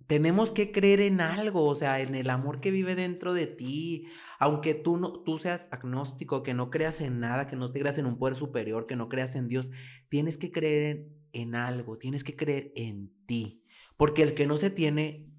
tenemos 0.08 0.52
que 0.52 0.72
creer 0.72 1.02
en 1.02 1.22
algo, 1.22 1.66
o 1.66 1.76
sea, 1.76 2.00
en 2.00 2.16
el 2.16 2.30
amor 2.30 2.60
que 2.60 2.72
vive 2.72 2.96
dentro 2.96 3.34
de 3.34 3.48
ti, 3.48 4.08
aunque 4.40 4.74
tú 4.74 4.98
no 4.98 5.22
tú 5.24 5.38
seas 5.38 5.68
agnóstico, 5.72 6.44
que 6.44 6.54
no 6.54 6.70
creas 6.70 7.02
en 7.02 7.20
nada, 7.20 7.48
que 7.48 7.56
no 7.56 7.72
te 7.72 7.80
creas 7.80 7.98
en 7.98 8.06
un 8.06 8.18
poder 8.18 8.36
superior, 8.36 8.86
que 8.86 8.96
no 8.96 9.10
creas 9.10 9.36
en 9.36 9.48
Dios, 9.48 9.72
tienes 10.10 10.38
que 10.38 10.52
creer 10.52 11.08
en, 11.32 11.56
algo, 11.56 11.98
tienes 11.98 12.24
que 12.24 12.36
creer 12.36 12.72
en 12.76 13.12
ti, 13.26 13.66
porque 13.98 14.24
el 14.24 14.34
que 14.34 14.48
no 14.48 14.58
se 14.58 14.70
tiene 14.70 15.32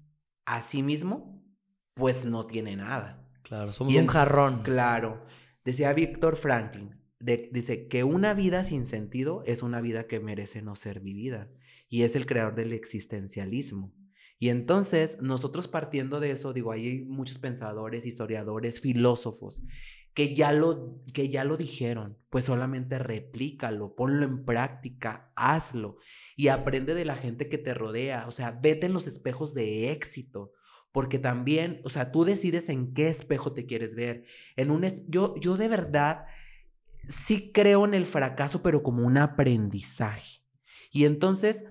a 0.45 0.61
sí 0.61 0.83
mismo, 0.83 1.43
pues 1.93 2.25
no 2.25 2.45
tiene 2.45 2.75
nada. 2.75 3.29
Claro, 3.43 3.71
somos 3.73 3.95
un 3.95 4.07
jarrón. 4.07 4.63
Claro. 4.63 5.25
Decía 5.63 5.93
Víctor 5.93 6.35
Franklin, 6.35 6.99
dice 7.19 7.87
que 7.87 8.03
una 8.03 8.33
vida 8.33 8.63
sin 8.63 8.85
sentido 8.85 9.43
es 9.45 9.63
una 9.63 9.81
vida 9.81 10.07
que 10.07 10.19
merece 10.19 10.61
no 10.61 10.75
ser 10.75 10.99
vivida. 10.99 11.49
Y 11.87 12.03
es 12.03 12.15
el 12.15 12.25
creador 12.25 12.55
del 12.55 12.73
existencialismo. 12.73 13.94
Y 14.37 14.49
entonces, 14.49 15.17
nosotros 15.21 15.67
partiendo 15.67 16.19
de 16.19 16.31
eso, 16.31 16.53
digo, 16.53 16.71
hay 16.71 17.03
muchos 17.05 17.39
pensadores, 17.39 18.05
historiadores, 18.05 18.81
filósofos, 18.81 19.61
que 20.13 20.33
ya 20.33 20.53
lo, 20.53 21.01
que 21.13 21.29
ya 21.29 21.43
lo 21.43 21.57
dijeron, 21.57 22.17
pues 22.29 22.45
solamente 22.45 22.99
replícalo, 22.99 23.95
ponlo 23.95 24.25
en 24.25 24.45
práctica, 24.45 25.31
hazlo 25.35 25.97
y 26.37 26.47
aprende 26.47 26.93
de 26.93 27.05
la 27.05 27.15
gente 27.15 27.49
que 27.49 27.57
te 27.57 27.73
rodea, 27.73 28.25
o 28.27 28.31
sea, 28.31 28.51
vete 28.51 28.85
en 28.85 28.93
los 28.93 29.07
espejos 29.07 29.53
de 29.53 29.91
éxito, 29.91 30.53
porque 30.93 31.19
también, 31.19 31.81
o 31.83 31.89
sea, 31.89 32.13
tú 32.13 32.23
decides 32.23 32.69
en 32.69 32.93
qué 32.93 33.09
espejo 33.09 33.51
te 33.51 33.65
quieres 33.65 33.95
ver. 33.95 34.23
En 34.55 34.71
un 34.71 34.87
yo 35.09 35.35
yo 35.35 35.57
de 35.57 35.67
verdad 35.67 36.25
sí 37.07 37.51
creo 37.51 37.83
en 37.83 37.93
el 37.93 38.05
fracaso, 38.05 38.63
pero 38.63 38.83
como 38.83 39.05
un 39.05 39.17
aprendizaje. 39.17 40.41
Y 40.91 41.03
entonces 41.03 41.65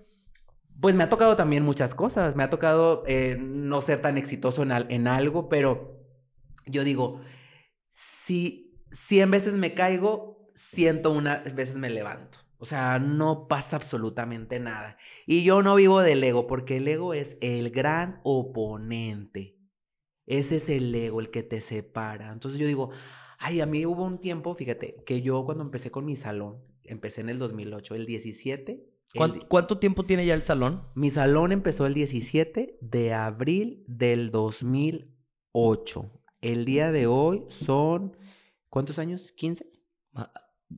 pues 0.81 0.95
me 0.95 1.05
ha 1.05 1.09
tocado 1.09 1.37
también 1.37 1.65
muchas 1.65 1.95
cosas. 1.95 2.37
Me 2.37 2.43
ha 2.43 2.51
tocado 2.51 3.03
eh, 3.07 3.37
no 3.39 3.81
ser 3.81 4.01
tan 4.03 4.19
exitoso 4.19 4.63
en, 4.63 5.09
algo, 5.09 5.49
pero 5.49 6.05
yo 6.67 6.85
digo, 6.85 7.21
si 7.91 8.81
100 8.91 9.31
veces 9.31 9.55
me 9.55 9.75
caigo, 9.75 10.51
una 11.11 11.43
veces 11.55 11.77
me 11.77 11.91
levanto. 11.91 12.39
O 12.59 12.67
sea, 12.67 12.99
no 12.99 13.47
pasa 13.47 13.77
absolutamente 13.77 14.59
nada. 14.59 14.97
Y 15.27 15.45
yo 15.45 15.63
no 15.63 15.75
vivo 15.75 16.01
del 16.01 16.25
ego, 16.25 16.47
porque 16.47 16.79
el 16.79 16.89
ego 16.89 17.13
es 17.13 17.37
el 17.41 17.71
gran 17.71 18.21
oponente. 18.23 19.59
Ese 20.27 20.57
es 20.57 20.69
el 20.71 20.95
ego, 20.95 21.21
el 21.21 21.31
que 21.31 21.43
te 21.43 21.61
separa. 21.61 22.33
Entonces 22.33 22.59
yo 22.59 22.67
digo, 22.67 22.91
ay, 23.39 23.61
a 23.61 23.67
mí 23.67 23.85
hubo 23.85 24.05
un 24.05 24.19
tiempo, 24.19 24.55
fíjate, 24.55 25.03
que 25.05 25.21
yo 25.21 25.45
cuando 25.45 25.63
empecé 25.63 25.91
con 25.91 26.07
mi 26.07 26.17
salón, 26.17 26.63
empecé 26.85 27.21
en 27.21 27.29
el 27.29 27.39
2008, 27.39 27.95
el 27.95 28.07
17, 28.07 28.94
¿Cuánto, 29.15 29.79
tiempo 29.79 30.05
tiene 30.05 30.27
ya 30.27 30.35
el 30.35 30.43
salón? 30.43 30.89
Mi 30.95 31.11
salón 31.11 31.53
empezó 31.53 31.87
el 31.87 31.95
17 31.95 32.79
de 32.81 33.15
abril 33.15 33.85
del 33.87 34.31
2008. 34.31 36.11
El 36.41 36.65
día 36.65 36.91
de 36.91 37.07
hoy 37.07 37.45
son, 37.49 38.17
¿cuántos 38.69 38.99
años? 38.99 39.33
¿15? 39.37 39.67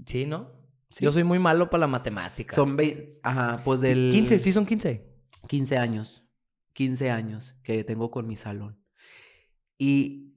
Sí, 0.05 0.27
¿no? 0.27 0.53
Yo 1.01 1.13
soy 1.13 1.25
muy 1.25 1.39
malo 1.39 1.71
para 1.71 1.83
la 1.83 1.87
matemática. 1.87 2.55
Son 2.55 2.77
20, 2.77 3.21
ajá, 3.23 3.61
pues 3.65 3.81
del... 3.81 4.11
15, 4.13 4.39
sí 4.39 4.53
son 4.53 4.67
15. 4.67 5.17
15 5.49 5.79
años, 5.79 6.23
15 6.75 7.11
años 7.11 7.55
que 7.63 7.85
tengo 7.85 8.11
con 8.11 8.27
mi 8.27 8.37
salón. 8.37 8.83
Y 9.79 10.35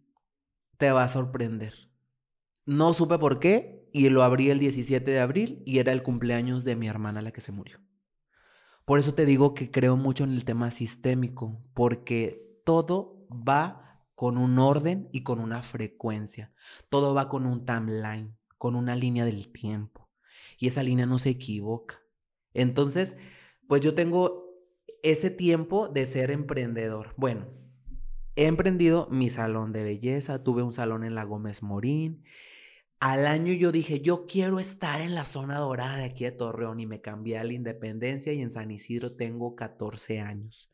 te 0.77 0.91
va 0.91 1.03
a 1.03 1.09
sorprender. 1.09 1.89
No 2.65 2.93
supe 2.93 3.17
por 3.17 3.39
qué 3.39 3.89
y 3.91 4.09
lo 4.09 4.23
abrí 4.23 4.49
el 4.49 4.59
17 4.59 5.09
de 5.09 5.19
abril 5.19 5.63
y 5.65 5.79
era 5.79 5.91
el 5.91 6.03
cumpleaños 6.03 6.63
de 6.63 6.75
mi 6.75 6.87
hermana 6.87 7.21
la 7.21 7.31
que 7.31 7.41
se 7.41 7.51
murió. 7.51 7.79
Por 8.89 8.97
eso 8.97 9.13
te 9.13 9.27
digo 9.27 9.53
que 9.53 9.69
creo 9.69 9.97
mucho 9.97 10.23
en 10.23 10.33
el 10.33 10.45
tema 10.45 10.71
sistémico, 10.71 11.61
porque 11.75 12.59
todo 12.65 13.27
va 13.29 14.03
con 14.15 14.35
un 14.35 14.57
orden 14.57 15.09
y 15.11 15.21
con 15.21 15.39
una 15.39 15.61
frecuencia. 15.61 16.51
Todo 16.89 17.13
va 17.13 17.29
con 17.29 17.45
un 17.45 17.67
timeline, 17.67 18.35
con 18.57 18.75
una 18.75 18.95
línea 18.95 19.25
del 19.25 19.51
tiempo. 19.51 20.09
Y 20.57 20.65
esa 20.65 20.81
línea 20.81 21.05
no 21.05 21.19
se 21.19 21.29
equivoca. 21.29 22.01
Entonces, 22.55 23.15
pues 23.67 23.81
yo 23.81 23.93
tengo 23.93 24.55
ese 25.03 25.29
tiempo 25.29 25.87
de 25.87 26.07
ser 26.07 26.31
emprendedor. 26.31 27.13
Bueno, 27.15 27.45
he 28.35 28.47
emprendido 28.47 29.07
mi 29.11 29.29
salón 29.29 29.71
de 29.71 29.83
belleza, 29.83 30.43
tuve 30.43 30.63
un 30.63 30.73
salón 30.73 31.03
en 31.03 31.13
la 31.13 31.25
Gómez 31.25 31.61
Morín, 31.61 32.23
al 32.99 33.27
año 33.27 33.53
yo 33.53 33.71
dije, 33.71 34.01
yo 34.01 34.25
quiero 34.25 34.59
estar 34.59 35.01
en 35.01 35.15
la 35.15 35.25
zona 35.25 35.57
dorada 35.59 35.97
de 35.97 36.03
aquí 36.03 36.25
de 36.25 36.31
Torreón 36.31 36.79
y 36.79 36.85
me 36.85 37.01
cambié 37.01 37.37
a 37.37 37.43
la 37.43 37.53
Independencia 37.53 38.33
y 38.33 38.41
en 38.41 38.51
San 38.51 38.71
Isidro 38.71 39.15
tengo 39.15 39.55
14 39.55 40.19
años. 40.19 40.71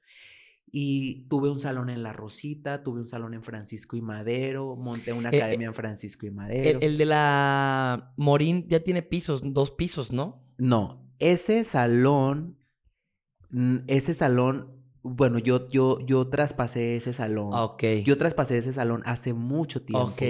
Y 0.71 1.27
tuve 1.29 1.49
un 1.49 1.59
salón 1.59 1.89
en 1.89 2.03
La 2.03 2.11
Rosita, 2.11 2.83
tuve 2.83 2.99
un 2.99 3.07
salón 3.07 3.33
en 3.33 3.43
Francisco 3.43 3.95
y 3.95 4.01
Madero, 4.01 4.75
monté 4.75 5.13
una 5.13 5.29
eh, 5.29 5.35
eh, 5.35 5.37
academia 5.37 5.67
en 5.67 5.73
Francisco 5.73 6.25
y 6.25 6.31
Madero. 6.31 6.79
El, 6.81 6.97
de 6.97 7.05
la 7.05 8.13
Morín 8.17 8.67
ya 8.67 8.81
tiene 8.81 9.01
pisos, 9.03 9.41
dos 9.53 9.71
pisos, 9.71 10.11
¿no? 10.11 10.43
No, 10.57 11.07
ese 11.19 11.63
salón, 11.63 12.57
ese 13.87 14.13
salón, 14.15 14.83
bueno, 15.03 15.37
yo, 15.37 15.69
yo, 15.69 15.99
yo 15.99 16.27
traspasé 16.27 16.95
ese 16.95 17.13
salón. 17.13 17.53
Ok. 17.53 17.83
Yo 18.03 18.17
traspasé 18.17 18.57
ese 18.57 18.73
salón 18.73 19.03
hace 19.05 19.33
mucho 19.33 19.83
tiempo. 19.83 20.07
Ok. 20.07 20.23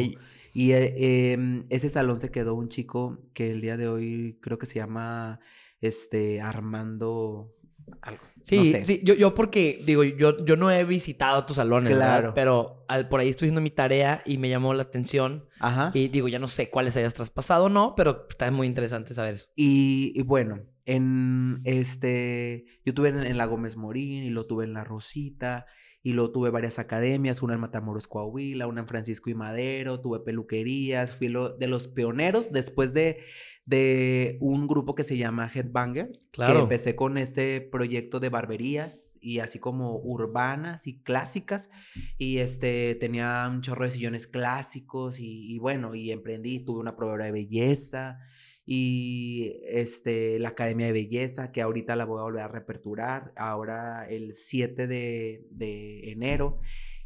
Y 0.55 0.71
eh, 0.71 1.33
em, 1.33 1.65
ese 1.69 1.89
salón 1.89 2.21
se 2.21 2.31
quedó 2.31 2.55
un 2.55 2.69
chico 2.69 3.19
que 3.33 3.51
el 3.51 3.59
día 3.59 3.75
de 3.75 3.89
hoy 3.89 4.39
creo 4.41 4.57
que 4.57 4.65
se 4.65 4.75
llama 4.75 5.41
este 5.81 6.39
Armando 6.39 7.53
algo. 8.01 8.23
Sí, 8.45 8.73
sí, 8.85 9.01
yo, 9.03 9.15
yo 9.15 9.35
porque, 9.35 9.83
digo, 9.85 10.05
yo, 10.05 10.45
yo 10.45 10.55
no 10.55 10.71
he 10.71 10.85
visitado 10.85 11.45
tu 11.45 11.53
salón, 11.53 11.87
claro. 11.87 12.33
pero 12.33 12.85
al, 12.87 13.09
por 13.09 13.19
ahí 13.19 13.27
estoy 13.27 13.47
haciendo 13.47 13.59
mi 13.59 13.69
tarea 13.69 14.21
y 14.25 14.37
me 14.37 14.47
llamó 14.47 14.73
la 14.73 14.83
atención. 14.83 15.45
Ajá. 15.59 15.91
Y 15.93 16.07
digo, 16.07 16.29
ya 16.29 16.39
no 16.39 16.47
sé 16.47 16.69
cuáles 16.69 16.95
hayas 16.95 17.15
traspasado 17.15 17.65
o 17.65 17.69
no, 17.69 17.93
pero 17.97 18.25
está 18.29 18.49
muy 18.49 18.67
interesante 18.67 19.13
saber 19.13 19.33
eso. 19.33 19.49
Y, 19.57 20.21
bueno, 20.21 20.61
en 20.85 21.59
este, 21.65 22.63
yo 22.85 22.93
tuve 22.93 23.09
en, 23.09 23.37
la 23.37 23.45
Gómez 23.45 23.75
Morín 23.75 24.23
y 24.23 24.29
lo 24.29 24.45
tuve 24.45 24.63
en 24.63 24.71
la 24.71 24.85
Rosita 24.85 25.65
y 26.05 26.13
luego 26.13 26.31
tuve 26.31 26.51
varias 26.51 26.77
academias, 26.77 27.41
una 27.41 27.55
en 27.55 27.61
Matamoros, 27.61 28.07
Coahuila, 28.07 28.67
una 28.67 28.81
en 28.81 28.87
Francisco 28.87 29.31
y 29.31 29.33
Madero, 29.33 30.01
tuve 30.01 30.19
peluquerías, 30.19 31.15
fui 31.15 31.29
lo, 31.29 31.57
de 31.57 31.67
los 31.67 31.87
pioneros 31.87 32.51
después 32.51 32.93
de, 32.93 33.23
de 33.65 34.37
un 34.39 34.67
grupo 34.67 34.93
que 34.93 35.03
se 35.03 35.17
llama 35.17 35.49
Headbanger, 35.51 36.11
claro. 36.29 36.53
que 36.53 36.59
empecé 36.59 36.95
con 36.95 37.17
este 37.17 37.59
proyecto 37.59 38.19
de 38.19 38.29
barberías 38.29 39.17
y 39.19 39.39
así 39.39 39.57
como 39.57 39.97
urbanas 39.97 40.85
y 40.85 41.01
clásicas 41.01 41.71
y 42.19 42.37
este 42.37 42.93
tenía 42.93 43.43
un 43.49 43.61
chorro 43.61 43.85
de 43.85 43.91
sillones 43.91 44.27
clásicos 44.27 45.19
y, 45.19 45.55
y 45.55 45.57
bueno, 45.57 45.95
y 45.95 46.11
emprendí, 46.11 46.59
tuve 46.59 46.81
una 46.81 46.95
proveedora 46.95 47.25
de 47.25 47.31
belleza, 47.31 48.19
y 48.65 49.57
este, 49.67 50.39
la 50.39 50.49
Academia 50.49 50.87
de 50.87 50.93
Belleza, 50.93 51.51
que 51.51 51.61
ahorita 51.61 51.95
la 51.95 52.05
voy 52.05 52.19
a 52.19 52.23
volver 52.23 52.41
a 52.41 52.47
reaperturar, 52.47 53.31
ahora 53.37 54.07
el 54.09 54.33
7 54.33 54.87
de, 54.87 55.47
de, 55.51 56.11
enero. 56.11 56.59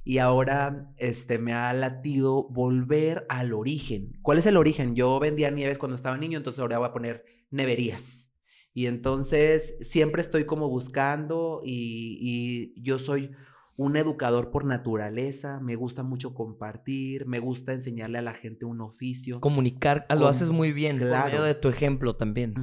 Y 0.05 0.19
ahora 0.19 0.91
este, 0.97 1.37
me 1.37 1.53
ha 1.53 1.73
latido 1.73 2.47
volver 2.49 3.25
al 3.29 3.53
origen. 3.53 4.17
¿Cuál 4.21 4.37
es 4.37 4.45
el 4.45 4.57
origen? 4.57 4.95
Yo 4.95 5.19
vendía 5.19 5.51
nieves 5.51 5.77
cuando 5.77 5.95
estaba 5.95 6.17
niño, 6.17 6.37
entonces 6.37 6.61
ahora 6.61 6.79
voy 6.79 6.87
a 6.87 6.93
poner 6.93 7.25
neverías. 7.51 8.31
Y 8.73 8.87
entonces 8.87 9.75
siempre 9.81 10.21
estoy 10.21 10.45
como 10.45 10.69
buscando 10.69 11.61
y, 11.65 12.17
y 12.21 12.81
yo 12.81 12.99
soy 12.99 13.31
un 13.79 13.95
educador 13.95 14.51
por 14.51 14.65
naturaleza, 14.65 15.61
me 15.61 15.77
gusta 15.77 16.03
mucho 16.03 16.33
compartir, 16.33 17.25
me 17.27 17.39
gusta 17.39 17.71
enseñarle 17.71 18.17
a 18.17 18.21
la 18.21 18.33
gente 18.33 18.65
un 18.65 18.81
oficio. 18.81 19.39
Comunicar, 19.39 20.05
ah, 20.09 20.15
lo 20.15 20.27
haces 20.27 20.49
muy 20.49 20.73
bien, 20.73 20.97
claro. 20.97 21.23
por 21.23 21.31
medio 21.31 21.43
de 21.43 21.55
tu 21.55 21.69
ejemplo 21.69 22.17
también. 22.17 22.55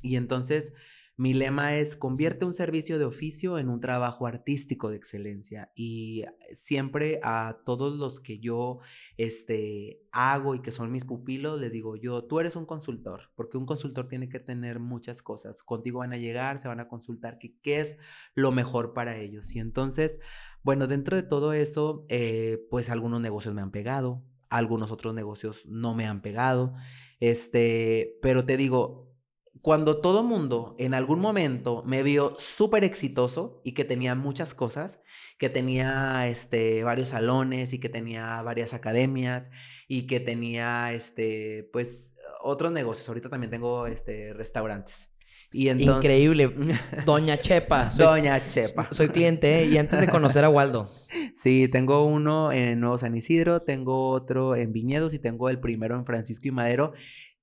Y 0.00 0.16
entonces 0.16 0.72
mi 1.18 1.34
lema 1.34 1.76
es 1.76 1.94
convierte 1.94 2.46
un 2.46 2.54
servicio 2.54 2.98
de 2.98 3.04
oficio 3.04 3.58
en 3.58 3.68
un 3.68 3.80
trabajo 3.80 4.26
artístico 4.26 4.88
de 4.88 4.96
excelencia 4.96 5.70
y 5.74 6.24
siempre 6.52 7.20
a 7.22 7.58
todos 7.66 7.98
los 7.98 8.18
que 8.18 8.38
yo 8.40 8.78
este, 9.18 10.00
hago 10.10 10.54
y 10.54 10.62
que 10.62 10.70
son 10.70 10.90
mis 10.90 11.04
pupilos 11.04 11.60
les 11.60 11.70
digo 11.70 11.96
yo, 11.96 12.24
tú 12.24 12.40
eres 12.40 12.56
un 12.56 12.64
consultor, 12.64 13.30
porque 13.34 13.58
un 13.58 13.66
consultor 13.66 14.08
tiene 14.08 14.30
que 14.30 14.40
tener 14.40 14.80
muchas 14.80 15.22
cosas. 15.22 15.62
Contigo 15.62 15.98
van 15.98 16.14
a 16.14 16.18
llegar, 16.18 16.58
se 16.60 16.68
van 16.68 16.80
a 16.80 16.88
consultar 16.88 17.38
qué 17.38 17.80
es 17.80 17.98
lo 18.34 18.50
mejor 18.50 18.94
para 18.94 19.18
ellos. 19.18 19.54
Y 19.54 19.58
entonces 19.58 20.18
bueno, 20.62 20.86
dentro 20.86 21.16
de 21.16 21.22
todo 21.22 21.52
eso, 21.52 22.06
eh, 22.08 22.66
pues 22.70 22.90
algunos 22.90 23.20
negocios 23.20 23.54
me 23.54 23.62
han 23.62 23.70
pegado, 23.70 24.22
algunos 24.48 24.90
otros 24.90 25.14
negocios 25.14 25.62
no 25.66 25.94
me 25.94 26.06
han 26.06 26.22
pegado, 26.22 26.74
este, 27.20 28.18
pero 28.22 28.44
te 28.44 28.56
digo, 28.56 29.12
cuando 29.60 30.00
todo 30.00 30.24
mundo 30.24 30.74
en 30.78 30.92
algún 30.92 31.20
momento 31.20 31.84
me 31.86 32.02
vio 32.02 32.34
súper 32.38 32.82
exitoso 32.84 33.60
y 33.64 33.72
que 33.74 33.84
tenía 33.84 34.14
muchas 34.14 34.54
cosas, 34.54 35.00
que 35.38 35.48
tenía 35.48 36.26
este, 36.28 36.82
varios 36.82 37.10
salones 37.10 37.72
y 37.72 37.78
que 37.78 37.88
tenía 37.88 38.42
varias 38.42 38.74
academias 38.74 39.50
y 39.86 40.06
que 40.08 40.18
tenía 40.20 40.92
este, 40.92 41.68
pues 41.72 42.14
otros 42.42 42.72
negocios. 42.72 43.08
Ahorita 43.08 43.28
también 43.28 43.50
tengo 43.50 43.86
este, 43.86 44.32
restaurantes. 44.32 45.11
Y 45.52 45.68
entonces... 45.68 45.96
Increíble. 45.96 46.54
Doña 47.06 47.38
Chepa. 47.40 47.90
Doña 47.96 48.44
Chepa. 48.46 48.88
Soy 48.90 49.08
cliente, 49.08 49.60
¿eh? 49.60 49.66
Y 49.66 49.78
antes 49.78 50.00
de 50.00 50.08
conocer 50.08 50.44
a 50.44 50.48
Waldo. 50.48 50.90
Sí, 51.34 51.68
tengo 51.68 52.06
uno 52.06 52.52
en 52.52 52.80
Nuevo 52.80 52.96
San 52.96 53.14
Isidro, 53.14 53.60
tengo 53.60 54.08
otro 54.08 54.56
en 54.56 54.72
Viñedos 54.72 55.12
y 55.12 55.18
tengo 55.18 55.50
el 55.50 55.60
primero 55.60 55.94
en 55.94 56.06
Francisco 56.06 56.48
y 56.48 56.52
Madero 56.52 56.94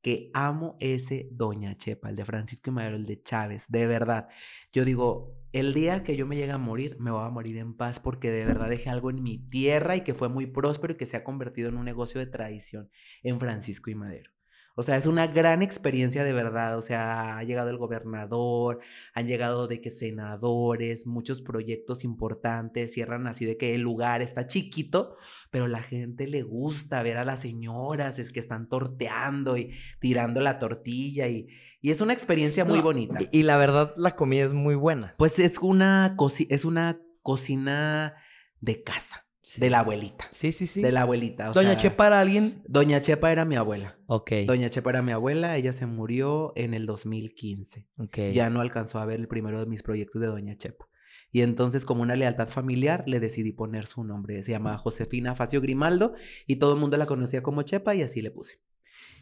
que 0.02 0.32
amo 0.34 0.78
ese 0.80 1.28
Doña 1.32 1.76
Chepa, 1.76 2.10
el 2.10 2.16
de 2.16 2.26
Francisco 2.26 2.70
y 2.70 2.74
Madero, 2.74 2.96
el 2.96 3.06
de 3.06 3.22
Chávez, 3.22 3.66
de 3.68 3.86
verdad. 3.86 4.30
Yo 4.72 4.86
digo, 4.86 5.36
el 5.52 5.74
día 5.74 6.04
que 6.04 6.16
yo 6.16 6.26
me 6.26 6.36
llegue 6.36 6.52
a 6.52 6.58
morir, 6.58 6.98
me 7.00 7.12
voy 7.12 7.26
a 7.26 7.30
morir 7.30 7.58
en 7.58 7.76
paz 7.76 8.00
porque 8.00 8.32
de 8.32 8.46
verdad 8.46 8.70
dejé 8.70 8.90
algo 8.90 9.10
en 9.10 9.22
mi 9.22 9.38
tierra 9.38 9.96
y 9.96 10.02
que 10.02 10.14
fue 10.14 10.30
muy 10.30 10.46
próspero 10.46 10.94
y 10.94 10.98
que 10.98 11.06
se 11.06 11.18
ha 11.18 11.24
convertido 11.24 11.70
en 11.70 11.78
un 11.78 11.86
negocio 11.86 12.20
de 12.20 12.28
tradición 12.28 12.90
en 13.24 13.40
Francisco 13.40 13.90
y 13.90 13.96
Madero. 13.96 14.32
O 14.80 14.82
sea, 14.84 14.96
es 14.96 15.08
una 15.08 15.28
gran 15.28 15.62
experiencia 15.62 16.24
de 16.24 16.32
verdad. 16.32 16.78
O 16.78 16.82
sea, 16.82 17.38
ha 17.38 17.44
llegado 17.44 17.70
el 17.70 17.76
gobernador, 17.76 18.80
han 19.14 19.28
llegado 19.28 19.68
de 19.68 19.82
que 19.82 19.92
senadores, 19.92 21.06
muchos 21.06 21.42
proyectos 21.42 22.06
importantes, 22.06 22.94
cierran 22.94 23.28
así 23.28 23.44
de 23.44 23.58
que 23.58 23.76
el 23.76 23.82
lugar 23.82 24.22
está 24.22 24.48
chiquito, 24.48 25.18
pero 25.52 25.68
la 25.68 25.82
gente 25.82 26.28
le 26.28 26.44
gusta 26.44 27.04
ver 27.04 27.18
a 27.18 27.26
las 27.26 27.42
señoras, 27.42 28.20
es 28.20 28.32
que 28.32 28.40
están 28.40 28.70
torteando 28.70 29.58
y 29.58 29.74
tirando 30.00 30.40
la 30.40 30.60
tortilla 30.60 31.28
y, 31.28 31.48
y 31.82 31.92
es 31.92 32.00
una 32.00 32.14
experiencia 32.14 32.64
muy 32.64 32.80
bonita. 32.80 33.20
Y, 33.34 33.44
la 33.44 33.58
verdad, 33.58 33.94
la 33.98 34.16
comida 34.16 34.46
es 34.46 34.54
muy 34.54 34.76
buena. 34.76 35.14
Pues 35.18 35.40
es 35.40 35.58
una, 35.60 36.16
es 36.48 36.64
una 36.64 37.02
cocina 37.22 38.16
de 38.62 38.82
casa. 38.82 39.29
De 39.58 39.70
la 39.70 39.80
abuelita. 39.80 40.26
Sí, 40.32 40.52
sí, 40.52 40.68
sí. 40.68 40.82
De 40.82 40.92
la 40.92 41.02
abuelita. 41.02 41.52
Doña 41.52 41.78
Chepa 41.78 42.08
era 42.08 42.20
alguien. 42.20 42.62
Doña 42.68 43.02
Chepa 43.02 43.32
era 43.32 43.46
mi 43.46 43.56
abuela. 43.56 43.98
Ok. 44.08 44.32
Doña 44.46 44.70
Chepa 44.70 44.92
era 44.92 45.02
mi 45.02 45.12
abuela. 45.12 45.58
Ella 45.58 45.74
se 45.74 45.86
murió 45.86 46.54
en 46.56 46.74
el 46.74 46.86
2015. 46.86 47.88
Ok. 47.98 48.18
Ya 48.34 48.50
no 48.50 48.62
alcanzó 48.62 49.00
a 49.00 49.06
ver 49.06 49.20
el 49.20 49.28
primero 49.28 49.60
de 49.60 49.66
mis 49.66 49.82
proyectos 49.82 50.22
de 50.22 50.28
Doña 50.28 50.56
Chepa. 50.56 50.88
Y 51.32 51.42
entonces, 51.42 51.86
como 51.86 52.02
una 52.02 52.16
lealtad 52.16 52.48
familiar, 52.48 53.04
le 53.08 53.20
decidí 53.20 53.52
poner 53.52 53.86
su 53.86 54.04
nombre. 54.04 54.42
Se 54.44 54.52
llama 54.52 54.78
Josefina 54.78 55.36
Facio 55.36 55.62
Grimaldo 55.62 56.14
y 56.48 56.56
todo 56.58 56.74
el 56.74 56.80
mundo 56.80 56.98
la 56.98 57.06
conocía 57.06 57.44
como 57.44 57.62
Chepa 57.62 57.94
y 57.96 58.02
así 58.02 58.22
le 58.22 58.32
puse. 58.32 58.62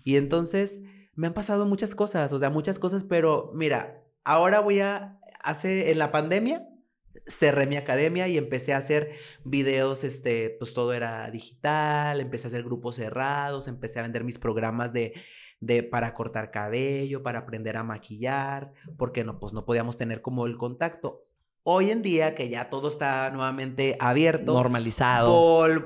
Y 0.03 0.15
entonces, 0.15 0.80
me 1.15 1.28
han 1.28 1.34
pasado 1.34 1.65
muchas 1.65 1.95
cosas, 1.95 2.32
o 2.32 2.39
sea, 2.39 2.49
muchas 2.49 2.80
cosas, 2.80 3.03
pero 3.03 3.51
mira, 3.53 4.05
ahora 4.23 4.61
voy 4.61 4.80
a, 4.80 5.19
hace, 5.43 5.91
en 5.91 5.97
la 5.97 6.11
pandemia, 6.11 6.65
cerré 7.26 7.68
mi 7.68 7.76
academia 7.76 8.28
y 8.28 8.38
empecé 8.38 8.74
a 8.74 8.78
hacer 8.78 9.11
videos, 9.43 10.03
este, 10.03 10.55
pues 10.59 10.74
todo 10.74 10.93
era 10.93 11.30
digital, 11.32 12.22
empecé 12.22 12.47
a 12.47 12.49
hacer 12.49 12.63
grupos 12.63 12.97
cerrados, 12.97 13.68
empecé 13.68 13.99
a 13.99 14.03
vender 14.03 14.24
mis 14.24 14.39
programas 14.39 14.93
de, 14.93 15.13
de 15.59 15.84
para 15.84 16.13
cortar 16.13 16.51
cabello, 16.51 17.24
para 17.24 17.39
aprender 17.39 17.78
a 17.78 17.84
maquillar, 17.84 18.74
porque 18.97 19.24
no, 19.24 19.39
pues 19.39 19.53
no 19.53 19.65
podíamos 19.65 19.97
tener 19.97 20.22
como 20.22 20.45
el 20.45 20.57
contacto. 20.57 21.24
Hoy 21.70 21.89
en 21.89 22.01
día, 22.01 22.34
que 22.34 22.47
ya 22.47 22.70
todo 22.70 22.88
está 22.88 23.30
nuevamente 23.30 23.97
abierto, 23.99 24.53
normalizado, 24.53 25.30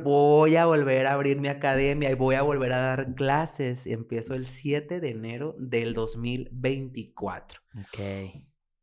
voy 0.03 0.55
a 0.55 0.67
volver 0.67 1.07
a 1.07 1.13
abrir 1.13 1.39
mi 1.39 1.47
academia 1.47 2.11
y 2.11 2.13
voy 2.13 2.35
a 2.35 2.43
volver 2.43 2.71
a 2.73 2.81
dar 2.81 3.15
clases. 3.15 3.87
Empiezo 3.87 4.35
el 4.35 4.45
7 4.45 4.99
de 4.99 5.09
enero 5.09 5.55
del 5.57 5.95
2024. 5.95 7.61
Ok. 7.79 7.99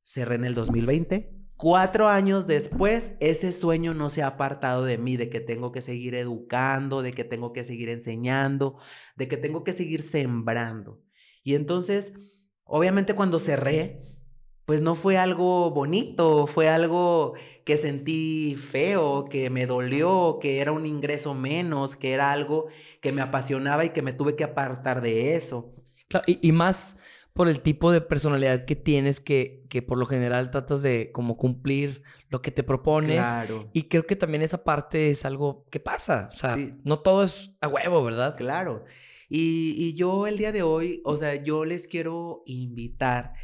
Cerré 0.03 0.35
en 0.35 0.45
el 0.47 0.57
2020 0.57 1.38
Cuatro 1.59 2.07
años 2.07 2.47
después, 2.47 3.15
ese 3.19 3.51
sueño 3.51 3.93
no 3.93 4.11
se 4.11 4.23
ha 4.23 4.29
apartado 4.29 4.85
de 4.85 4.97
mí, 4.97 5.17
de 5.17 5.29
que 5.29 5.41
tengo 5.41 5.73
que 5.73 5.83
seguir 5.83 6.15
educando, 6.15 7.03
de 7.03 7.13
que 7.13 7.25
tengo 7.25 7.53
que 7.53 7.65
seguir 7.65 7.89
enseñando, 7.89 8.79
de 9.17 9.27
que 9.27 9.37
tengo 9.37 9.65
que 9.65 9.73
seguir 9.73 10.03
sembrando. 10.05 11.03
Y 11.43 11.57
entonces, 11.57 12.13
obviamente 12.63 13.15
cuando 13.15 13.41
cerré, 13.41 14.03
pues 14.67 14.83
no 14.83 14.95
fue 14.95 15.19
algo 15.19 15.73
bonito, 15.73 16.47
fue 16.47 16.69
algo 16.69 17.35
que 17.65 17.77
sentí 17.77 18.55
feo, 18.55 19.25
que 19.25 19.51
me 19.51 19.67
dolió, 19.67 20.39
que 20.41 20.61
era 20.61 20.71
un 20.71 20.87
ingreso 20.87 21.35
menos, 21.35 21.97
que 21.97 22.13
era 22.13 22.31
algo 22.31 22.69
que 23.01 23.11
me 23.11 23.21
apasionaba 23.21 23.85
y 23.85 23.91
que 23.91 24.03
me 24.03 24.13
tuve 24.13 24.37
que 24.37 24.45
apartar 24.45 25.01
de 25.01 25.35
eso. 25.35 25.75
y, 26.29 26.39
y 26.41 26.53
más 26.53 26.99
por 27.39 27.49
el 27.49 27.61
tipo 27.61 27.93
de 27.93 28.01
personalidad 28.01 28.65
que 28.65 28.75
tienes 28.75 29.21
que, 29.21 29.65
que 29.69 29.81
por 29.81 29.97
lo 29.97 30.07
general 30.07 30.51
tratas 30.51 30.83
de 30.83 31.13
como 31.13 31.37
cumplir 31.37 32.03
lo 32.31 32.43
que 32.43 32.51
te 32.51 32.65
propones. 32.65 33.21
Claro. 33.21 33.71
Y 33.73 33.85
creo 33.85 34.07
que 34.09 34.17
también 34.17 34.43
esa 34.43 34.65
parte 34.65 35.11
es 35.11 35.25
algo 35.25 35.65
que 35.71 35.79
pasa. 35.79 36.31
O 36.33 36.37
sea, 36.37 36.57
no 36.83 36.99
todo 36.99 37.23
es 37.23 37.53
a 37.61 37.69
huevo, 37.69 38.03
¿verdad? 38.03 38.37
Claro. 38.37 38.87
Y, 39.29 39.77
y 39.79 39.95
yo 39.95 40.27
el 40.27 40.37
día 40.37 40.51
de 40.51 40.65
hoy, 40.65 41.01
o 41.05 41.17
sea, 41.17 41.37
yo 41.37 41.65
les 41.65 41.87
quiero 41.87 42.43
invitar 42.45 43.35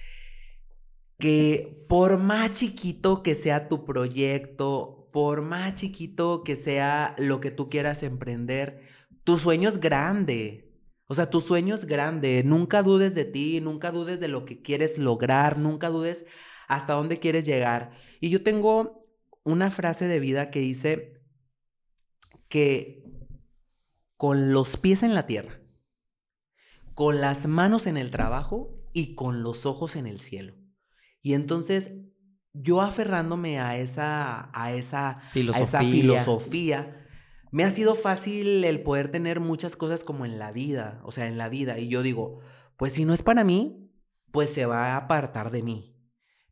que 1.17 1.87
por 1.89 2.19
más 2.19 2.51
chiquito 2.51 3.23
que 3.23 3.37
sea 3.37 3.69
tu 3.69 3.85
proyecto, 3.85 5.09
por 5.13 5.43
más 5.43 5.75
chiquito 5.75 6.43
que 6.43 6.57
sea 6.57 7.15
lo 7.17 7.41
que 7.41 7.53
tú 7.53 7.69
quieras 7.69 8.03
emprender, 8.03 8.81
tu 9.23 9.39
sueño 9.39 9.69
es 9.69 9.79
grande. 9.79 10.64
O 11.07 11.15
sea, 11.15 11.29
tu 11.29 11.41
sueño 11.41 11.75
es 11.75 11.85
grande, 11.85 12.43
nunca 12.45 12.83
dudes 12.83 13.15
de 13.15 13.25
ti, 13.25 13.61
nunca 13.61 13.91
dudes 13.91 14.21
de 14.21 14.29
lo 14.29 14.45
que 14.45 14.63
quieres 14.63 14.99
lograr, 14.99 15.59
nunca 15.59 15.89
dudes 15.89 16.25
hasta 16.67 16.95
dónde 16.95 17.19
quieres 17.19 17.45
llegar. 17.45 17.93
Y 18.21 18.31
yo 18.31 18.43
tengo 18.43 19.07
una 19.43 19.71
frase 19.71 20.07
de 20.07 20.19
vida 20.19 20.51
que 20.51 20.61
dice 20.61 21.21
que 22.49 23.05
con 24.17 24.53
los 24.53 24.79
pies 24.79 25.03
en 25.03 25.15
la 25.15 25.27
tierra, 25.27 25.61
con 26.95 27.21
las 27.21 27.47
manos 27.47 27.87
en 27.87 27.99
el 27.99 28.11
trabajo 28.11 28.81
y 28.95 29.15
con 29.15 29.43
los 29.43 29.67
ojos 29.67 29.97
en 29.97 30.07
el 30.07 30.21
cielo. 30.21 30.55
Y 31.21 31.35
entonces 31.35 31.91
yo 32.55 32.81
aferrándome 32.81 33.59
a 33.59 33.77
esa, 33.77 34.51
a 34.59 34.73
esa 34.73 35.21
filosofía, 35.33 35.61
a 35.61 35.69
esa 35.69 35.81
filosofía 35.81 37.04
me 37.55 37.63
ha 37.63 37.71
sido 37.71 37.95
fácil 37.95 38.65
el 38.65 38.83
poder 38.83 39.13
tener 39.13 39.39
muchas 39.39 39.77
cosas 39.77 40.03
como 40.03 40.25
en 40.25 40.41
la 40.41 40.51
vida, 40.51 41.01
o 41.05 41.13
sea, 41.13 41.29
en 41.29 41.39
la 41.39 41.49
vida. 41.49 41.79
Y 41.79 41.87
yo 41.87 42.03
digo, 42.03 42.41
pues 42.77 42.95
si 42.95 43.05
no 43.05 43.15
es 43.15 43.23
para 43.23 43.45
mí, 43.45 43.93
pues 44.33 44.51
se 44.51 44.67
va 44.67 44.87
a 44.87 44.97
apartar 44.97 45.53
de 45.53 45.63
mí. 45.63 45.97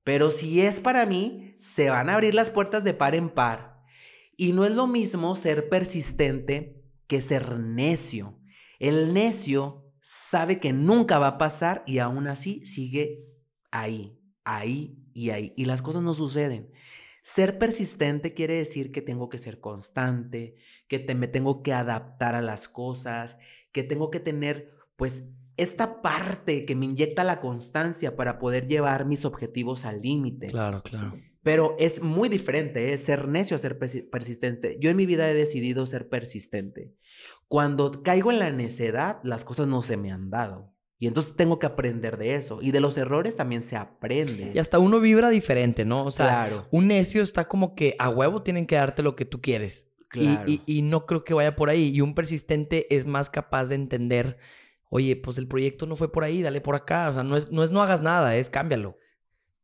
Pero 0.04 0.30
si 0.30 0.60
es 0.60 0.78
para 0.78 1.04
mí, 1.04 1.56
se 1.58 1.90
van 1.90 2.08
a 2.08 2.14
abrir 2.14 2.36
las 2.36 2.50
puertas 2.50 2.84
de 2.84 2.94
par 2.94 3.16
en 3.16 3.30
par. 3.30 3.82
Y 4.36 4.52
no 4.52 4.64
es 4.64 4.70
lo 4.70 4.86
mismo 4.86 5.34
ser 5.34 5.68
persistente 5.68 6.84
que 7.08 7.20
ser 7.20 7.58
necio. 7.58 8.38
El 8.78 9.12
necio 9.12 9.92
sabe 10.02 10.60
que 10.60 10.72
nunca 10.72 11.18
va 11.18 11.26
a 11.26 11.38
pasar 11.38 11.82
y 11.84 11.98
aún 11.98 12.28
así 12.28 12.64
sigue 12.64 13.26
ahí, 13.72 14.20
ahí 14.44 15.02
y 15.14 15.30
ahí. 15.30 15.52
Y 15.56 15.64
las 15.64 15.82
cosas 15.82 16.02
no 16.02 16.14
suceden. 16.14 16.70
Ser 17.22 17.58
persistente 17.58 18.34
quiere 18.34 18.54
decir 18.54 18.92
que 18.92 19.00
tengo 19.00 19.28
que 19.28 19.38
ser 19.38 19.60
constante, 19.60 20.56
que 20.88 20.98
te, 20.98 21.14
me 21.14 21.28
tengo 21.28 21.62
que 21.62 21.72
adaptar 21.72 22.34
a 22.34 22.42
las 22.42 22.68
cosas, 22.68 23.38
que 23.70 23.84
tengo 23.84 24.10
que 24.10 24.20
tener 24.20 24.74
pues 24.96 25.24
esta 25.56 26.02
parte 26.02 26.64
que 26.64 26.74
me 26.74 26.86
inyecta 26.86 27.24
la 27.24 27.40
constancia 27.40 28.16
para 28.16 28.38
poder 28.38 28.66
llevar 28.66 29.06
mis 29.06 29.24
objetivos 29.24 29.84
al 29.84 30.02
límite. 30.02 30.46
Claro, 30.48 30.82
claro. 30.82 31.14
Pero 31.42 31.76
es 31.78 32.02
muy 32.02 32.28
diferente, 32.28 32.92
es 32.92 33.02
¿eh? 33.02 33.04
ser 33.04 33.28
necio 33.28 33.56
a 33.56 33.58
ser 33.58 33.78
persistente. 33.78 34.76
Yo 34.80 34.90
en 34.90 34.96
mi 34.96 35.06
vida 35.06 35.28
he 35.28 35.34
decidido 35.34 35.86
ser 35.86 36.08
persistente. 36.08 36.94
Cuando 37.48 38.02
caigo 38.02 38.30
en 38.30 38.38
la 38.38 38.50
necedad, 38.50 39.18
las 39.24 39.44
cosas 39.44 39.66
no 39.66 39.82
se 39.82 39.96
me 39.96 40.12
han 40.12 40.30
dado. 40.30 40.71
Y 41.02 41.08
entonces 41.08 41.34
tengo 41.34 41.58
que 41.58 41.66
aprender 41.66 42.16
de 42.16 42.36
eso. 42.36 42.60
Y 42.62 42.70
de 42.70 42.78
los 42.78 42.96
errores 42.96 43.34
también 43.34 43.64
se 43.64 43.74
aprende. 43.74 44.52
Y 44.54 44.58
hasta 44.60 44.78
uno 44.78 45.00
vibra 45.00 45.30
diferente, 45.30 45.84
¿no? 45.84 46.04
O 46.04 46.12
sea, 46.12 46.64
un 46.70 46.86
necio 46.86 47.24
está 47.24 47.48
como 47.48 47.74
que 47.74 47.96
a 47.98 48.08
huevo 48.08 48.44
tienen 48.44 48.68
que 48.68 48.76
darte 48.76 49.02
lo 49.02 49.16
que 49.16 49.24
tú 49.24 49.40
quieres. 49.40 49.90
Claro. 50.06 50.44
Y, 50.46 50.82
no 50.82 51.04
creo 51.04 51.24
que 51.24 51.34
vaya 51.34 51.56
por 51.56 51.70
ahí. 51.70 51.88
Y 51.88 52.02
un 52.02 52.14
persistente 52.14 52.86
es 52.94 53.04
más 53.04 53.30
capaz 53.30 53.64
de 53.64 53.74
entender, 53.74 54.38
oye, 54.90 55.16
pues 55.16 55.38
el 55.38 55.48
proyecto 55.48 55.86
no 55.86 55.96
fue 55.96 56.12
por 56.12 56.22
ahí, 56.22 56.40
dale 56.40 56.60
por 56.60 56.76
acá. 56.76 57.08
O 57.08 57.14
sea, 57.14 57.24
no 57.24 57.36
es 57.36 57.50
no, 57.50 57.64
es 57.64 57.72
no 57.72 57.82
hagas 57.82 58.00
nada, 58.00 58.36
es 58.36 58.48
cámbialo. 58.48 58.96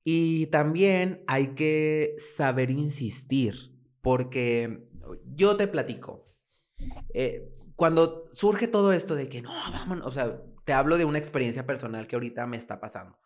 Y 0.03 0.47
también 0.47 1.22
hay 1.28 1.55
que 1.55 2.16
saber 2.18 2.68
insistir, 2.72 3.72
porque 4.03 4.89
yo 5.36 5.57
te 5.57 5.68
platico. 5.68 6.24
Eh, 7.14 7.55
cuando 7.76 8.24
surge 8.32 8.66
todo 8.66 8.93
esto 8.93 9.14
de 9.14 9.28
que 9.28 9.41
no, 9.41 9.51
vámonos, 9.51 10.05
o 10.05 10.11
sea, 10.11 10.43
te 10.68 10.74
hablo 10.74 10.98
de 10.98 11.06
una 11.06 11.16
experiencia 11.16 11.64
personal 11.64 12.06
que 12.06 12.14
ahorita 12.14 12.46
me 12.46 12.58
está 12.58 12.78
pasando. 12.78 13.18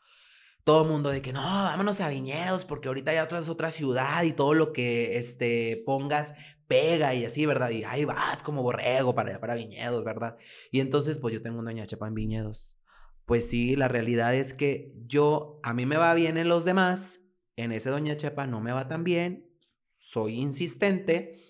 Todo 0.62 0.84
el 0.84 0.88
mundo 0.88 1.10
de 1.10 1.22
que 1.22 1.32
no, 1.32 1.42
vámonos 1.42 2.00
a 2.00 2.08
Viñedos 2.08 2.64
porque 2.64 2.86
ahorita 2.86 3.12
ya 3.12 3.24
es 3.24 3.48
otra 3.48 3.72
ciudad 3.72 4.22
y 4.22 4.32
todo 4.32 4.54
lo 4.54 4.72
que 4.72 5.18
este, 5.18 5.82
pongas 5.84 6.34
pega 6.68 7.14
y 7.14 7.24
así, 7.24 7.44
¿verdad? 7.44 7.70
Y 7.70 7.82
ahí 7.82 8.04
vas 8.04 8.44
como 8.44 8.62
borrego 8.62 9.16
para, 9.16 9.40
para 9.40 9.56
Viñedos, 9.56 10.04
¿verdad? 10.04 10.36
Y 10.70 10.78
entonces, 10.78 11.18
pues 11.18 11.34
yo 11.34 11.42
tengo 11.42 11.58
una 11.58 11.72
doña 11.72 11.84
Chepa 11.84 12.06
en 12.06 12.14
Viñedos. 12.14 12.76
Pues 13.24 13.50
sí, 13.50 13.74
la 13.74 13.88
realidad 13.88 14.36
es 14.36 14.54
que 14.54 14.94
yo, 15.08 15.58
a 15.64 15.74
mí 15.74 15.84
me 15.84 15.96
va 15.96 16.14
bien 16.14 16.36
en 16.36 16.48
los 16.48 16.64
demás, 16.64 17.18
en 17.56 17.72
ese 17.72 17.90
Doña 17.90 18.16
Chepa 18.16 18.46
no 18.46 18.60
me 18.60 18.70
va 18.70 18.86
tan 18.86 19.02
bien, 19.02 19.50
soy 19.96 20.38
insistente, 20.38 21.40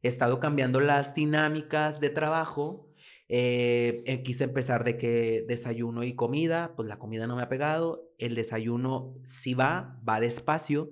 he 0.00 0.06
estado 0.06 0.38
cambiando 0.38 0.78
las 0.78 1.12
dinámicas 1.12 1.98
de 1.98 2.10
trabajo, 2.10 2.89
eh, 3.32 4.02
eh, 4.06 4.22
quise 4.24 4.42
empezar 4.42 4.82
de 4.82 4.96
que 4.96 5.44
desayuno 5.46 6.02
y 6.02 6.16
comida, 6.16 6.74
pues 6.74 6.88
la 6.88 6.98
comida 6.98 7.28
no 7.28 7.36
me 7.36 7.42
ha 7.42 7.48
pegado, 7.48 8.10
el 8.18 8.34
desayuno 8.34 9.14
sí 9.22 9.54
va, 9.54 10.00
va 10.06 10.18
despacio, 10.18 10.90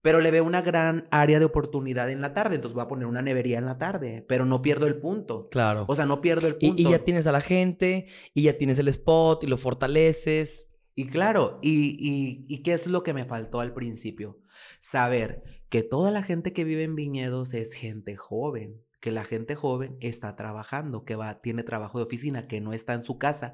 pero 0.00 0.22
le 0.22 0.30
veo 0.30 0.44
una 0.44 0.62
gran 0.62 1.06
área 1.10 1.38
de 1.38 1.44
oportunidad 1.44 2.10
en 2.10 2.22
la 2.22 2.32
tarde, 2.32 2.54
entonces 2.54 2.74
voy 2.74 2.84
a 2.84 2.88
poner 2.88 3.06
una 3.06 3.20
nevería 3.20 3.58
en 3.58 3.66
la 3.66 3.76
tarde, 3.76 4.24
pero 4.26 4.46
no 4.46 4.62
pierdo 4.62 4.86
el 4.86 4.96
punto. 4.96 5.50
Claro. 5.50 5.84
O 5.86 5.94
sea, 5.94 6.06
no 6.06 6.22
pierdo 6.22 6.46
el 6.46 6.56
punto. 6.56 6.80
Y, 6.80 6.86
y 6.86 6.90
ya 6.90 7.04
tienes 7.04 7.26
a 7.26 7.32
la 7.32 7.42
gente, 7.42 8.06
y 8.32 8.44
ya 8.44 8.56
tienes 8.56 8.78
el 8.78 8.88
spot, 8.88 9.44
y 9.44 9.46
lo 9.46 9.58
fortaleces. 9.58 10.70
Y 10.94 11.08
claro, 11.08 11.58
y, 11.60 11.98
y, 12.00 12.46
y 12.48 12.62
qué 12.62 12.72
es 12.72 12.86
lo 12.86 13.02
que 13.02 13.12
me 13.12 13.26
faltó 13.26 13.60
al 13.60 13.74
principio? 13.74 14.38
Saber 14.80 15.42
que 15.68 15.82
toda 15.82 16.10
la 16.10 16.22
gente 16.22 16.54
que 16.54 16.64
vive 16.64 16.84
en 16.84 16.94
viñedos 16.94 17.52
es 17.52 17.74
gente 17.74 18.16
joven, 18.16 18.83
que 19.04 19.10
la 19.10 19.24
gente 19.24 19.54
joven 19.54 19.98
está 20.00 20.34
trabajando, 20.34 21.04
que 21.04 21.14
va, 21.14 21.42
tiene 21.42 21.62
trabajo 21.62 21.98
de 21.98 22.04
oficina, 22.04 22.48
que 22.48 22.62
no 22.62 22.72
está 22.72 22.94
en 22.94 23.02
su 23.02 23.18
casa 23.18 23.52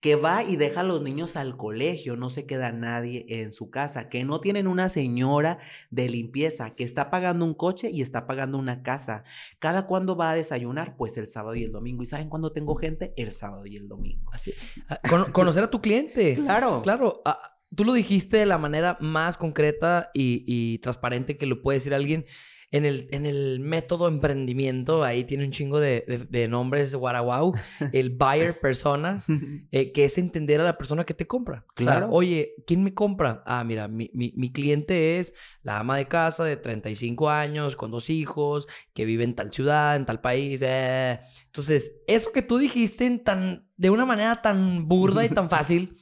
que 0.00 0.14
va 0.14 0.42
y 0.42 0.56
deja 0.56 0.82
a 0.82 0.84
los 0.84 1.00
niños 1.00 1.36
al 1.36 1.56
colegio, 1.56 2.16
no 2.16 2.28
se 2.28 2.44
queda 2.44 2.70
nadie 2.70 3.24
en 3.28 3.50
su 3.50 3.70
casa, 3.70 4.10
que 4.10 4.26
no 4.26 4.42
tienen 4.42 4.66
una 4.66 4.90
señora 4.90 5.58
de 5.88 6.10
limpieza, 6.10 6.74
que 6.74 6.84
está 6.84 7.08
pagando 7.08 7.46
un 7.46 7.54
coche 7.54 7.88
y 7.90 8.02
está 8.02 8.26
pagando 8.26 8.58
una 8.58 8.82
casa. 8.82 9.24
Cada 9.58 9.86
cuándo 9.86 10.16
va 10.16 10.32
a 10.32 10.34
desayunar, 10.34 10.96
pues 10.98 11.16
el 11.16 11.28
sábado 11.28 11.54
y 11.54 11.64
el 11.64 11.72
domingo. 11.72 12.02
¿Y 12.02 12.06
saben 12.06 12.28
cuándo 12.28 12.52
tengo 12.52 12.74
gente? 12.74 13.14
El 13.16 13.32
sábado 13.32 13.64
y 13.64 13.76
el 13.78 13.88
domingo. 13.88 14.30
Así. 14.34 14.52
Ah, 14.86 15.00
conocer 15.32 15.64
a 15.64 15.70
tu 15.70 15.80
cliente. 15.80 16.34
claro. 16.36 16.82
Claro. 16.82 17.22
Ah, 17.24 17.38
tú 17.74 17.86
lo 17.86 17.94
dijiste 17.94 18.36
de 18.36 18.46
la 18.46 18.58
manera 18.58 18.98
más 19.00 19.38
concreta 19.38 20.10
y, 20.12 20.44
y 20.46 20.78
transparente 20.78 21.38
que 21.38 21.46
lo 21.46 21.62
puede 21.62 21.78
decir 21.78 21.94
alguien 21.94 22.26
en 22.72 22.84
el, 22.84 23.08
en 23.10 23.26
el 23.26 23.58
método 23.58 24.06
emprendimiento, 24.06 25.02
ahí 25.02 25.24
tiene 25.24 25.44
un 25.44 25.50
chingo 25.50 25.80
de, 25.80 26.26
de, 26.28 26.46
nombres 26.46 26.94
guaraguau, 26.94 27.52
el 27.92 28.10
buyer 28.10 28.60
persona, 28.60 29.22
eh, 29.72 29.90
que 29.90 30.04
es 30.04 30.18
entender 30.18 30.60
a 30.60 30.64
la 30.64 30.78
persona 30.78 31.04
que 31.04 31.14
te 31.14 31.26
compra. 31.26 31.66
Claro. 31.74 32.08
Oye, 32.10 32.54
¿quién 32.66 32.84
me 32.84 32.94
compra? 32.94 33.42
Ah, 33.44 33.64
mira, 33.64 33.88
mi, 33.88 34.10
mi, 34.14 34.32
mi, 34.36 34.52
cliente 34.52 35.18
es 35.18 35.34
la 35.62 35.80
ama 35.80 35.96
de 35.96 36.06
casa 36.06 36.44
de 36.44 36.56
35 36.56 37.28
años, 37.28 37.74
con 37.74 37.90
dos 37.90 38.08
hijos, 38.08 38.68
que 38.94 39.04
vive 39.04 39.24
en 39.24 39.34
tal 39.34 39.52
ciudad, 39.52 39.96
en 39.96 40.06
tal 40.06 40.20
país. 40.20 40.60
Eh. 40.62 41.18
Entonces, 41.46 42.02
eso 42.06 42.30
que 42.30 42.42
tú 42.42 42.58
dijiste 42.58 43.04
en 43.04 43.24
tan, 43.24 43.68
de 43.76 43.90
una 43.90 44.06
manera 44.06 44.42
tan 44.42 44.86
burda 44.86 45.24
y 45.24 45.28
tan 45.28 45.50
fácil 45.50 45.96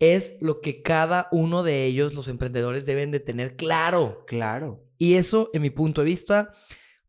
es 0.00 0.36
lo 0.40 0.60
que 0.60 0.82
cada 0.82 1.28
uno 1.30 1.62
de 1.62 1.84
ellos, 1.84 2.14
los 2.14 2.26
emprendedores, 2.26 2.86
deben 2.86 3.12
de 3.12 3.20
tener 3.20 3.56
claro. 3.56 4.24
Claro. 4.26 4.87
Y 4.98 5.14
eso, 5.14 5.50
en 5.52 5.62
mi 5.62 5.70
punto 5.70 6.02
de 6.02 6.06
vista, 6.06 6.52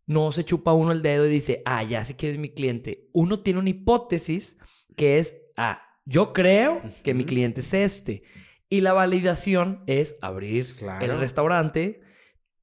no 0.06 0.32
se 0.32 0.46
chupa 0.46 0.74
uno 0.74 0.92
el 0.92 1.02
dedo 1.02 1.26
y 1.28 1.30
dice, 1.30 1.62
ah, 1.66 1.84
ya 1.84 2.04
sé 2.04 2.16
que 2.16 2.30
es 2.30 2.38
mi 2.38 2.50
cliente. 2.50 3.10
Uno 3.14 3.42
tiene 3.42 3.60
una 3.60 3.70
hipótesis 3.70 4.58
que 4.96 5.20
es, 5.20 5.44
ah, 5.58 5.82
yo 6.06 6.34
creo 6.34 6.82
que 7.04 7.14
mi 7.14 7.26
cliente 7.26 7.62
es 7.62 7.74
este. 7.74 8.24
Y 8.70 8.82
la 8.82 8.94
validación 8.94 9.84
es 9.88 10.18
abrir 10.22 10.68
el 11.02 11.20
restaurante, 11.20 12.02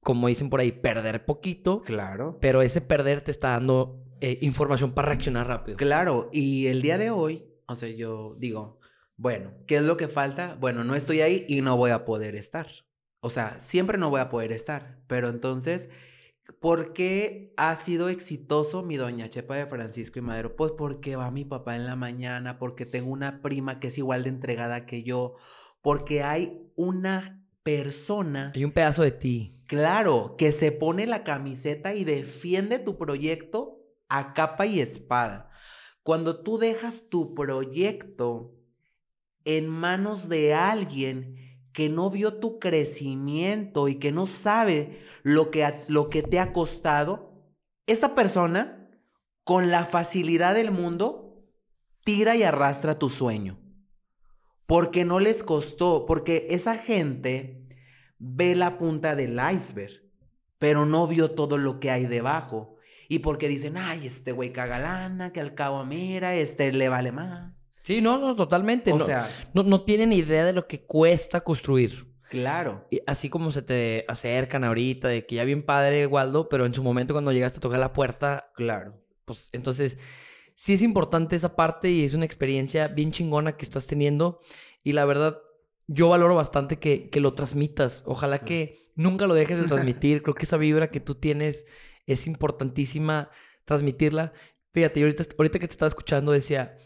como 0.01 0.27
dicen 0.27 0.49
por 0.49 0.59
ahí, 0.59 0.71
perder 0.71 1.25
poquito. 1.25 1.81
Claro. 1.81 2.37
Pero 2.41 2.61
ese 2.61 2.81
perder 2.81 3.21
te 3.21 3.31
está 3.31 3.51
dando 3.51 4.03
eh, 4.21 4.39
información 4.41 4.93
para 4.93 5.09
reaccionar 5.09 5.47
rápido. 5.47 5.77
Claro. 5.77 6.29
Y 6.31 6.67
el 6.67 6.81
día 6.81 6.97
de 6.97 7.11
hoy, 7.11 7.45
o 7.65 7.75
sea, 7.75 7.89
yo 7.89 8.35
digo, 8.39 8.79
bueno, 9.15 9.53
¿qué 9.67 9.77
es 9.77 9.83
lo 9.83 9.97
que 9.97 10.07
falta? 10.07 10.57
Bueno, 10.59 10.83
no 10.83 10.95
estoy 10.95 11.21
ahí 11.21 11.45
y 11.47 11.61
no 11.61 11.75
voy 11.75 11.91
a 11.91 12.05
poder 12.05 12.35
estar. 12.35 12.67
O 13.27 13.29
sea, 13.29 13.59
siempre 13.59 13.97
no 13.97 14.09
voy 14.09 14.21
a 14.21 14.29
poder 14.29 14.53
estar. 14.53 15.01
Pero 15.07 15.27
entonces, 15.27 15.89
¿por 16.61 16.93
qué 16.93 17.53
ha 17.57 17.75
sido 17.75 18.07
exitoso 18.07 18.83
mi 18.83 18.95
doña 18.95 19.29
Chepa 19.29 19.55
de 19.55 19.65
Francisco 19.65 20.17
y 20.17 20.21
Madero? 20.21 20.55
Pues 20.55 20.71
porque 20.71 21.17
va 21.17 21.29
mi 21.29 21.43
papá 21.43 21.75
en 21.75 21.85
la 21.85 21.97
mañana, 21.97 22.57
porque 22.57 22.85
tengo 22.85 23.11
una 23.11 23.41
prima 23.41 23.81
que 23.81 23.87
es 23.87 23.97
igual 23.97 24.23
de 24.23 24.29
entregada 24.29 24.85
que 24.85 25.03
yo, 25.03 25.35
porque 25.81 26.23
hay 26.23 26.71
una 26.77 27.45
persona. 27.63 28.53
Hay 28.55 28.63
un 28.63 28.71
pedazo 28.71 29.03
de 29.03 29.11
ti. 29.11 29.61
Claro, 29.67 30.35
que 30.37 30.53
se 30.53 30.71
pone 30.71 31.05
la 31.05 31.25
camiseta 31.25 31.93
y 31.93 32.05
defiende 32.05 32.79
tu 32.79 32.97
proyecto 32.97 33.83
a 34.07 34.33
capa 34.33 34.65
y 34.65 34.79
espada. 34.79 35.51
Cuando 36.01 36.41
tú 36.41 36.59
dejas 36.59 37.09
tu 37.09 37.35
proyecto 37.35 38.55
en 39.43 39.67
manos 39.67 40.29
de 40.29 40.53
alguien 40.53 41.46
que 41.77 41.89
no 41.89 42.09
vio 42.09 42.39
tu 42.39 42.57
crecimiento 42.57 43.87
y 43.87 43.99
que 43.99 44.11
no 44.11 44.25
sabe 44.25 44.97
lo 45.21 45.51
que, 45.51 45.85
lo 45.87 46.09
que 46.09 46.23
te 46.23 46.39
ha 46.39 46.51
costado, 46.51 47.53
esa 47.85 48.15
persona, 48.15 48.89
con 49.43 49.69
la 49.69 49.85
facilidad 49.85 50.55
del 50.55 50.71
mundo, 50.71 51.45
tira 52.03 52.35
y 52.35 52.41
arrastra 52.41 52.97
tu 52.97 53.11
sueño. 53.11 53.59
Porque 54.65 55.05
no 55.05 55.19
les 55.19 55.43
costó, 55.43 56.07
porque 56.07 56.47
esa 56.49 56.73
gente 56.73 57.67
ve 58.17 58.55
la 58.55 58.79
punta 58.79 59.15
del 59.15 59.39
iceberg, 59.53 60.01
pero 60.57 60.87
no 60.87 61.05
vio 61.05 61.29
todo 61.29 61.59
lo 61.59 61.79
que 61.79 61.91
hay 61.91 62.07
debajo. 62.07 62.77
Y 63.07 63.19
porque 63.19 63.47
dicen, 63.47 63.77
ay, 63.77 64.07
este 64.07 64.31
güey 64.31 64.51
cagalana, 64.51 65.31
que 65.31 65.41
al 65.41 65.53
cabo 65.53 65.85
mira, 65.85 66.33
este 66.33 66.73
le 66.73 66.89
vale 66.89 67.11
más. 67.11 67.53
Sí, 67.87 68.01
no, 68.01 68.17
no, 68.17 68.35
totalmente. 68.35 68.91
O 68.91 68.97
no, 68.97 69.05
sea, 69.05 69.31
no, 69.53 69.63
no 69.63 69.85
tienen 69.85 70.11
idea 70.11 70.43
de 70.43 70.51
lo 70.51 70.67
que 70.67 70.81
cuesta 70.81 71.39
construir. 71.39 72.13
Claro. 72.29 72.85
Y 72.91 72.99
así 73.07 73.29
como 73.29 73.49
se 73.49 73.61
te 73.61 74.03
acercan 74.09 74.65
ahorita, 74.65 75.07
de 75.07 75.25
que 75.25 75.35
ya 75.35 75.45
bien 75.45 75.63
padre, 75.63 76.05
Waldo, 76.05 76.49
pero 76.49 76.65
en 76.65 76.73
su 76.73 76.83
momento 76.83 77.13
cuando 77.13 77.31
llegaste 77.31 77.59
a 77.59 77.61
tocar 77.61 77.79
la 77.79 77.93
puerta. 77.93 78.51
Claro. 78.55 79.01
Pues 79.23 79.51
entonces, 79.53 79.99
sí 80.53 80.73
es 80.73 80.81
importante 80.81 81.37
esa 81.37 81.55
parte 81.55 81.89
y 81.89 82.03
es 82.03 82.13
una 82.13 82.25
experiencia 82.25 82.89
bien 82.89 83.13
chingona 83.13 83.55
que 83.55 83.63
estás 83.63 83.85
teniendo. 83.85 84.41
Y 84.83 84.91
la 84.91 85.05
verdad, 85.05 85.39
yo 85.87 86.09
valoro 86.09 86.35
bastante 86.35 86.79
que, 86.79 87.09
que 87.09 87.21
lo 87.21 87.35
transmitas. 87.35 88.03
Ojalá 88.05 88.39
que 88.39 88.91
nunca 88.95 89.27
lo 89.27 89.33
dejes 89.33 89.61
de 89.61 89.67
transmitir. 89.69 90.23
Creo 90.23 90.35
que 90.35 90.43
esa 90.43 90.57
vibra 90.57 90.91
que 90.91 90.99
tú 90.99 91.15
tienes 91.15 91.65
es 92.05 92.27
importantísima 92.27 93.31
transmitirla. 93.63 94.33
Fíjate, 94.73 95.01
ahorita, 95.01 95.23
ahorita 95.37 95.59
que 95.59 95.67
te 95.69 95.71
estaba 95.71 95.87
escuchando 95.87 96.33
decía 96.33 96.77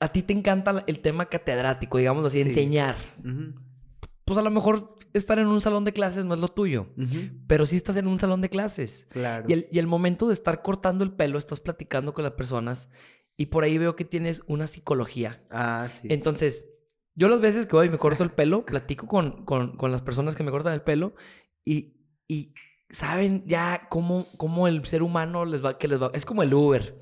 a 0.00 0.10
ti 0.10 0.22
te 0.22 0.32
encanta 0.32 0.82
el 0.86 1.00
tema 1.00 1.26
catedrático, 1.26 1.98
digamos 1.98 2.24
así, 2.24 2.40
enseñar. 2.40 2.96
Pues 4.24 4.38
a 4.38 4.42
lo 4.42 4.50
mejor 4.50 4.96
estar 5.12 5.38
en 5.38 5.46
un 5.46 5.60
salón 5.60 5.84
de 5.84 5.92
clases 5.92 6.24
no 6.24 6.34
es 6.34 6.40
lo 6.40 6.48
tuyo, 6.48 6.88
pero 7.46 7.66
sí 7.66 7.76
estás 7.76 7.96
en 7.96 8.06
un 8.06 8.18
salón 8.18 8.40
de 8.40 8.48
clases. 8.48 9.06
Claro. 9.10 9.44
Y 9.48 9.52
el, 9.52 9.68
y 9.70 9.78
el, 9.78 9.86
momento 9.86 10.26
de 10.28 10.34
estar 10.34 10.62
cortando 10.62 11.04
el 11.04 11.12
pelo, 11.12 11.38
estás 11.38 11.60
platicando 11.60 12.14
con 12.14 12.24
las 12.24 12.32
personas 12.32 12.88
y 13.36 13.46
por 13.46 13.62
ahí 13.64 13.76
veo 13.76 13.94
que 13.94 14.04
tienes 14.04 14.42
una 14.46 14.66
psicología. 14.66 15.42
Ah, 15.50 15.86
sí. 15.86 16.08
Entonces, 16.10 16.70
yo 17.14 17.28
las 17.28 17.40
veces 17.40 17.66
que 17.66 17.76
voy 17.76 17.88
y 17.88 17.90
me 17.90 17.98
corto 17.98 18.24
el 18.24 18.30
pelo, 18.30 18.64
platico 18.64 19.06
con, 19.06 19.44
con, 19.44 19.76
con 19.76 19.92
las 19.92 20.00
personas 20.00 20.34
que 20.34 20.42
me 20.42 20.50
cortan 20.50 20.72
el 20.72 20.82
pelo 20.82 21.14
y, 21.64 21.94
y 22.26 22.54
saben 22.90 23.44
ya 23.46 23.86
cómo, 23.88 24.26
cómo 24.36 24.68
el 24.68 24.84
ser 24.84 25.02
humano 25.02 25.44
les 25.44 25.64
va, 25.64 25.78
que 25.78 25.88
les 25.88 26.00
va, 26.00 26.10
es 26.14 26.24
como 26.24 26.42
el 26.42 26.52
Uber. 26.52 27.00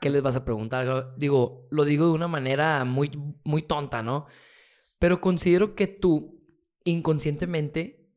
¿Qué 0.00 0.10
les 0.10 0.22
vas 0.22 0.36
a 0.36 0.44
preguntar? 0.44 1.14
Digo, 1.16 1.66
lo 1.70 1.84
digo 1.84 2.06
de 2.06 2.12
una 2.12 2.28
manera 2.28 2.84
muy, 2.84 3.10
muy 3.44 3.62
tonta, 3.62 4.02
¿no? 4.02 4.26
Pero 4.98 5.20
considero 5.20 5.74
que 5.74 5.86
tú 5.86 6.42
inconscientemente 6.84 8.08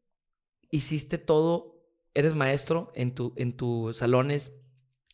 hiciste 0.71 1.17
todo, 1.17 1.81
eres 2.13 2.35
maestro 2.35 2.91
en, 2.95 3.15
tu, 3.15 3.33
en 3.37 3.55
tus 3.55 3.97
salones. 3.97 4.55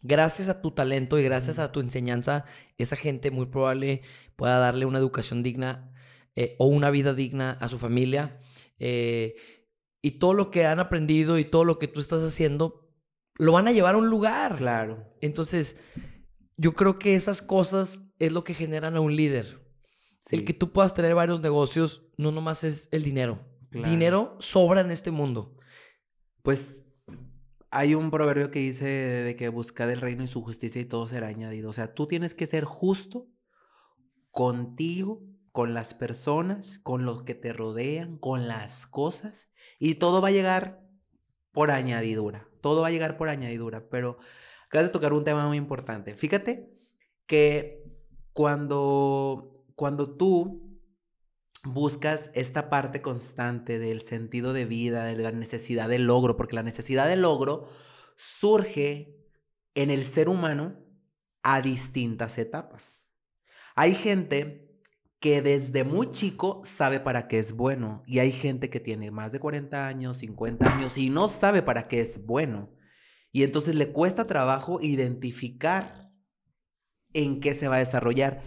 Gracias 0.01 0.49
a 0.49 0.61
tu 0.61 0.71
talento 0.71 1.17
y 1.17 1.23
gracias 1.23 1.57
a 1.59 1.71
tu 1.71 1.79
enseñanza, 1.79 2.45
esa 2.77 2.95
gente 2.95 3.31
muy 3.31 3.47
probable 3.47 4.01
pueda 4.35 4.59
darle 4.59 4.85
una 4.85 4.99
educación 4.99 5.41
digna 5.41 5.91
eh, 6.35 6.55
o 6.59 6.67
una 6.67 6.91
vida 6.91 7.13
digna 7.13 7.51
a 7.51 7.69
su 7.69 7.77
familia. 7.77 8.39
Eh, 8.77 9.35
y 10.05 10.19
todo 10.19 10.35
lo 10.35 10.51
que 10.51 10.67
han 10.67 10.79
aprendido 10.79 11.39
y 11.39 11.45
todo 11.45 11.63
lo 11.63 11.79
que 11.79 11.87
tú 11.87 11.99
estás 11.99 12.21
haciendo, 12.21 12.87
lo 13.39 13.53
van 13.53 13.67
a 13.67 13.71
llevar 13.71 13.95
a 13.95 13.97
un 13.97 14.07
lugar. 14.07 14.55
Claro. 14.55 15.11
Entonces, 15.19 15.79
yo 16.57 16.75
creo 16.75 16.99
que 16.99 17.15
esas 17.15 17.41
cosas 17.41 18.03
es 18.19 18.31
lo 18.31 18.43
que 18.43 18.53
generan 18.53 18.95
a 18.97 18.99
un 18.99 19.15
líder. 19.15 19.67
El 20.29 20.45
que 20.45 20.53
tú 20.53 20.71
puedas 20.71 20.93
tener 20.93 21.15
varios 21.15 21.41
negocios 21.41 22.05
no 22.17 22.31
nomás 22.31 22.63
es 22.63 22.87
el 22.91 23.01
dinero. 23.01 23.39
Dinero 23.71 24.37
sobra 24.41 24.81
en 24.81 24.91
este 24.91 25.09
mundo. 25.09 25.57
Pues 26.43 26.83
hay 27.71 27.95
un 27.95 28.11
proverbio 28.11 28.51
que 28.51 28.59
dice 28.59 28.85
de 28.85 29.35
que 29.35 29.49
busca 29.49 29.91
el 29.91 30.01
reino 30.01 30.23
y 30.23 30.27
su 30.27 30.43
justicia 30.43 30.79
y 30.79 30.85
todo 30.85 31.07
será 31.07 31.29
añadido. 31.29 31.71
O 31.71 31.73
sea, 31.73 31.95
tú 31.95 32.05
tienes 32.05 32.35
que 32.35 32.45
ser 32.45 32.63
justo 32.63 33.27
contigo, 34.29 35.23
con 35.51 35.73
las 35.73 35.95
personas, 35.95 36.77
con 36.77 37.05
los 37.05 37.23
que 37.23 37.33
te 37.33 37.53
rodean, 37.53 38.19
con 38.19 38.47
las 38.47 38.85
cosas 38.85 39.49
y 39.79 39.95
todo 39.95 40.21
va 40.21 40.29
a 40.29 40.31
llegar 40.31 40.81
por 41.51 41.71
añadidura. 41.71 42.47
Todo 42.61 42.81
va 42.81 42.87
a 42.87 42.91
llegar 42.91 43.17
por 43.17 43.29
añadidura. 43.29 43.87
Pero 43.89 44.17
acabas 44.67 44.87
de 44.87 44.93
tocar 44.93 45.13
un 45.13 45.23
tema 45.23 45.47
muy 45.47 45.57
importante. 45.57 46.15
Fíjate 46.15 46.69
que 47.25 47.83
cuando, 48.33 49.65
cuando 49.75 50.15
tú 50.15 50.79
buscas 51.63 52.29
esta 52.33 52.69
parte 52.69 53.01
constante 53.01 53.79
del 53.79 54.01
sentido 54.01 54.53
de 54.53 54.65
vida, 54.65 55.05
de 55.05 55.15
la 55.15 55.31
necesidad 55.31 55.89
de 55.89 55.99
logro, 55.99 56.37
porque 56.37 56.55
la 56.55 56.63
necesidad 56.63 57.07
de 57.07 57.15
logro 57.15 57.69
surge 58.15 59.17
en 59.73 59.89
el 59.89 60.05
ser 60.05 60.29
humano 60.29 60.77
a 61.43 61.61
distintas 61.61 62.37
etapas. 62.37 63.13
Hay 63.75 63.93
gente 63.93 64.64
que 65.25 65.41
desde 65.41 65.83
muy 65.83 66.11
chico 66.11 66.61
sabe 66.65 66.99
para 66.99 67.27
qué 67.27 67.39
es 67.39 67.53
bueno 67.53 68.03
y 68.05 68.19
hay 68.19 68.31
gente 68.31 68.69
que 68.69 68.79
tiene 68.79 69.09
más 69.09 69.31
de 69.31 69.39
40 69.39 69.87
años, 69.87 70.19
50 70.19 70.71
años 70.71 70.99
y 70.99 71.09
no 71.09 71.29
sabe 71.29 71.63
para 71.63 71.87
qué 71.87 71.99
es 71.99 72.23
bueno. 72.23 72.69
Y 73.31 73.41
entonces 73.41 73.73
le 73.73 73.91
cuesta 73.91 74.27
trabajo 74.27 74.79
identificar 74.83 76.11
en 77.13 77.39
qué 77.39 77.55
se 77.55 77.67
va 77.67 77.77
a 77.77 77.79
desarrollar. 77.79 78.43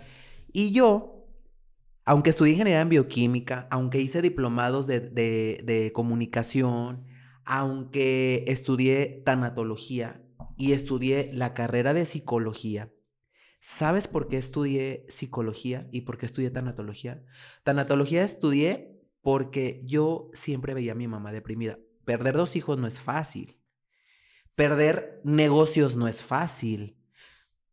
Y 0.53 0.71
yo, 0.71 1.27
aunque 2.05 2.31
estudié 2.31 2.53
ingeniería 2.53 2.83
en 2.83 2.91
bioquímica, 2.91 3.67
aunque 3.73 4.01
hice 4.01 4.23
diplomados 4.23 4.87
de, 4.87 5.01
de 5.01 5.91
comunicación, 5.93 7.07
aunque 7.45 8.45
estudié 8.47 9.21
tanatología 9.25 10.23
y 10.57 10.75
estudié 10.75 11.33
la 11.33 11.55
carrera 11.55 11.93
de 11.93 12.07
psicología, 12.07 12.93
¿sabes 13.61 14.09
por 14.09 14.29
qué 14.29 14.37
estudié 14.39 15.07
psicología 15.09 15.89
y 15.93 16.03
por 16.03 16.19
qué 16.19 16.27
estudié 16.27 16.51
tanatología? 16.51 17.25
Tanatología 17.63 18.25
estudié 18.25 18.99
porque 19.21 19.83
yo 19.85 20.31
siempre 20.33 20.75
veía 20.75 20.93
a 20.93 20.97
mi 20.97 21.09
mamá 21.09 21.33
deprimida. 21.33 21.79
Perder 22.05 22.37
dos 22.37 22.57
hijos 22.57 22.79
no 22.79 22.87
es 22.87 23.01
fácil. 23.01 23.59
Perder 24.55 25.21
negocios 25.25 25.97
no 25.97 26.09
es 26.09 26.23
fácil. 26.23 26.97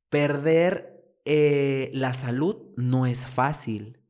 Perder 0.09 0.95
eh, 1.25 1.89
la 1.93 2.13
salud 2.13 2.73
no 2.75 3.05
es 3.05 3.25
fácil. 3.25 4.01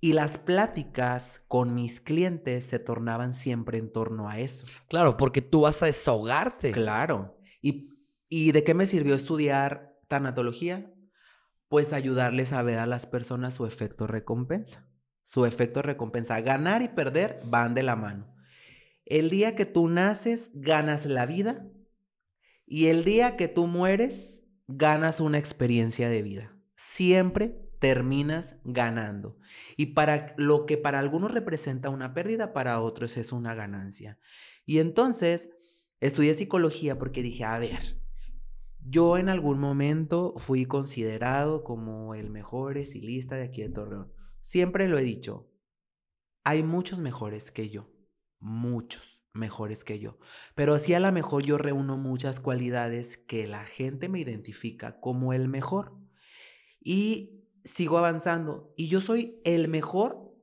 Y 0.00 0.12
las 0.12 0.36
pláticas 0.36 1.42
con 1.48 1.74
mis 1.74 1.98
clientes 1.98 2.66
se 2.66 2.78
tornaban 2.78 3.32
siempre 3.32 3.78
en 3.78 3.90
torno 3.90 4.28
a 4.28 4.38
eso. 4.38 4.66
Claro, 4.88 5.16
porque 5.16 5.40
tú 5.40 5.62
vas 5.62 5.82
a 5.82 5.86
desahogarte. 5.86 6.72
Claro. 6.72 7.38
¿Y, 7.62 7.88
y 8.28 8.52
de 8.52 8.64
qué 8.64 8.74
me 8.74 8.84
sirvió 8.84 9.14
estudiar 9.14 9.98
tanatología? 10.08 10.93
Pues 11.68 11.92
ayudarles 11.92 12.52
a 12.52 12.62
ver 12.62 12.78
a 12.78 12.86
las 12.86 13.06
personas 13.06 13.54
su 13.54 13.66
efecto 13.66 14.06
recompensa. 14.06 14.88
Su 15.24 15.46
efecto 15.46 15.82
recompensa. 15.82 16.40
Ganar 16.40 16.82
y 16.82 16.88
perder 16.88 17.40
van 17.46 17.74
de 17.74 17.82
la 17.82 17.96
mano. 17.96 18.34
El 19.04 19.30
día 19.30 19.54
que 19.54 19.66
tú 19.66 19.88
naces, 19.88 20.50
ganas 20.54 21.06
la 21.06 21.26
vida. 21.26 21.66
Y 22.66 22.86
el 22.86 23.04
día 23.04 23.36
que 23.36 23.48
tú 23.48 23.66
mueres, 23.66 24.44
ganas 24.66 25.20
una 25.20 25.38
experiencia 25.38 26.08
de 26.08 26.22
vida. 26.22 26.56
Siempre 26.76 27.64
terminas 27.80 28.56
ganando. 28.64 29.36
Y 29.76 29.86
para 29.86 30.34
lo 30.38 30.64
que 30.64 30.78
para 30.78 30.98
algunos 30.98 31.32
representa 31.32 31.90
una 31.90 32.14
pérdida, 32.14 32.54
para 32.54 32.80
otros 32.80 33.18
es 33.18 33.32
una 33.32 33.54
ganancia. 33.54 34.18
Y 34.64 34.78
entonces 34.78 35.50
estudié 36.00 36.34
psicología 36.34 36.98
porque 36.98 37.22
dije, 37.22 37.44
a 37.44 37.58
ver, 37.58 38.00
yo 38.84 39.16
en 39.16 39.28
algún 39.28 39.58
momento 39.58 40.34
fui 40.36 40.66
considerado 40.66 41.64
como 41.64 42.14
el 42.14 42.30
mejor 42.30 42.76
estilista 42.78 43.36
de 43.36 43.44
aquí 43.44 43.62
de 43.62 43.70
Torreón. 43.70 44.12
Siempre 44.42 44.88
lo 44.88 44.98
he 44.98 45.02
dicho, 45.02 45.50
hay 46.44 46.62
muchos 46.62 46.98
mejores 46.98 47.50
que 47.50 47.70
yo, 47.70 47.90
muchos 48.38 49.22
mejores 49.32 49.84
que 49.84 49.98
yo. 49.98 50.18
Pero 50.54 50.74
así 50.74 50.92
a 50.94 51.00
lo 51.00 51.10
mejor 51.12 51.42
yo 51.42 51.56
reúno 51.56 51.96
muchas 51.96 52.40
cualidades 52.40 53.16
que 53.16 53.46
la 53.46 53.64
gente 53.64 54.08
me 54.08 54.20
identifica 54.20 55.00
como 55.00 55.32
el 55.32 55.48
mejor. 55.48 55.98
Y 56.78 57.48
sigo 57.64 57.96
avanzando 57.96 58.74
y 58.76 58.88
yo 58.88 59.00
soy 59.00 59.40
el 59.44 59.68
mejor 59.68 60.34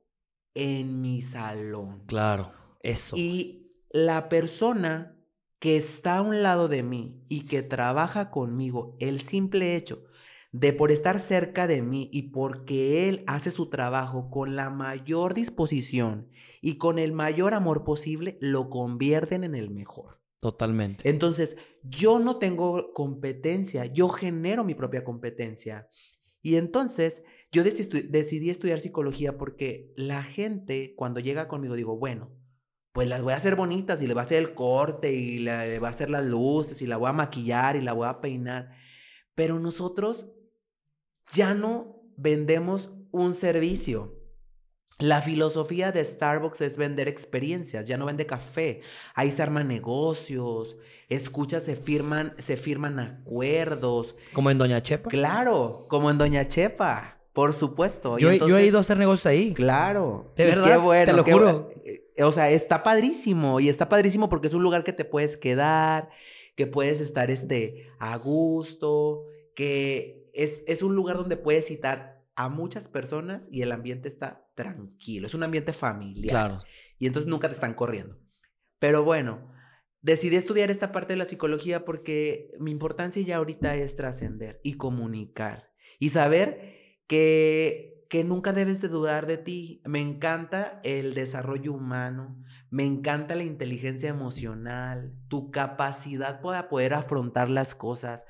en 0.54 1.00
mi 1.00 1.22
salón. 1.22 2.04
Claro, 2.06 2.52
eso. 2.82 3.16
Y 3.16 3.72
la 3.90 4.28
persona 4.28 5.21
que 5.62 5.76
está 5.76 6.16
a 6.16 6.22
un 6.22 6.42
lado 6.42 6.66
de 6.66 6.82
mí 6.82 7.22
y 7.28 7.42
que 7.42 7.62
trabaja 7.62 8.32
conmigo, 8.32 8.96
el 8.98 9.20
simple 9.20 9.76
hecho 9.76 10.02
de 10.50 10.72
por 10.72 10.90
estar 10.90 11.20
cerca 11.20 11.68
de 11.68 11.82
mí 11.82 12.10
y 12.12 12.32
porque 12.32 13.08
él 13.08 13.22
hace 13.28 13.52
su 13.52 13.70
trabajo 13.70 14.28
con 14.28 14.56
la 14.56 14.70
mayor 14.70 15.34
disposición 15.34 16.28
y 16.60 16.78
con 16.78 16.98
el 16.98 17.12
mayor 17.12 17.54
amor 17.54 17.84
posible, 17.84 18.38
lo 18.40 18.70
convierten 18.70 19.44
en 19.44 19.54
el 19.54 19.70
mejor. 19.70 20.18
Totalmente. 20.40 21.08
Entonces, 21.08 21.56
yo 21.84 22.18
no 22.18 22.38
tengo 22.38 22.92
competencia, 22.92 23.86
yo 23.86 24.08
genero 24.08 24.64
mi 24.64 24.74
propia 24.74 25.04
competencia. 25.04 25.86
Y 26.42 26.56
entonces 26.56 27.22
yo 27.52 27.62
decidí 27.62 28.50
estudiar 28.50 28.80
psicología 28.80 29.38
porque 29.38 29.92
la 29.94 30.24
gente 30.24 30.94
cuando 30.96 31.20
llega 31.20 31.46
conmigo 31.46 31.76
digo, 31.76 31.96
bueno, 31.96 32.32
pues 32.92 33.08
las 33.08 33.22
voy 33.22 33.32
a 33.32 33.36
hacer 33.36 33.56
bonitas 33.56 34.02
y 34.02 34.06
le 34.06 34.14
voy 34.14 34.20
a 34.20 34.24
hacer 34.24 34.38
el 34.38 34.54
corte 34.54 35.12
y 35.12 35.38
le 35.38 35.78
voy 35.78 35.86
a 35.86 35.90
hacer 35.90 36.10
las 36.10 36.24
luces 36.24 36.82
y 36.82 36.86
la 36.86 36.98
voy 36.98 37.08
a 37.08 37.14
maquillar 37.14 37.76
y 37.76 37.80
la 37.80 37.94
voy 37.94 38.06
a 38.06 38.20
peinar. 38.20 38.70
Pero 39.34 39.58
nosotros 39.58 40.30
ya 41.32 41.54
no 41.54 42.02
vendemos 42.16 42.90
un 43.10 43.34
servicio. 43.34 44.18
La 44.98 45.22
filosofía 45.22 45.90
de 45.90 46.04
Starbucks 46.04 46.60
es 46.60 46.76
vender 46.76 47.08
experiencias, 47.08 47.86
ya 47.86 47.96
no 47.96 48.06
vende 48.06 48.26
café. 48.26 48.82
Ahí 49.14 49.32
se 49.32 49.42
arman 49.42 49.66
negocios, 49.66 50.76
escuchas, 51.08 51.64
se 51.64 51.76
firman, 51.76 52.34
se 52.38 52.56
firman 52.56 53.00
acuerdos. 53.00 54.14
¿Como 54.32 54.50
en 54.50 54.58
Doña 54.58 54.82
Chepa? 54.82 55.08
Claro, 55.10 55.86
como 55.88 56.10
en 56.10 56.18
Doña 56.18 56.46
Chepa, 56.46 57.21
por 57.32 57.54
supuesto. 57.54 58.18
Yo, 58.18 58.30
he 58.30 58.66
ido 58.66 58.78
a 58.78 58.80
hacer 58.80 58.98
negocios 58.98 59.26
ahí. 59.26 59.54
Claro. 59.54 60.32
De 60.36 60.44
verdad, 60.44 60.80
bueno, 60.80 61.06
te 61.06 61.12
lo 61.12 61.24
juro. 61.24 61.72
o 62.20 62.32
sea, 62.32 62.50
está 62.50 62.82
padrísimo 62.82 63.60
y 63.60 63.68
está 63.68 63.88
padrísimo 63.88 64.28
porque 64.28 64.48
es 64.48 64.54
un 64.54 64.62
lugar 64.62 64.84
que 64.84 64.92
te 64.92 65.04
puedes 65.04 65.36
quedar, 65.36 66.10
que 66.56 66.66
puedes 66.66 67.00
estar 67.00 67.30
este, 67.30 67.88
a 67.98 68.16
gusto, 68.16 69.24
que 69.54 70.30
es, 70.34 70.62
es 70.66 70.82
un 70.82 70.94
lugar 70.94 71.16
donde 71.16 71.36
puedes 71.36 71.66
citar 71.66 72.22
a 72.34 72.48
muchas 72.48 72.88
personas 72.88 73.48
y 73.50 73.62
el 73.62 73.72
ambiente 73.72 74.08
está 74.08 74.46
tranquilo. 74.54 75.26
Es 75.26 75.34
un 75.34 75.42
ambiente 75.42 75.72
familiar. 75.72 76.30
Claro. 76.30 76.58
Y 76.98 77.06
entonces 77.06 77.28
nunca 77.28 77.48
te 77.48 77.54
están 77.54 77.74
corriendo. 77.74 78.18
Pero 78.78 79.04
bueno, 79.04 79.52
decidí 80.02 80.36
estudiar 80.36 80.70
esta 80.70 80.92
parte 80.92 81.14
de 81.14 81.18
la 81.18 81.24
psicología 81.24 81.84
porque 81.84 82.50
mi 82.58 82.70
importancia 82.70 83.22
ya 83.22 83.36
ahorita 83.36 83.74
es 83.76 83.96
trascender 83.96 84.60
y 84.62 84.74
comunicar 84.74 85.70
y 85.98 86.10
saber 86.10 86.81
que, 87.12 88.24
nunca 88.24 88.54
debes 88.54 88.80
de 88.80 88.88
dudar 88.88 89.26
de 89.26 89.36
ti. 89.36 89.82
Me 89.84 90.00
encanta 90.00 90.80
el 90.82 91.12
desarrollo 91.14 91.74
humano, 91.74 92.42
me 92.70 92.86
encanta 92.86 93.34
la 93.34 93.44
inteligencia 93.44 94.08
emocional, 94.08 95.14
tu 95.28 95.50
capacidad 95.50 96.40
para 96.40 96.70
poder 96.70 96.94
afrontar 96.94 97.50
las 97.50 97.74
cosas 97.74 98.24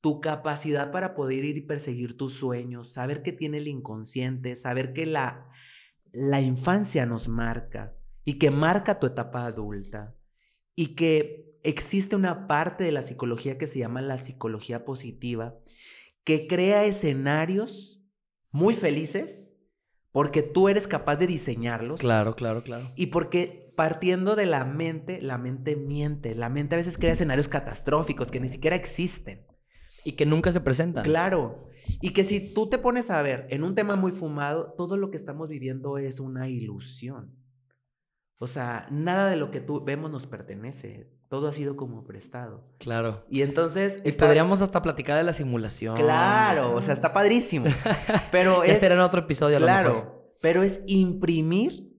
tu 0.00 0.20
capacidad 0.20 0.92
para 0.92 1.16
poder 1.16 1.44
ir 1.44 1.56
y 1.56 1.62
perseguir 1.62 2.16
tus 2.16 2.34
sueños, 2.34 2.92
saber 2.92 3.20
que 3.20 3.32
tiene 3.32 3.56
el 3.58 3.66
inconsciente, 3.66 4.54
saber 4.54 4.92
que 4.92 5.06
la, 5.06 5.50
la 6.12 6.40
infancia 6.40 7.04
nos 7.04 7.26
marca 7.26 7.96
y 8.24 8.34
que 8.34 8.52
marca 8.52 9.00
tu 9.00 9.08
etapa 9.08 9.44
adulta 9.44 10.14
y 10.76 10.94
que 10.94 11.58
existe 11.64 12.14
una 12.14 12.46
parte 12.46 12.84
de 12.84 12.92
la 12.92 13.02
psicología 13.02 13.58
que 13.58 13.66
se 13.66 13.80
llama 13.80 14.00
la 14.00 14.18
psicología 14.18 14.84
positiva 14.84 15.58
que 16.22 16.46
crea 16.46 16.84
escenarios 16.84 17.97
muy 18.50 18.74
felices 18.74 19.54
porque 20.12 20.42
tú 20.42 20.68
eres 20.68 20.86
capaz 20.86 21.16
de 21.16 21.26
diseñarlos. 21.26 22.00
Claro, 22.00 22.34
claro, 22.34 22.62
claro. 22.62 22.90
Y 22.96 23.06
porque 23.06 23.72
partiendo 23.76 24.34
de 24.34 24.46
la 24.46 24.64
mente, 24.64 25.22
la 25.22 25.38
mente 25.38 25.76
miente. 25.76 26.34
La 26.34 26.48
mente 26.48 26.74
a 26.74 26.78
veces 26.78 26.98
crea 26.98 27.12
escenarios 27.12 27.48
catastróficos 27.48 28.30
que 28.30 28.40
ni 28.40 28.48
siquiera 28.48 28.74
existen. 28.74 29.46
Y 30.04 30.12
que 30.12 30.26
nunca 30.26 30.50
se 30.50 30.60
presentan. 30.60 31.04
Claro. 31.04 31.68
Y 32.00 32.10
que 32.10 32.24
si 32.24 32.52
tú 32.52 32.68
te 32.68 32.78
pones 32.78 33.10
a 33.10 33.22
ver 33.22 33.46
en 33.50 33.62
un 33.62 33.74
tema 33.74 33.96
muy 33.96 34.12
fumado, 34.12 34.74
todo 34.76 34.96
lo 34.96 35.10
que 35.10 35.16
estamos 35.16 35.48
viviendo 35.48 35.98
es 35.98 36.20
una 36.20 36.48
ilusión. 36.48 37.36
O 38.38 38.46
sea, 38.46 38.86
nada 38.90 39.30
de 39.30 39.36
lo 39.36 39.50
que 39.50 39.60
tú 39.60 39.84
vemos 39.84 40.10
nos 40.10 40.26
pertenece. 40.26 41.12
Todo 41.28 41.48
ha 41.48 41.52
sido 41.52 41.76
como 41.76 42.04
prestado. 42.04 42.64
Claro. 42.78 43.24
Y 43.28 43.42
entonces. 43.42 44.00
Y 44.04 44.12
podríamos 44.12 44.62
hasta 44.62 44.80
platicar 44.80 45.16
de 45.18 45.24
la 45.24 45.34
simulación. 45.34 45.96
Claro, 45.96 46.74
o 46.74 46.82
sea, 46.82 46.94
está 46.94 47.12
padrísimo. 47.12 47.66
Pero 48.32 48.64
es. 48.64 48.82
en 48.82 48.98
otro 48.98 49.20
episodio, 49.20 49.58
Claro. 49.58 50.34
Pero 50.40 50.62
es 50.62 50.80
imprimir, 50.86 51.92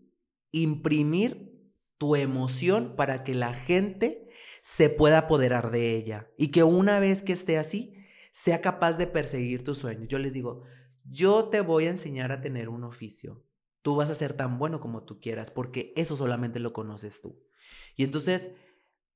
imprimir 0.51 1.49
tu 1.97 2.15
emoción 2.15 2.95
para 2.95 3.23
que 3.23 3.35
la 3.35 3.53
gente 3.53 4.29
se 4.61 4.89
pueda 4.89 5.19
apoderar 5.19 5.71
de 5.71 5.95
ella 5.95 6.31
y 6.37 6.49
que 6.49 6.63
una 6.63 6.99
vez 6.99 7.21
que 7.21 7.33
esté 7.33 7.57
así, 7.57 7.95
sea 8.31 8.61
capaz 8.61 8.93
de 8.93 9.07
perseguir 9.07 9.63
tus 9.63 9.77
sueños. 9.77 10.07
Yo 10.07 10.19
les 10.19 10.33
digo, 10.33 10.63
yo 11.03 11.49
te 11.49 11.61
voy 11.61 11.85
a 11.85 11.89
enseñar 11.89 12.31
a 12.31 12.41
tener 12.41 12.69
un 12.69 12.83
oficio. 12.83 13.43
Tú 13.81 13.95
vas 13.95 14.09
a 14.09 14.15
ser 14.15 14.33
tan 14.33 14.57
bueno 14.57 14.79
como 14.79 15.03
tú 15.03 15.19
quieras, 15.19 15.51
porque 15.51 15.93
eso 15.95 16.15
solamente 16.15 16.59
lo 16.59 16.73
conoces 16.73 17.21
tú. 17.21 17.41
Y 17.95 18.03
entonces, 18.03 18.51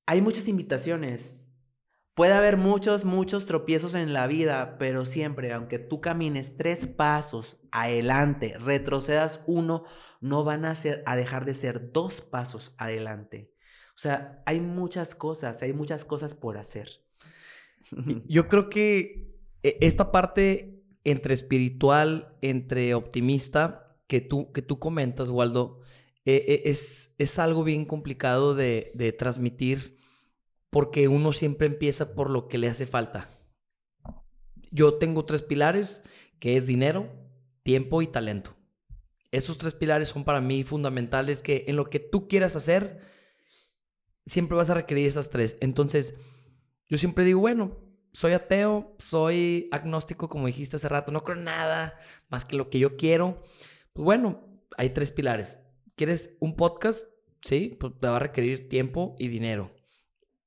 hay 0.06 0.22
muchas 0.22 0.48
invitaciones 0.48 1.44
Puede 2.16 2.34
haber 2.34 2.58
muchos, 2.58 3.06
muchos 3.06 3.48
tropiezos 3.48 3.96
en 3.96 4.14
la 4.14 4.28
vida, 4.28 4.78
pero 4.78 5.04
siempre, 5.04 5.52
aunque 5.52 5.80
tú 5.80 6.00
camines 6.00 6.56
tres 6.56 6.86
pasos 6.86 7.58
adelante, 7.72 8.56
retrocedas 8.60 9.42
uno, 9.48 9.86
no 10.22 10.44
van 10.44 10.64
a, 10.66 10.76
ser, 10.76 11.02
a 11.08 11.16
dejar 11.16 11.46
de 11.46 11.56
ser 11.56 11.92
dos 11.92 12.22
pasos 12.22 12.76
adelante. 12.78 13.52
O 13.96 13.98
sea, 13.98 14.44
hay 14.46 14.60
muchas 14.60 15.16
cosas, 15.16 15.64
hay 15.64 15.74
muchas 15.74 16.06
cosas 16.06 16.36
por 16.36 16.58
hacer. 16.58 17.04
Yo 18.28 18.48
creo 18.48 18.70
que 18.70 19.36
e, 19.64 19.78
esta 19.82 20.12
parte 20.12 20.84
entre 21.04 21.34
espiritual, 21.34 22.38
entre 22.42 22.94
optimista, 22.94 23.98
que 24.06 24.22
tú, 24.22 24.52
que 24.52 24.62
tú 24.62 24.78
comentas, 24.78 25.32
Waldo, 25.32 25.80
e, 26.26 26.36
e, 26.36 26.70
es, 26.70 27.16
es 27.18 27.40
algo 27.40 27.64
bien 27.64 27.86
complicado 27.86 28.54
de, 28.54 28.92
de 28.94 29.14
transmitir 29.14 29.93
porque 30.74 31.08
uno 31.08 31.34
siempre 31.34 31.68
empieza 31.68 32.16
por 32.16 32.32
lo 32.32 32.48
que 32.48 32.58
le 32.58 32.68
hace 32.68 32.88
falta. 32.88 33.30
Yo 34.72 34.96
tengo 34.96 35.24
tres 35.24 35.44
pilares, 35.44 36.04
que 36.40 36.58
es 36.58 36.66
dinero, 36.66 37.14
tiempo 37.62 38.02
y 38.02 38.08
talento. 38.08 38.56
Esos 39.30 39.60
tres 39.60 39.76
pilares 39.76 40.08
son 40.08 40.24
para 40.24 40.42
mí 40.42 40.64
fundamentales 40.64 41.44
que 41.44 41.66
en 41.68 41.76
lo 41.76 41.92
que 41.92 42.00
tú 42.00 42.28
quieras 42.28 42.56
hacer, 42.56 43.02
siempre 44.26 44.58
vas 44.58 44.72
a 44.72 44.74
requerir 44.74 45.06
esas 45.06 45.30
tres. 45.30 45.58
Entonces, 45.62 46.16
yo 46.90 46.98
siempre 46.98 47.24
digo, 47.24 47.40
bueno, 47.40 47.78
soy 48.12 48.34
ateo, 48.34 48.98
soy 48.98 49.70
agnóstico, 49.72 50.28
como 50.28 50.48
dijiste 50.48 50.78
hace 50.78 50.90
rato, 50.90 51.12
no 51.12 51.24
creo 51.24 51.38
en 51.38 51.44
nada 51.44 52.00
más 52.30 52.46
que 52.46 52.56
lo 52.56 52.72
que 52.72 52.80
yo 52.80 52.98
quiero. 52.98 53.44
Pues 53.94 54.04
bueno, 54.04 54.42
hay 54.76 54.90
tres 54.90 55.12
pilares. 55.12 55.60
¿Quieres 55.96 56.36
un 56.40 56.56
podcast? 56.56 57.06
Sí, 57.44 57.78
pues 57.80 57.94
te 58.00 58.08
va 58.08 58.16
a 58.16 58.20
requerir 58.20 58.70
tiempo 58.70 59.16
y 59.20 59.28
dinero 59.28 59.72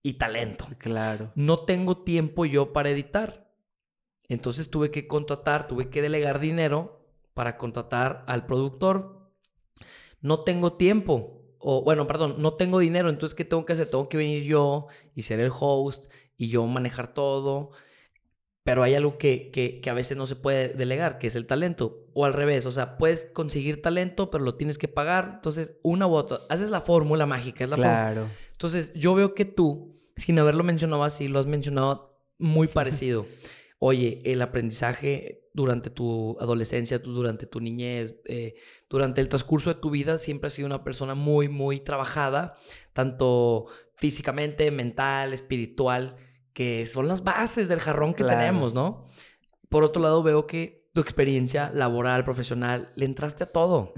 y 0.06 0.12
talento. 0.12 0.68
Claro. 0.78 1.32
No 1.34 1.64
tengo 1.64 1.96
tiempo 2.04 2.44
yo 2.44 2.72
para 2.72 2.90
editar. 2.90 3.50
Entonces 4.28 4.70
tuve 4.70 4.92
que 4.92 5.08
contratar, 5.08 5.66
tuve 5.66 5.90
que 5.90 6.00
delegar 6.00 6.38
dinero 6.38 7.04
para 7.34 7.56
contratar 7.56 8.24
al 8.28 8.46
productor. 8.46 9.32
No 10.20 10.44
tengo 10.44 10.74
tiempo. 10.74 11.42
O 11.58 11.82
bueno, 11.82 12.06
perdón, 12.06 12.36
no 12.38 12.54
tengo 12.54 12.78
dinero. 12.78 13.08
Entonces, 13.08 13.34
¿qué 13.34 13.44
tengo 13.44 13.64
que 13.64 13.72
hacer? 13.72 13.90
Tengo 13.90 14.08
que 14.08 14.16
venir 14.16 14.44
yo 14.44 14.86
y 15.12 15.22
ser 15.22 15.40
el 15.40 15.50
host 15.52 16.12
y 16.36 16.50
yo 16.50 16.64
manejar 16.66 17.12
todo. 17.12 17.72
Pero 18.62 18.84
hay 18.84 18.94
algo 18.94 19.18
que, 19.18 19.50
que, 19.50 19.80
que, 19.80 19.90
a 19.90 19.94
veces 19.94 20.16
no 20.16 20.26
se 20.26 20.36
puede 20.36 20.68
delegar, 20.68 21.18
que 21.18 21.26
es 21.26 21.34
el 21.34 21.46
talento. 21.46 22.06
O 22.14 22.24
al 22.24 22.32
revés, 22.32 22.64
o 22.64 22.70
sea, 22.70 22.96
puedes 22.96 23.24
conseguir 23.32 23.82
talento, 23.82 24.30
pero 24.30 24.44
lo 24.44 24.54
tienes 24.54 24.78
que 24.78 24.86
pagar. 24.86 25.32
Entonces, 25.34 25.78
una 25.82 26.06
u 26.06 26.14
otra. 26.14 26.38
Haces 26.48 26.70
la 26.70 26.80
fórmula 26.80 27.26
mágica, 27.26 27.64
es 27.64 27.70
la 27.70 27.76
claro. 27.76 28.28
Entonces, 28.52 28.92
yo 28.94 29.16
veo 29.16 29.34
que 29.34 29.44
tú 29.44 29.95
sin 30.16 30.38
haberlo 30.38 30.64
mencionado 30.64 31.04
así, 31.04 31.28
lo 31.28 31.38
has 31.38 31.46
mencionado 31.46 32.18
muy 32.38 32.68
parecido. 32.68 33.26
Oye, 33.78 34.20
el 34.24 34.40
aprendizaje 34.40 35.42
durante 35.52 35.90
tu 35.90 36.36
adolescencia, 36.40 36.98
durante 36.98 37.46
tu 37.46 37.60
niñez, 37.60 38.20
eh, 38.26 38.54
durante 38.88 39.20
el 39.20 39.28
transcurso 39.28 39.72
de 39.72 39.80
tu 39.80 39.90
vida, 39.90 40.18
siempre 40.18 40.48
has 40.48 40.54
sido 40.54 40.66
una 40.66 40.84
persona 40.84 41.14
muy, 41.14 41.48
muy 41.48 41.80
trabajada, 41.80 42.54
tanto 42.92 43.66
físicamente, 43.96 44.70
mental, 44.70 45.32
espiritual, 45.32 46.16
que 46.52 46.86
son 46.86 47.08
las 47.08 47.22
bases 47.22 47.68
del 47.68 47.80
jarrón 47.80 48.14
que 48.14 48.24
tenemos, 48.24 48.72
¿no? 48.72 49.06
Por 49.68 49.84
otro 49.84 50.02
lado, 50.02 50.22
veo 50.22 50.46
que 50.46 50.85
tu 50.96 51.02
experiencia 51.02 51.70
laboral, 51.74 52.24
profesional, 52.24 52.88
le 52.96 53.04
entraste 53.04 53.44
a 53.44 53.52
todo. 53.52 53.92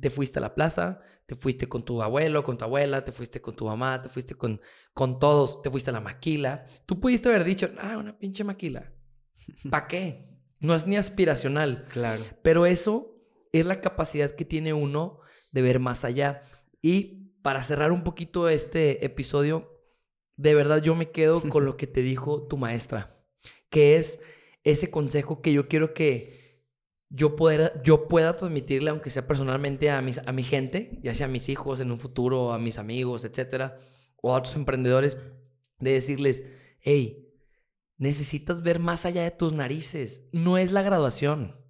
Te 0.00 0.10
fuiste 0.10 0.38
a 0.38 0.42
la 0.42 0.54
plaza, 0.54 1.00
te 1.24 1.34
fuiste 1.34 1.66
con 1.66 1.82
tu 1.82 2.02
abuelo, 2.02 2.44
con 2.44 2.58
tu 2.58 2.66
abuela, 2.66 3.06
te 3.06 3.10
fuiste 3.10 3.40
con 3.40 3.56
tu 3.56 3.64
mamá, 3.64 4.02
te 4.02 4.10
fuiste 4.10 4.34
con, 4.34 4.60
con 4.92 5.18
todos, 5.18 5.62
te 5.62 5.70
fuiste 5.70 5.88
a 5.88 5.94
la 5.94 6.02
maquila. 6.02 6.66
Tú 6.84 7.00
pudiste 7.00 7.30
haber 7.30 7.44
dicho, 7.44 7.70
ah, 7.78 7.96
una 7.96 8.18
pinche 8.18 8.44
maquila. 8.44 8.92
¿Para 9.70 9.88
qué? 9.88 10.28
No 10.60 10.74
es 10.74 10.86
ni 10.86 10.98
aspiracional. 10.98 11.86
Claro. 11.88 12.22
Pero 12.42 12.66
eso 12.66 13.16
es 13.50 13.64
la 13.64 13.80
capacidad 13.80 14.32
que 14.32 14.44
tiene 14.44 14.74
uno 14.74 15.20
de 15.52 15.62
ver 15.62 15.80
más 15.80 16.04
allá. 16.04 16.42
Y 16.82 17.32
para 17.40 17.62
cerrar 17.62 17.92
un 17.92 18.04
poquito 18.04 18.50
este 18.50 19.06
episodio, 19.06 19.80
de 20.36 20.54
verdad 20.54 20.82
yo 20.82 20.94
me 20.94 21.12
quedo 21.12 21.40
con 21.40 21.64
lo 21.64 21.78
que 21.78 21.86
te 21.86 22.02
dijo 22.02 22.46
tu 22.46 22.58
maestra, 22.58 23.24
que 23.70 23.96
es 23.96 24.20
ese 24.64 24.90
consejo 24.90 25.40
que 25.40 25.54
yo 25.54 25.66
quiero 25.66 25.94
que 25.94 26.41
yo, 27.14 27.36
yo 27.84 28.08
pueda 28.08 28.36
transmitirle, 28.36 28.90
aunque 28.90 29.10
sea 29.10 29.26
personalmente, 29.26 29.90
a, 29.90 30.00
mis, 30.00 30.18
a 30.18 30.32
mi 30.32 30.42
gente, 30.42 30.98
ya 31.02 31.14
sea 31.14 31.26
a 31.26 31.30
mis 31.30 31.48
hijos 31.48 31.78
en 31.80 31.92
un 31.92 31.98
futuro, 31.98 32.52
a 32.52 32.58
mis 32.58 32.78
amigos, 32.78 33.24
etcétera, 33.24 33.78
o 34.22 34.34
a 34.34 34.38
otros 34.38 34.56
emprendedores, 34.56 35.18
de 35.78 35.92
decirles, 35.92 36.46
hey, 36.80 37.28
necesitas 37.98 38.62
ver 38.62 38.78
más 38.78 39.04
allá 39.04 39.22
de 39.22 39.30
tus 39.30 39.52
narices. 39.52 40.28
No 40.32 40.56
es 40.56 40.72
la 40.72 40.82
graduación. 40.82 41.60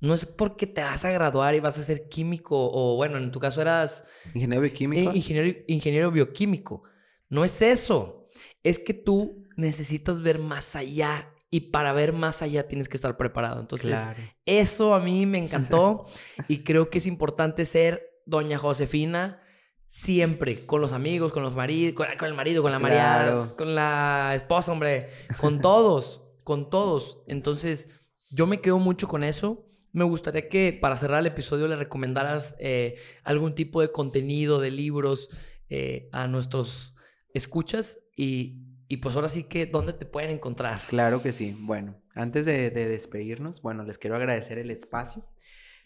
No 0.00 0.14
es 0.14 0.24
porque 0.24 0.66
te 0.66 0.82
vas 0.82 1.04
a 1.04 1.10
graduar 1.10 1.54
y 1.54 1.60
vas 1.60 1.78
a 1.78 1.84
ser 1.84 2.08
químico, 2.08 2.56
o 2.56 2.96
bueno, 2.96 3.18
en 3.18 3.32
tu 3.32 3.40
caso 3.40 3.60
eras... 3.60 4.04
Ingeniero 4.34 4.62
bioquímico. 4.62 5.10
Eh, 5.10 5.16
ingeniero, 5.16 5.58
ingeniero 5.66 6.10
bioquímico. 6.10 6.84
No 7.28 7.44
es 7.44 7.60
eso. 7.60 8.28
Es 8.62 8.78
que 8.78 8.94
tú 8.94 9.46
necesitas 9.56 10.22
ver 10.22 10.38
más 10.38 10.76
allá 10.76 11.32
y 11.50 11.60
para 11.70 11.92
ver 11.92 12.12
más 12.12 12.42
allá 12.42 12.66
tienes 12.66 12.88
que 12.88 12.96
estar 12.96 13.16
preparado. 13.16 13.60
Entonces, 13.60 13.98
eso 14.44 14.94
a 14.94 15.00
mí 15.00 15.26
me 15.26 15.38
encantó 15.38 16.06
y 16.48 16.64
creo 16.64 16.90
que 16.90 16.98
es 16.98 17.06
importante 17.06 17.64
ser 17.64 18.22
doña 18.26 18.58
Josefina 18.58 19.40
siempre 19.88 20.66
con 20.66 20.80
los 20.80 20.92
amigos, 20.92 21.32
con 21.32 21.42
los 21.42 21.54
maridos, 21.54 21.94
con, 21.94 22.26
el 22.26 22.34
marido, 22.34 22.62
con 22.62 22.72
la 22.72 22.78
María, 22.78 23.52
con 23.56 23.74
la 23.74 24.32
esposa, 24.34 24.72
hombre, 24.72 25.08
con 25.40 25.60
todos, 25.60 26.22
con 26.44 26.68
todos. 26.70 27.22
Entonces, 27.26 27.88
yo 28.30 28.46
me 28.46 28.60
quedo 28.60 28.78
mucho 28.78 29.08
con 29.08 29.24
eso. 29.24 29.64
Me 29.92 30.04
gustaría 30.04 30.48
que 30.48 30.76
para 30.78 30.96
cerrar 30.96 31.20
el 31.20 31.26
episodio 31.26 31.68
le 31.68 31.76
recomendaras 31.76 32.56
eh, 32.58 32.96
algún 33.24 33.54
tipo 33.54 33.80
de 33.80 33.90
contenido, 33.92 34.60
de 34.60 34.70
libros 34.70 35.30
eh, 35.68 36.08
a 36.12 36.26
nuestros 36.26 36.94
escuchas 37.32 38.00
y, 38.16 38.65
y 38.88 38.98
pues 38.98 39.14
ahora 39.16 39.28
sí 39.28 39.44
que, 39.44 39.66
¿dónde 39.66 39.92
te 39.92 40.06
pueden 40.06 40.30
encontrar? 40.30 40.80
Claro 40.88 41.22
que 41.22 41.32
sí. 41.32 41.56
Bueno, 41.58 42.00
antes 42.14 42.44
de, 42.46 42.70
despedirnos, 42.70 43.62
bueno, 43.62 43.84
les 43.84 43.98
quiero 43.98 44.16
agradecer 44.16 44.58
el 44.58 44.70
espacio. 44.70 45.26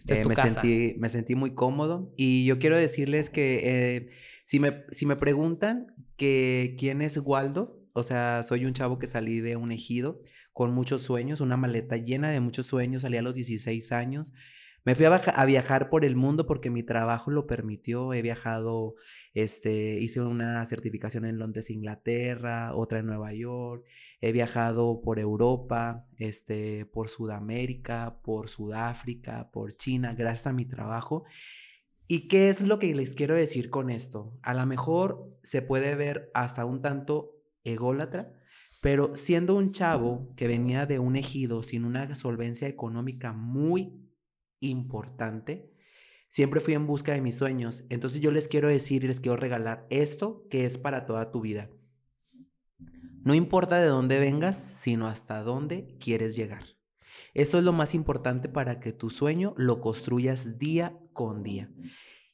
Eh, 0.08 0.24
me, 0.26 0.34
Sentí, 0.34 0.94
me 0.98 1.08
sentí 1.10 1.34
muy 1.34 1.54
cómodo 1.54 2.14
y 2.16 2.46
yo 2.46 2.58
quiero 2.58 2.76
decirles 2.76 3.28
que 3.28 3.60
eh, 3.64 4.10
si, 4.46 4.58
me, 4.58 4.84
si 4.90 5.04
me 5.04 5.16
preguntan 5.16 5.94
que 6.16 6.74
quién 6.78 7.02
es 7.02 7.18
Waldo, 7.18 7.82
o 7.92 8.02
sea, 8.02 8.42
soy 8.42 8.64
un 8.64 8.72
chavo 8.72 8.98
que 8.98 9.06
salí 9.06 9.40
de 9.40 9.56
un 9.56 9.72
ejido 9.72 10.22
con 10.52 10.72
muchos 10.72 11.02
sueños, 11.02 11.40
una 11.40 11.56
maleta 11.56 11.96
llena 11.96 12.30
de 12.30 12.40
muchos 12.40 12.66
sueños, 12.66 13.02
salí 13.02 13.16
a 13.16 13.22
los 13.22 13.34
16 13.34 13.92
años. 13.92 14.32
Me 14.84 14.94
fui 14.94 15.04
a, 15.04 15.14
a, 15.14 15.44
viajar 15.44 15.90
por 15.90 16.04
el 16.04 16.16
mundo 16.16 16.46
porque 16.46 16.70
mi 16.70 16.82
trabajo 16.82 17.30
lo 17.30 17.46
permitió. 17.46 18.14
He 18.14 18.22
viajado 18.22 18.94
este, 19.34 19.98
hice 20.00 20.20
una 20.22 20.64
certificación 20.66 21.24
en 21.24 21.38
Londres, 21.38 21.70
Inglaterra, 21.70 22.74
otra 22.74 22.98
en 22.98 23.06
Nueva 23.06 23.32
York. 23.32 23.84
He 24.20 24.32
viajado 24.32 25.00
por 25.02 25.18
Europa, 25.18 26.06
este, 26.18 26.86
por 26.86 27.08
Sudamérica, 27.08 28.20
por 28.22 28.48
Sudáfrica, 28.48 29.50
por 29.52 29.76
China, 29.76 30.14
gracias 30.14 30.48
a 30.48 30.52
mi 30.52 30.66
trabajo. 30.66 31.24
¿Y 32.06 32.26
qué 32.26 32.48
es 32.48 32.62
lo 32.62 32.80
que 32.80 32.92
les 32.94 33.14
quiero 33.14 33.36
decir 33.36 33.70
con 33.70 33.88
esto? 33.88 34.36
A 34.42 34.52
lo 34.52 34.66
mejor 34.66 35.38
se 35.44 35.62
puede 35.62 35.94
ver 35.94 36.30
hasta 36.34 36.64
un 36.64 36.82
tanto 36.82 37.40
ególatra, 37.62 38.32
pero 38.82 39.14
siendo 39.14 39.54
un 39.54 39.70
chavo 39.70 40.34
que 40.36 40.48
venía 40.48 40.86
de 40.86 40.98
un 40.98 41.14
ejido 41.14 41.62
sin 41.62 41.84
una 41.84 42.16
solvencia 42.16 42.66
económica 42.66 43.32
muy 43.32 44.10
importante, 44.58 45.70
Siempre 46.30 46.60
fui 46.60 46.74
en 46.74 46.86
busca 46.86 47.12
de 47.12 47.20
mis 47.20 47.36
sueños. 47.36 47.84
Entonces 47.88 48.20
yo 48.20 48.30
les 48.30 48.46
quiero 48.46 48.68
decir 48.68 49.02
y 49.02 49.08
les 49.08 49.20
quiero 49.20 49.36
regalar 49.36 49.84
esto 49.90 50.46
que 50.48 50.64
es 50.64 50.78
para 50.78 51.04
toda 51.04 51.32
tu 51.32 51.40
vida. 51.40 51.68
No 53.24 53.34
importa 53.34 53.78
de 53.78 53.88
dónde 53.88 54.20
vengas, 54.20 54.56
sino 54.56 55.08
hasta 55.08 55.42
dónde 55.42 55.96
quieres 55.98 56.36
llegar. 56.36 56.64
Eso 57.34 57.58
es 57.58 57.64
lo 57.64 57.72
más 57.72 57.94
importante 57.94 58.48
para 58.48 58.78
que 58.78 58.92
tu 58.92 59.10
sueño 59.10 59.54
lo 59.56 59.80
construyas 59.80 60.56
día 60.56 60.96
con 61.12 61.42
día. 61.42 61.68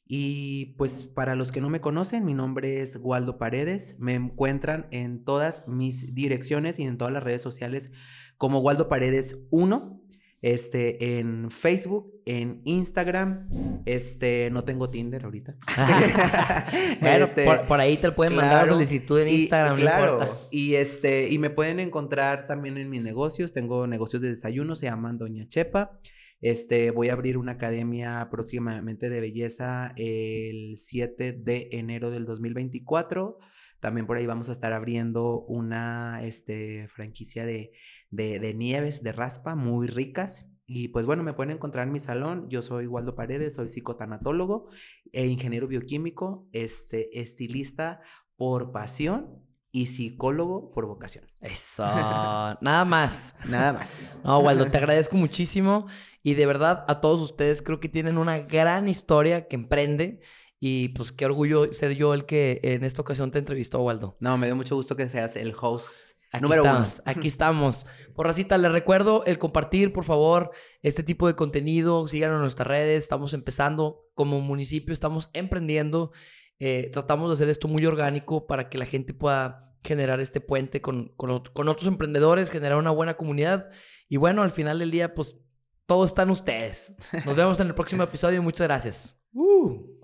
Y 0.05 0.75
pues 0.77 1.07
para 1.07 1.35
los 1.35 1.51
que 1.51 1.59
no 1.59 1.69
me 1.69 1.81
conocen, 1.81 2.23
mi 2.23 2.35
nombre 2.35 2.81
es 2.81 2.99
Waldo 3.01 3.39
Paredes. 3.39 3.95
Me 3.97 4.13
encuentran 4.13 4.87
en 4.91 5.23
todas 5.23 5.67
mis 5.67 6.13
direcciones 6.13 6.77
y 6.77 6.83
en 6.83 6.99
todas 6.99 7.13
las 7.13 7.23
redes 7.23 7.41
sociales 7.41 7.89
como 8.37 8.59
Waldo 8.59 8.89
Paredes 8.89 9.39
1 9.49 10.06
este, 10.53 11.19
en 11.19 11.51
Facebook, 11.51 12.21
en 12.25 12.61
Instagram, 12.63 13.81
este, 13.85 14.49
no 14.49 14.63
tengo 14.63 14.89
Tinder 14.89 15.25
ahorita. 15.25 15.57
bueno, 17.01 17.25
este, 17.25 17.45
por, 17.67 17.79
ahí 17.81 17.97
te 17.97 18.13
pueden 18.13 18.35
mandar 18.35 18.65
solicitud 18.67 19.19
en 19.19 19.27
Instagram, 19.27 19.77
y, 19.77 19.81
claro, 19.81 20.19
y 20.49 20.75
este, 20.75 21.29
y 21.29 21.37
me 21.37 21.49
pueden 21.49 21.81
encontrar 21.81 22.47
también 22.47 22.77
en 22.77 22.89
mis 22.89 23.01
negocios, 23.01 23.51
tengo 23.51 23.87
negocios 23.87 24.21
de 24.21 24.29
desayuno, 24.29 24.77
se 24.77 24.85
llaman 24.85 25.17
Doña 25.17 25.47
Chepa. 25.49 25.99
Este, 26.39 26.91
voy 26.91 27.09
a 27.09 27.13
abrir 27.13 27.37
una 27.37 27.53
academia 27.53 28.29
próximamente 28.31 29.09
de 29.09 29.19
belleza 29.19 29.91
el 29.97 30.77
7 30.77 31.33
de 31.33 31.69
enero 31.71 32.11
del 32.11 32.25
2024 32.25 33.39
También 33.79 34.05
por 34.05 34.17
ahí 34.17 34.27
vamos 34.27 34.47
a 34.49 34.51
estar 34.51 34.71
abriendo 34.71 35.39
una 35.47 36.21
este, 36.23 36.87
franquicia 36.89 37.43
de, 37.43 37.71
de, 38.09 38.39
de 38.39 38.53
nieves 38.53 39.03
de 39.03 39.11
raspa 39.11 39.55
muy 39.55 39.87
ricas. 39.87 40.45
Y 40.65 40.89
pues 40.89 41.05
bueno, 41.05 41.23
me 41.23 41.33
pueden 41.33 41.51
encontrar 41.51 41.87
en 41.87 41.93
mi 41.93 41.99
salón. 41.99 42.49
Yo 42.49 42.61
soy 42.61 42.87
Waldo 42.87 43.15
Paredes, 43.15 43.55
soy 43.55 43.69
psicotanatólogo 43.69 44.67
e 45.13 45.27
ingeniero 45.27 45.67
bioquímico, 45.67 46.47
este, 46.51 47.19
estilista 47.19 48.01
por 48.35 48.71
pasión 48.71 49.47
y 49.71 49.87
psicólogo 49.87 50.71
por 50.71 50.85
vocación. 50.85 51.25
Eso, 51.39 51.83
nada 52.61 52.85
más. 52.85 53.35
Nada 53.47 53.73
más. 53.73 54.19
No, 54.23 54.39
Waldo, 54.39 54.69
te 54.69 54.77
agradezco 54.79 55.15
muchísimo 55.15 55.87
y 56.23 56.33
de 56.33 56.45
verdad 56.45 56.83
a 56.87 56.99
todos 56.99 57.21
ustedes 57.21 57.61
creo 57.61 57.79
que 57.79 57.89
tienen 57.89 58.17
una 58.17 58.39
gran 58.39 58.89
historia 58.89 59.47
que 59.47 59.55
emprende 59.55 60.19
y 60.59 60.89
pues 60.89 61.11
qué 61.11 61.25
orgullo 61.25 61.71
ser 61.71 61.95
yo 61.95 62.13
el 62.13 62.25
que 62.25 62.59
en 62.63 62.83
esta 62.83 63.01
ocasión 63.01 63.31
te 63.31 63.39
entrevistó, 63.39 63.81
Waldo. 63.81 64.17
No, 64.19 64.37
me 64.37 64.47
dio 64.47 64.55
mucho 64.55 64.75
gusto 64.75 64.95
que 64.95 65.09
seas 65.09 65.35
el 65.35 65.53
host 65.59 66.16
Aquí 66.37 66.43
número 66.43 66.63
estamos, 66.63 66.93
uno. 66.93 67.03
aquí 67.05 67.27
estamos. 67.27 67.85
Por 68.15 68.25
racita, 68.25 68.57
les 68.57 68.71
recuerdo 68.71 69.23
el 69.25 69.37
compartir, 69.37 69.93
por 69.93 70.03
favor, 70.03 70.51
este 70.81 71.03
tipo 71.03 71.27
de 71.27 71.35
contenido. 71.35 72.07
Síganos 72.07 72.35
en 72.35 72.41
nuestras 72.41 72.67
redes. 72.67 73.03
Estamos 73.03 73.33
empezando 73.33 74.07
como 74.13 74.39
municipio, 74.41 74.93
estamos 74.93 75.29
emprendiendo. 75.33 76.11
Eh, 76.59 76.89
tratamos 76.91 77.29
de 77.29 77.33
hacer 77.35 77.49
esto 77.49 77.67
muy 77.67 77.85
orgánico 77.85 78.47
para 78.47 78.69
que 78.69 78.77
la 78.77 78.85
gente 78.85 79.13
pueda 79.13 79.75
generar 79.83 80.19
este 80.19 80.41
puente 80.41 80.81
con, 80.81 81.13
con, 81.15 81.43
con 81.53 81.69
otros 81.69 81.87
emprendedores, 81.87 82.49
generar 82.49 82.77
una 82.77 82.91
buena 82.91 83.15
comunidad. 83.15 83.69
Y 84.09 84.17
bueno, 84.17 84.41
al 84.41 84.51
final 84.51 84.79
del 84.79 84.91
día, 84.91 85.13
pues 85.13 85.37
todo 85.85 86.05
está 86.05 86.23
en 86.23 86.31
ustedes. 86.31 86.95
Nos 87.25 87.35
vemos 87.35 87.59
en 87.59 87.67
el 87.67 87.75
próximo 87.75 88.03
episodio. 88.03 88.41
Muchas 88.41 88.67
gracias. 88.67 89.19
Uh. 89.33 89.97